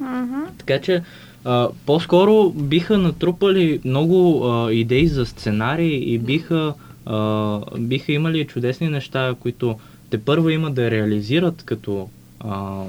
Мгм. 0.00 0.40
Така 0.58 0.80
че 0.80 1.02
а, 1.44 1.68
по-скоро 1.86 2.50
биха 2.50 2.98
натрупали 2.98 3.80
много 3.84 4.46
а, 4.46 4.72
идеи 4.72 5.06
за 5.06 5.26
сценарии 5.26 6.14
и 6.14 6.18
биха, 6.18 6.74
а, 7.06 7.60
биха 7.78 8.12
имали 8.12 8.46
чудесни 8.46 8.88
неща, 8.88 9.34
които 9.40 9.78
те 10.10 10.18
първо 10.20 10.50
има 10.50 10.70
да 10.70 10.90
реализират 10.90 11.62
като, 11.62 12.08
а, 12.40 12.84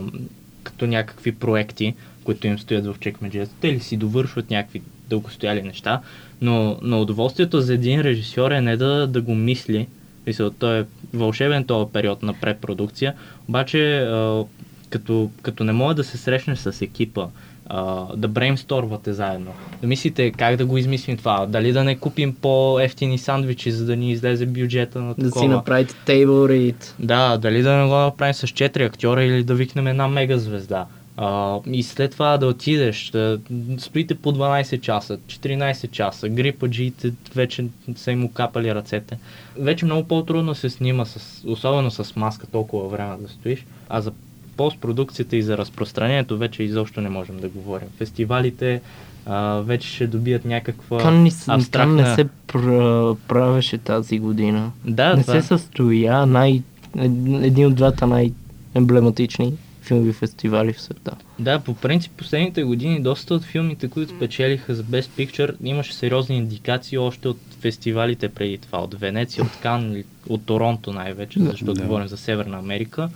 като 0.64 0.88
някакви 0.88 1.32
проекти, 1.32 1.94
които 2.24 2.48
им 2.48 2.60
стоят 2.60 2.86
в 2.86 2.96
чекмеджетата 3.00 3.68
или 3.68 3.80
си 3.80 3.98
довършват 3.98 4.50
някакви 4.50 4.82
дългостояли 5.10 5.62
неща, 5.62 6.02
но, 6.42 6.78
но 6.82 7.02
удоволствието 7.02 7.62
за 7.62 7.74
един 7.74 8.02
режисьор 8.02 8.52
е 8.52 8.62
не 8.62 8.78
да, 8.78 9.08
да 9.08 9.22
го 9.22 9.36
мисли, 9.36 9.88
мисля, 10.28 10.52
той 10.52 10.80
е 10.80 10.86
вълшебен 11.14 11.64
този 11.64 11.92
период 11.94 12.24
на 12.24 12.34
препродукция, 12.34 13.14
обаче 13.50 13.98
а, 13.98 14.44
като, 14.90 15.32
като 15.42 15.64
не 15.64 15.72
може 15.72 15.96
да 15.96 16.04
се 16.04 16.18
срещнеш 16.18 16.60
с 16.60 16.82
екипа, 16.82 17.28
а, 17.70 18.06
да 18.16 18.28
бреймсторвате 18.28 19.14
заедно, 19.14 19.52
да 19.82 19.88
мислите 19.88 20.32
как 20.32 20.56
да 20.56 20.66
го 20.66 20.78
измислим 20.78 21.18
това, 21.18 21.46
дали 21.46 21.72
да 21.72 21.84
не 21.84 21.98
купим 21.98 22.36
по-ефтини 22.36 23.18
сандвичи, 23.18 23.72
за 23.72 23.86
да 23.86 23.96
ни 23.96 24.12
излезе 24.12 24.46
бюджета 24.46 25.00
на 25.00 25.14
да 25.14 25.24
такова. 25.24 25.42
си 25.42 25.48
направите 25.48 25.96
table 26.06 26.28
read. 26.28 26.94
Да, 27.00 27.38
дали 27.38 27.62
да 27.62 27.76
не 27.76 27.88
го 27.88 27.96
направим 27.96 28.34
с 28.34 28.48
4 28.48 28.86
актьора 28.86 29.24
или 29.24 29.44
да 29.44 29.56
викнем 29.56 29.88
една 29.88 30.08
мега 30.08 30.38
звезда. 30.38 30.86
А, 31.20 31.60
и 31.72 31.84
след 31.84 32.12
това 32.12 32.38
да 32.38 32.48
отидеш, 32.48 33.10
да 33.10 33.40
стоите 33.78 34.16
по 34.16 34.34
12 34.34 34.82
часа, 34.82 35.18
14 35.18 35.92
часа, 35.92 36.30
грипаджиите 36.30 37.14
вече 37.36 37.66
са 37.96 38.12
им 38.12 38.30
капали 38.30 38.76
ръцете. 38.76 39.18
Вече 39.58 39.86
много 39.86 40.08
по-трудно 40.08 40.56
се 40.56 40.70
снима, 40.70 41.06
с, 41.06 41.44
особено 41.48 41.92
с 41.92 42.16
маска 42.16 42.48
толкова 42.48 42.90
време 42.90 43.18
да 43.22 43.30
стоиш, 43.30 43.66
а 43.90 44.02
за 44.02 44.12
постпродукцията 44.58 45.36
и 45.36 45.42
за 45.42 45.58
разпространението 45.58 46.38
вече 46.38 46.64
изобщо 46.64 47.02
не 47.02 47.10
можем 47.10 47.38
да 47.40 47.50
говорим. 47.50 47.88
Фестивалите 47.98 48.82
а, 49.26 49.62
вече 49.66 49.88
ще 49.88 50.08
добият 50.08 50.46
някаква 50.46 50.98
Кан, 50.98 51.24
не, 51.24 51.32
абстрактна... 51.48 51.96
Не 51.96 52.16
се 52.16 52.26
пр- 52.48 53.16
правеше 53.28 53.78
тази 53.78 54.20
година. 54.20 54.72
Да, 54.86 55.16
не 55.16 55.22
това 55.22 55.42
се 55.42 55.48
състоя 55.48 56.26
най... 56.26 56.62
ед- 56.98 57.12
един 57.44 57.66
от 57.66 57.76
двата 57.76 58.08
най-емблематични 58.08 59.54
филмови 59.82 60.14
фестивали 60.14 60.74
в 60.74 60.82
света. 60.82 61.12
Да, 61.40 61.60
по 61.60 61.74
принцип 61.74 62.12
последните 62.18 62.64
години 62.64 63.02
доста 63.02 63.34
от 63.34 63.44
филмите, 63.44 63.88
които 63.88 64.16
спечелиха 64.16 64.76
за 64.76 64.84
Best 64.84 65.10
Picture, 65.18 65.56
имаше 65.64 65.94
сериозни 65.94 66.38
индикации 66.38 66.98
още 66.98 67.28
от 67.28 67.38
фестивалите 67.62 68.30
преди 68.30 68.58
това, 68.58 68.80
от 68.80 68.94
Венеция, 68.94 69.44
от 69.44 69.52
Кан, 69.62 70.04
от 70.30 70.46
Торонто 70.46 70.94
най-вече, 70.94 71.40
защото 71.40 71.74
Да. 71.74 71.82
говорим 71.82 72.08
за 72.08 72.18
Северна 72.18 72.58
Америка. 72.58 73.10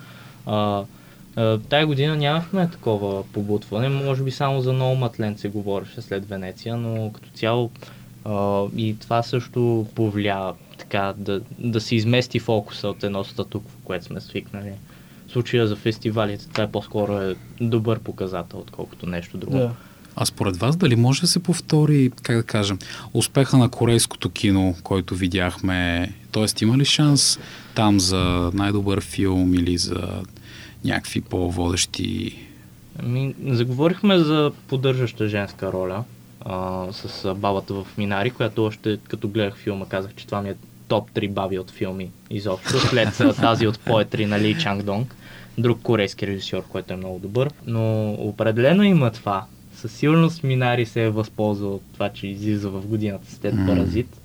А, 0.45 0.55
а, 0.55 0.83
тая 1.69 1.87
година 1.87 2.15
нямахме 2.15 2.69
такова 2.71 3.23
побутване, 3.23 3.89
може 3.89 4.23
би 4.23 4.31
само 4.31 4.61
за 4.61 4.73
Nomadland 4.73 5.37
се 5.37 5.49
говореше 5.49 6.01
след 6.01 6.29
Венеция, 6.29 6.77
но 6.77 7.11
като 7.13 7.29
цяло 7.29 7.71
а, 8.25 8.63
и 8.77 8.95
това 8.99 9.23
също 9.23 9.87
повлия 9.95 10.53
така 10.77 11.13
да, 11.17 11.41
да 11.59 11.81
се 11.81 11.95
измести 11.95 12.39
фокуса 12.39 12.87
от 12.87 13.03
едно 13.03 13.23
статукво, 13.23 13.77
което 13.83 14.05
сме 14.05 14.21
свикнали. 14.21 14.71
В 15.27 15.31
случая 15.31 15.67
за 15.67 15.75
фестивалите 15.75 16.47
това 16.47 16.63
е 16.63 16.71
по-скоро 16.71 17.17
е 17.17 17.35
добър 17.61 17.99
показател, 17.99 18.59
отколкото 18.59 19.05
нещо 19.05 19.37
друго. 19.37 19.57
Да. 19.57 19.71
А 20.15 20.25
според 20.25 20.57
вас 20.57 20.77
дали 20.77 20.95
може 20.95 21.21
да 21.21 21.27
се 21.27 21.43
повтори, 21.43 22.11
как 22.21 22.37
да 22.37 22.43
кажем, 22.43 22.79
успеха 23.13 23.57
на 23.57 23.69
корейското 23.69 24.29
кино, 24.29 24.75
който 24.83 25.15
видяхме? 25.15 26.11
Тоест 26.31 26.61
има 26.61 26.77
ли 26.77 26.85
шанс 26.85 27.39
там 27.75 27.99
за 27.99 28.51
най-добър 28.53 29.01
филм 29.01 29.53
или 29.53 29.77
за 29.77 30.23
някакви 30.85 31.21
по-водещи... 31.21 32.37
Ами, 32.99 33.35
заговорихме 33.47 34.17
за 34.19 34.51
поддържаща 34.67 35.27
женска 35.27 35.71
роля 35.71 36.03
а, 36.45 36.87
с 36.91 37.35
бабата 37.35 37.73
в 37.73 37.87
Минари, 37.97 38.29
която 38.29 38.65
още 38.65 38.97
като 39.07 39.27
гледах 39.27 39.57
филма 39.57 39.85
казах, 39.85 40.15
че 40.15 40.25
това 40.25 40.41
ми 40.41 40.49
е 40.49 40.55
топ 40.87 41.11
3 41.11 41.29
баби 41.29 41.59
от 41.59 41.71
филми 41.71 42.09
изобщо, 42.29 42.79
след 42.79 43.21
тази 43.35 43.67
от 43.67 43.79
поетри 43.79 44.25
на 44.25 44.39
Ли 44.39 44.59
Чанг 44.59 44.83
Донг, 44.83 45.15
друг 45.57 45.79
корейски 45.81 46.27
режисьор, 46.27 46.63
който 46.69 46.93
е 46.93 46.97
много 46.97 47.19
добър. 47.19 47.51
Но 47.67 48.11
определено 48.11 48.83
има 48.83 49.11
това. 49.11 49.45
Със 49.75 49.91
сигурност 49.91 50.43
Минари 50.43 50.85
се 50.85 51.03
е 51.03 51.09
възползвал 51.09 51.75
от 51.75 51.83
това, 51.93 52.09
че 52.09 52.27
излиза 52.27 52.69
в 52.69 52.87
годината 52.87 53.31
след. 53.31 53.55
Паразит. 53.67 54.20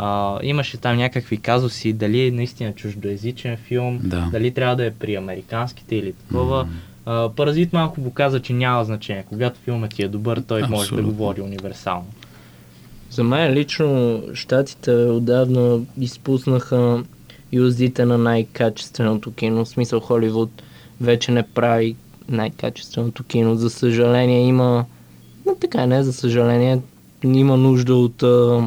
А, 0.00 0.38
имаше 0.42 0.76
там 0.76 0.96
някакви 0.96 1.36
казуси, 1.36 1.92
дали 1.92 2.26
е 2.26 2.30
наистина 2.30 2.72
чуждоязичен 2.72 3.56
филм, 3.56 4.00
Да. 4.02 4.28
дали 4.32 4.50
трябва 4.50 4.76
да 4.76 4.84
е 4.86 4.90
при 4.90 5.14
американските 5.14 5.96
или 5.96 6.12
такова. 6.12 6.64
М. 6.64 6.70
А, 7.06 7.28
Паразит 7.28 7.72
малко 7.72 8.02
показа, 8.04 8.40
че 8.40 8.52
няма 8.52 8.84
значение. 8.84 9.24
Когато 9.28 9.60
филмът 9.60 9.90
ти 9.94 10.02
е 10.02 10.08
добър, 10.08 10.42
той 10.48 10.60
може 10.60 10.70
да 10.72 10.76
Абсолютно. 10.80 11.08
говори 11.08 11.40
универсално. 11.40 12.06
За 13.10 13.24
мен 13.24 13.52
лично 13.52 14.22
щатите 14.34 14.90
отдавна 14.92 15.80
изпуснаха 16.00 17.02
юздите 17.52 18.04
на 18.04 18.18
най-качественото 18.18 19.32
кино. 19.32 19.64
В 19.64 19.68
смисъл 19.68 20.00
Холивуд 20.00 20.62
вече 21.00 21.32
не 21.32 21.42
прави 21.42 21.96
най-качественото 22.28 23.24
кино. 23.24 23.54
За 23.56 23.70
съжаление 23.70 24.40
има... 24.46 24.84
Но 25.46 25.54
така 25.54 25.86
не, 25.86 26.02
за 26.02 26.12
съжаление 26.12 26.80
има 27.24 27.56
нужда 27.56 27.94
от 27.94 28.22
а, 28.22 28.62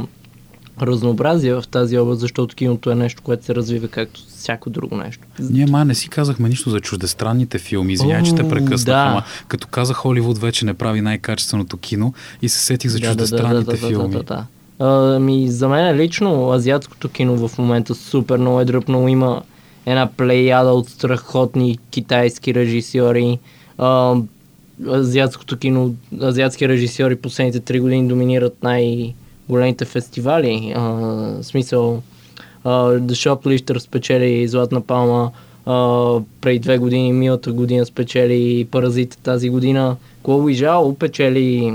разнообразие 0.81 1.53
в 1.53 1.63
тази 1.71 1.97
област, 1.97 2.21
защото 2.21 2.55
киното 2.55 2.91
е 2.91 2.95
нещо, 2.95 3.21
което 3.21 3.45
се 3.45 3.55
развива 3.55 3.87
както 3.87 4.21
всяко 4.27 4.69
друго 4.69 4.95
нещо. 4.95 5.23
Ние 5.39 5.65
ма 5.65 5.85
не 5.85 5.95
си 5.95 6.09
казахме 6.09 6.49
нищо 6.49 6.69
за 6.69 6.79
чуждестранните 6.79 7.59
филми. 7.59 7.93
Извинявай, 7.93 8.23
че 8.23 8.35
те 8.35 8.49
прекъснах. 8.49 8.85
да. 8.85 9.05
Ама 9.09 9.23
като 9.47 9.67
каза 9.67 9.93
Холивуд 9.93 10.37
вече 10.37 10.65
не 10.65 10.73
прави 10.73 11.01
най-качественото 11.01 11.77
кино 11.77 12.13
и 12.41 12.49
се 12.49 12.59
сетих 12.59 12.91
за 12.91 12.99
чуждестранните 12.99 13.77
филми. 13.77 14.13
Да, 14.13 14.17
да, 14.17 14.23
да. 14.23 14.45
А, 14.79 15.15
Ами, 15.15 15.47
за 15.49 15.69
мен 15.69 15.95
лично 15.95 16.51
азиатското 16.51 17.09
кино 17.09 17.47
в 17.47 17.57
момента 17.57 17.95
супер 17.95 18.37
много 18.37 18.61
е 18.61 18.65
дръпнало. 18.65 19.07
Има 19.07 19.41
една 19.85 20.09
плеяда 20.17 20.69
от 20.69 20.89
страхотни 20.89 21.77
китайски 21.91 22.53
режисьори. 22.53 23.39
А, 23.77 24.15
азиатското 24.87 25.57
кино, 25.57 25.95
азиатски 26.21 26.67
режисьори 26.69 27.15
последните 27.15 27.59
три 27.59 27.79
години 27.79 28.07
доминират 28.07 28.57
най-големите 29.51 29.85
фестивали. 29.85 30.73
А, 30.75 30.81
в 30.81 31.43
смисъл, 31.43 32.01
а, 32.63 32.69
The 32.91 33.11
Shoplifter 33.11 33.77
спечели 33.77 34.47
Златна 34.47 34.81
палма, 34.81 35.31
а, 35.65 35.73
преди 36.41 36.59
две 36.59 36.77
години, 36.77 37.13
миналата 37.13 37.51
година 37.51 37.85
спечели 37.85 38.67
Паразит 38.71 39.17
тази 39.23 39.49
година. 39.49 39.95
Клоу 40.23 40.49
Жао 40.49 40.95
печели 40.95 41.73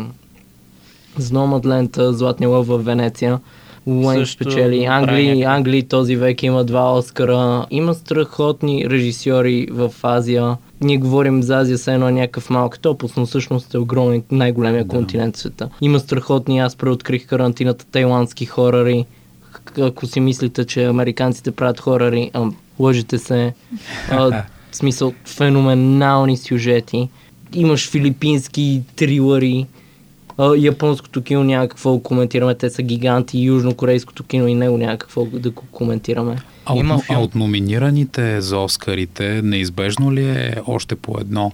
с 1.19 1.33
Номадленд 1.33 1.99
Златния 2.01 2.51
лъв 2.51 2.67
в 2.67 2.79
Венеция. 2.79 3.41
Уайн 3.87 4.19
Също 4.19 4.35
спечели. 4.35 4.81
някакъв- 4.81 5.15
Англия 5.47 5.89
този 5.89 6.17
век 6.17 6.43
има 6.43 6.65
два 6.65 6.99
Оскара. 6.99 7.67
Има 7.71 7.95
страхотни 7.95 8.91
режисьори 8.91 9.69
в 9.71 9.93
Азия. 10.03 10.57
Ние 10.81 10.99
говорим 10.99 11.43
за 11.43 11.57
Азия, 11.57 11.79
все 11.79 11.95
едно 11.95 12.09
е 12.09 12.13
някакъв 12.13 12.51
малък 12.51 12.79
топус, 12.79 13.17
но 13.17 13.27
всъщност 13.27 13.75
е 13.75 13.79
огромен, 13.79 14.23
най-големия 14.31 14.85
Да. 14.85 14.89
континент 14.89 15.37
в 15.37 15.39
света. 15.39 15.69
Има 15.81 16.01
страхотни, 16.01 16.59
аз 16.59 16.77
преоткрих 16.77 17.27
карантината, 17.27 17.87
тайландски 17.87 18.47
хорари. 18.47 19.07
Ако 19.81 20.07
си 20.07 20.21
мислите, 20.21 20.65
че 20.65 20.85
американците 20.85 21.51
правят 21.51 21.81
хорари, 21.81 22.31
а, 22.35 22.51
лъжете 22.79 23.19
се. 23.19 23.55
А, 24.11 24.43
в 24.71 24.77
смисъл, 24.77 25.13
феноменални 25.25 26.37
сюжети. 26.37 27.09
Имаш 27.55 27.91
филипински 27.91 28.83
трилъри. 28.97 29.67
А, 30.39 30.55
японското 30.57 31.23
кино 31.23 31.45
няма 31.45 31.69
какво 31.69 31.97
да 31.97 32.03
коментираме, 32.03 32.55
те 32.55 32.71
са 32.71 32.83
гиганти. 32.83 33.43
Южнокорейското 33.43 34.25
кино 34.25 34.49
и 34.49 34.55
него 34.55 34.79
няма 34.79 34.99
какво 34.99 35.25
да 35.25 35.51
го 35.51 35.63
коментираме. 35.73 36.37
А 36.67 36.73
от, 36.73 36.81
Има 36.81 36.95
а 36.95 36.99
филм. 36.99 37.23
от 37.23 37.35
номинираните 37.35 38.41
за 38.41 38.59
Оскарите, 38.59 39.43
неизбежно 39.43 40.13
ли 40.13 40.29
е 40.29 40.55
още 40.67 40.97
по 40.97 41.21
едно 41.21 41.53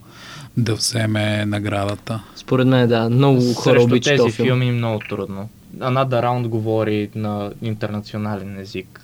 да 0.57 0.75
вземе 0.75 1.47
наградата? 1.47 2.23
Според 2.37 2.67
мен, 2.67 2.89
да, 2.89 3.11
много 3.11 3.55
хора 3.55 3.75
Срещу 3.75 3.85
обичат 3.85 4.17
тези 4.17 4.31
филм. 4.31 4.47
филми 4.47 4.71
много 4.73 5.01
трудно. 5.09 5.49
Another 5.79 6.25
Round 6.25 6.49
говори 6.49 7.11
на 7.15 7.53
интернационален 7.63 8.59
език. 8.61 9.01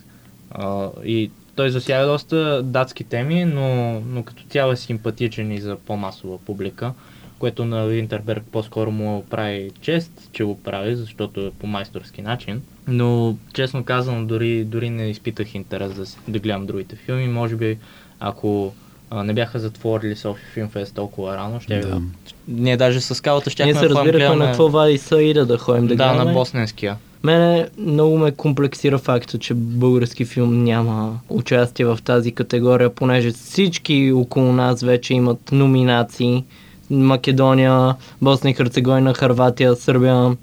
А, 0.50 0.88
и 1.04 1.30
той 1.56 1.70
засяга 1.70 2.06
доста 2.06 2.62
датски 2.62 3.04
теми, 3.04 3.44
но, 3.44 4.00
но 4.00 4.22
като 4.22 4.42
цяло 4.50 4.72
е 4.72 4.76
симпатичен 4.76 5.52
и 5.52 5.60
за 5.60 5.76
по-масова 5.76 6.38
публика, 6.38 6.92
което 7.38 7.64
на 7.64 7.86
Винтерберг 7.86 8.42
по-скоро 8.52 8.90
му 8.90 9.24
прави 9.30 9.70
чест, 9.80 10.28
че 10.32 10.44
го 10.44 10.62
прави, 10.62 10.96
защото 10.96 11.40
е 11.40 11.50
по 11.50 11.66
майсторски 11.66 12.22
начин. 12.22 12.62
Но, 12.88 13.36
честно 13.52 13.84
казано, 13.84 14.26
дори, 14.26 14.64
дори 14.64 14.90
не 14.90 15.10
изпитах 15.10 15.54
интерес 15.54 15.92
да, 15.94 16.04
да 16.28 16.38
гледам 16.38 16.66
другите 16.66 16.96
филми. 16.96 17.28
Може 17.28 17.56
би, 17.56 17.78
ако 18.20 18.72
а, 19.10 19.24
не 19.24 19.32
бяха 19.32 19.58
затворили 19.58 20.16
Софи 20.16 20.42
Филмфест 20.54 20.94
толкова 20.94 21.36
рано, 21.36 21.60
ще 21.60 21.78
Да. 21.78 22.02
Ние 22.48 22.76
даже 22.76 23.00
с 23.00 23.14
скалата 23.14 23.50
ще 23.50 23.64
Ние 23.64 23.74
се 23.74 23.88
разбирахме 23.88 24.36
на 24.36 24.46
какво 24.46 24.68
вади 24.68 24.98
Саида 24.98 25.46
да 25.46 25.58
ходим 25.58 25.86
да, 25.86 25.88
да, 25.88 25.94
гледаме. 25.94 26.24
на 26.24 26.32
босненския. 26.32 26.96
Мене 27.22 27.68
много 27.78 28.18
ме 28.18 28.30
комплексира 28.30 28.98
факта, 28.98 29.38
че 29.38 29.54
български 29.54 30.24
филм 30.24 30.64
няма 30.64 31.18
участие 31.28 31.86
в 31.86 31.98
тази 32.04 32.32
категория, 32.32 32.94
понеже 32.94 33.30
всички 33.30 34.12
около 34.12 34.52
нас 34.52 34.82
вече 34.82 35.14
имат 35.14 35.52
номинации. 35.52 36.44
Македония, 36.90 37.94
Босна 38.22 38.50
и 38.50 38.54
Херцеговина, 38.54 39.14
Харватия, 39.14 39.76
Сърбия, 39.76 40.36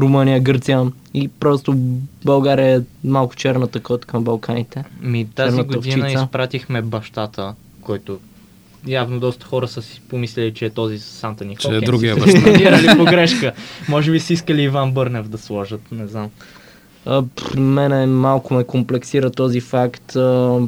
Румъния, 0.00 0.40
Гърция 0.40 0.86
и 1.14 1.28
просто 1.28 1.74
България 2.24 2.76
е 2.76 2.80
малко 3.04 3.36
черната 3.36 3.80
котка 3.80 4.16
на 4.16 4.22
Балканите. 4.22 4.84
Ми, 5.00 5.28
тази 5.34 5.56
Черната 5.56 5.76
година 5.76 6.04
овчица. 6.04 6.22
изпратихме 6.22 6.82
бащата, 6.82 7.54
който 7.80 8.18
явно 8.86 9.20
доста 9.20 9.46
хора 9.46 9.68
са 9.68 9.82
си 9.82 10.00
помислили, 10.08 10.54
че 10.54 10.64
е 10.64 10.70
този 10.70 10.98
с 10.98 11.04
Санта 11.04 11.44
Никол. 11.44 11.70
Че 11.70 11.76
е 11.76 11.80
другия 11.80 12.16
баща. 12.16 12.96
погрешка. 12.96 13.52
Може 13.88 14.12
би 14.12 14.20
си 14.20 14.32
искали 14.32 14.62
Иван 14.62 14.92
Бърнев 14.92 15.28
да 15.28 15.38
сложат, 15.38 15.80
не 15.92 16.06
знам. 16.06 16.30
А, 17.06 17.22
при 17.22 17.60
мене 17.60 18.06
малко 18.06 18.54
ме 18.54 18.64
комплексира 18.64 19.30
този 19.30 19.60
факт. 19.60 20.16
А, 20.16 20.58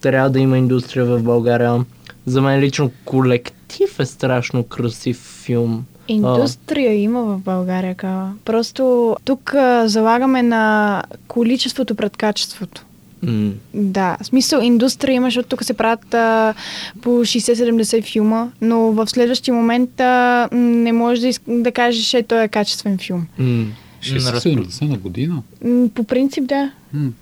трябва 0.00 0.30
да 0.30 0.40
има 0.40 0.58
индустрия 0.58 1.04
в 1.04 1.22
България. 1.22 1.84
За 2.26 2.42
мен 2.42 2.60
лично 2.60 2.90
колектив 3.04 4.00
е 4.00 4.06
страшно 4.06 4.62
красив 4.62 5.42
филм. 5.44 5.84
Индустрия 6.08 6.94
има 6.94 7.22
в 7.22 7.38
България, 7.38 7.94
Кава. 7.94 8.32
Просто 8.44 8.82
тук 9.24 9.54
а, 9.54 9.88
залагаме 9.88 10.42
на 10.42 11.02
количеството 11.28 11.94
пред 11.94 12.16
качеството. 12.16 12.84
М, 13.22 13.50
Да, 13.74 14.16
в 14.20 14.26
смисъл 14.26 14.60
индустрия 14.60 15.14
има, 15.14 15.26
защото 15.26 15.48
тук 15.48 15.64
се 15.64 15.74
правят 15.74 16.14
а, 16.14 16.54
по 17.02 17.10
60-70 17.10 18.02
филма, 18.02 18.48
но 18.60 18.78
в 18.82 19.06
следващия 19.06 19.54
момент 19.54 20.00
а, 20.00 20.48
не 20.52 20.92
можеш 20.92 21.20
да, 21.20 21.26
иск- 21.26 21.62
да 21.62 21.72
кажеш, 21.72 22.04
че 22.04 22.22
той 22.22 22.42
е 22.42 22.48
качествен 22.48 22.98
филм. 22.98 23.26
м. 23.38 23.66
60 24.02 24.82
на 24.82 24.96
година? 24.98 25.42
По 25.88 26.04
принцип, 26.04 26.44
да. 26.44 26.70
М. 26.92 27.12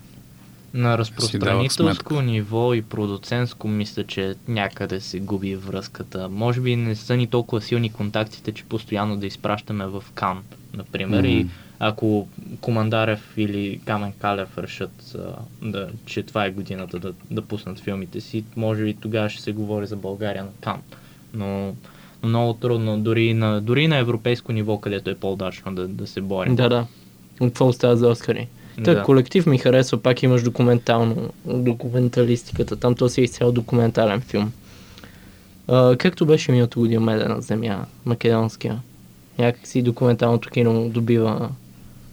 На 0.73 0.97
разпространителско 0.97 2.21
ниво 2.21 2.73
и 2.73 2.81
продуцентско 2.81 3.67
мисля, 3.67 4.03
че 4.03 4.35
някъде 4.47 5.01
се 5.01 5.19
губи 5.19 5.55
връзката. 5.55 6.29
Може 6.29 6.61
би 6.61 6.75
не 6.75 6.95
са 6.95 7.17
ни 7.17 7.27
толкова 7.27 7.61
силни 7.61 7.91
контактите, 7.91 8.51
че 8.51 8.63
постоянно 8.63 9.17
да 9.17 9.27
изпращаме 9.27 9.85
в 9.87 10.03
Кан, 10.13 10.43
например. 10.73 11.23
И 11.23 11.35
Мгм. 11.39 11.47
ако 11.79 12.27
Командарев 12.61 13.33
или 13.37 13.81
Камен 13.85 14.13
Калев 14.19 14.57
решат, 14.57 15.15
а, 15.15 15.35
да, 15.61 15.89
че 16.05 16.23
това 16.23 16.45
е 16.45 16.51
годината 16.51 16.99
да, 16.99 17.13
да 17.31 17.41
пуснат 17.41 17.79
филмите 17.79 18.21
си, 18.21 18.43
може 18.55 18.83
би 18.83 18.93
тогава 18.93 19.29
ще 19.29 19.41
се 19.41 19.51
говори 19.51 19.87
за 19.87 19.95
България 19.95 20.43
на 20.43 20.51
Кан. 20.61 20.81
Но, 21.33 21.75
но 22.23 22.29
много 22.29 22.53
трудно, 22.53 22.99
дори 22.99 23.25
и 23.25 23.33
на, 23.33 23.61
дори 23.61 23.83
и 23.83 23.87
на 23.87 23.97
европейско 23.97 24.51
ниво, 24.51 24.77
където 24.77 25.09
е 25.09 25.15
по-удачно 25.15 25.75
да, 25.75 25.87
да 25.87 26.07
се 26.07 26.21
борим. 26.21 26.55
Да, 26.55 26.69
да. 26.69 26.87
Какво 27.37 27.67
остава 27.67 27.95
за 27.95 28.07
Оскари? 28.07 28.47
Та, 28.75 28.93
Да. 28.93 29.03
колектив 29.03 29.45
ми 29.45 29.57
харесва, 29.57 29.97
пак 29.97 30.23
имаш 30.23 30.43
документално, 30.43 31.29
документалистиката. 31.45 32.75
Там 32.75 32.95
то 32.95 33.09
си 33.09 33.21
е 33.21 33.23
изцяло 33.23 33.51
документален 33.51 34.21
филм. 34.21 34.51
А, 35.67 35.95
както 35.95 36.25
беше 36.25 36.51
миналото 36.51 36.79
година 36.79 37.01
Медена 37.01 37.41
земя, 37.41 37.85
македонския. 38.05 38.79
Някак 39.39 39.67
си 39.67 39.81
документалното 39.81 40.49
кино 40.49 40.89
добива 40.89 41.49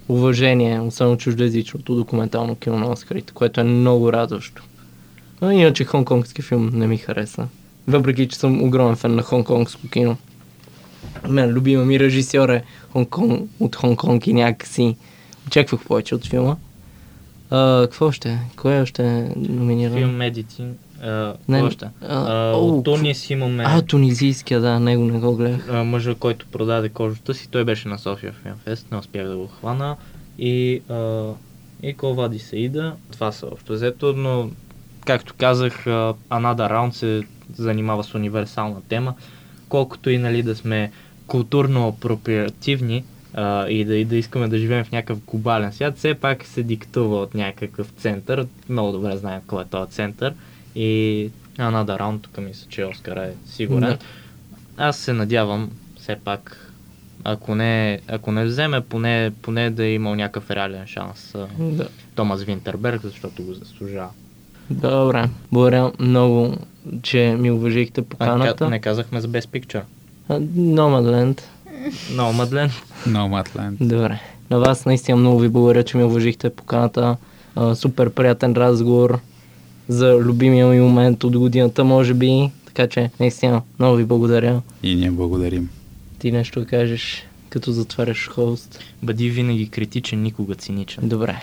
уважение, 0.08 0.80
особено 0.80 1.16
чуждоязичното 1.16 1.94
документално 1.94 2.56
кино 2.56 2.78
на 2.78 2.90
Оскарите, 2.90 3.32
което 3.32 3.60
е 3.60 3.64
много 3.64 4.12
радващо. 4.12 4.62
А 5.40 5.52
иначе 5.52 5.84
хонконгски 5.84 6.42
филм 6.42 6.70
не 6.72 6.86
ми 6.86 6.96
хареса. 6.96 7.48
Въпреки, 7.88 8.28
че 8.28 8.36
съм 8.36 8.62
огромен 8.62 8.96
фен 8.96 9.14
на 9.14 9.22
хонконгско 9.22 9.88
кино. 9.88 10.16
Мен 11.28 11.50
любима 11.50 11.84
ми 11.84 12.00
режисьор 12.00 12.48
е 12.48 12.62
Хонконг, 12.92 13.50
от 13.60 13.76
Хонконг 13.76 14.26
и 14.26 14.32
някакси 14.32 14.96
очаквах 15.50 15.84
повече 15.84 16.14
от 16.14 16.26
филма. 16.26 16.56
А, 17.50 17.82
какво 17.82 18.06
още? 18.06 18.38
Кое 18.56 18.80
още 18.80 19.02
е 19.04 19.32
номинирано? 19.36 19.98
Филм. 19.98 20.74
А, 21.02 21.34
Не, 21.48 21.62
още? 21.62 21.88
о, 22.08 22.52
от 22.56 22.84
Тунис 22.84 23.30
имаме 23.30 23.64
А, 23.66 23.82
тунизийския, 23.82 24.60
да, 24.60 24.80
него 24.80 25.04
не 25.04 25.18
го 25.18 25.36
гледах. 25.36 25.84
мъжа, 25.84 26.14
който 26.14 26.46
продаде 26.46 26.88
кожата 26.88 27.34
си. 27.34 27.48
Той 27.48 27.64
беше 27.64 27.88
на 27.88 27.98
София 27.98 28.32
Филмфест, 28.32 28.86
не 28.92 28.98
успях 28.98 29.28
да 29.28 29.36
го 29.36 29.46
хвана. 29.46 29.96
И, 30.38 30.82
а, 30.88 31.28
и 31.82 31.94
Ковади 31.94 32.38
Саида. 32.38 32.94
Това 33.12 33.32
са 33.32 33.46
общо 33.46 33.72
взето, 33.72 34.12
но 34.16 34.50
както 35.06 35.34
казах, 35.38 35.86
а, 35.86 36.14
Another 36.30 36.72
Round 36.72 36.90
се 36.90 37.22
занимава 37.56 38.04
с 38.04 38.14
универсална 38.14 38.80
тема. 38.88 39.14
Колкото 39.68 40.10
и 40.10 40.18
нали, 40.18 40.42
да 40.42 40.56
сме 40.56 40.92
културно 41.26 41.88
апроприативни 41.88 43.04
а, 43.34 43.68
и, 43.68 43.84
да, 43.84 43.96
и 43.96 44.04
да 44.04 44.16
искаме 44.16 44.48
да 44.48 44.58
живеем 44.58 44.84
в 44.84 44.92
някакъв 44.92 45.18
глобален 45.20 45.72
свят, 45.72 45.98
все 45.98 46.14
пак 46.14 46.44
се 46.44 46.62
диктува 46.62 47.16
от 47.16 47.34
някакъв 47.34 47.88
център. 47.88 48.46
Много 48.68 48.92
добре 48.92 49.16
знаем 49.16 49.40
кой 49.46 49.62
е 49.62 49.66
този 49.66 49.90
център. 49.90 50.34
И 50.74 51.30
Another 51.58 52.00
Round, 52.00 52.20
тук 52.20 52.38
мисля, 52.38 52.66
че 52.68 52.84
Оскар 52.84 53.16
е 53.16 53.32
сигурен. 53.46 53.80
Да. 53.80 53.98
Аз 54.78 54.96
се 54.96 55.12
надявам, 55.12 55.70
все 55.96 56.16
пак, 56.16 56.72
ако 57.24 57.54
не, 57.54 58.00
ако 58.08 58.32
не 58.32 58.44
вземе, 58.44 58.80
поне, 58.80 59.32
поне 59.42 59.70
да 59.70 59.84
е 59.84 59.92
имал 59.92 60.14
някакъв 60.14 60.50
реален 60.50 60.86
шанс 60.86 61.34
а, 61.34 61.46
Да. 61.60 61.88
Томас 62.14 62.42
Винтерберг, 62.42 63.02
защото 63.02 63.42
го 63.42 63.54
заслужава. 63.54 64.08
Добре. 64.70 65.28
Благодаря 65.52 65.92
много, 65.98 66.56
че 67.02 67.36
ми 67.38 67.50
уважихте 67.50 68.00
А, 68.00 68.04
поканата. 68.04 68.54
ка- 68.56 68.70
не 68.70 68.78
казахме 68.80 69.20
за 69.20 69.28
Best 69.28 69.46
Picture. 69.46 69.82
А, 70.28 70.40
Nomadland. 71.88 72.12
Но, 72.16 72.32
Мадлен, 72.32 72.70
No 73.06 73.42
Matland. 73.42 73.76
Добре. 73.80 74.20
На 74.50 74.58
вас 74.58 74.84
наистина 74.86 75.16
много 75.16 75.38
ви 75.38 75.48
благодаря, 75.48 75.82
че 75.82 75.96
ми 75.96 76.04
уважихте 76.04 76.50
поканата. 76.50 77.16
А, 77.56 77.74
супер 77.74 78.10
приятен 78.10 78.52
разговор 78.52 79.18
за 79.88 80.14
любимия 80.14 80.66
ми 80.66 80.80
момент 80.80 81.24
от 81.24 81.38
годината, 81.38 81.84
може 81.84 82.14
би. 82.14 82.50
Така 82.66 82.86
че, 82.86 83.10
наистина, 83.20 83.62
много 83.78 83.96
ви 83.96 84.04
благодаря. 84.04 84.62
И 84.82 84.94
ние 84.94 85.10
благодарим. 85.10 85.68
Ти 86.18 86.32
нещо 86.32 86.60
да 86.60 86.66
кажеш, 86.66 87.26
като 87.48 87.72
затваряш 87.72 88.28
хост. 88.28 88.78
бъди 89.02 89.30
винаги 89.30 89.68
критичен, 89.68 90.22
никога 90.22 90.54
циничен. 90.54 91.08
Добре. 91.08 91.42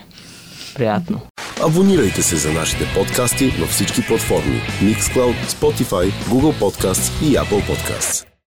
Приятно. 0.75 1.21
Абонирайте 1.63 2.23
се 2.23 2.35
за 2.35 2.53
нашите 2.53 2.85
подкасти 2.95 3.53
на 3.59 3.65
всички 3.65 4.01
платформи 4.07 4.61
Mixcloud, 4.83 5.35
Spotify, 5.47 6.11
Google 6.11 6.59
Podcasts 6.59 7.23
и 7.23 7.37
Apple 7.37 7.69
Podcasts. 7.69 8.26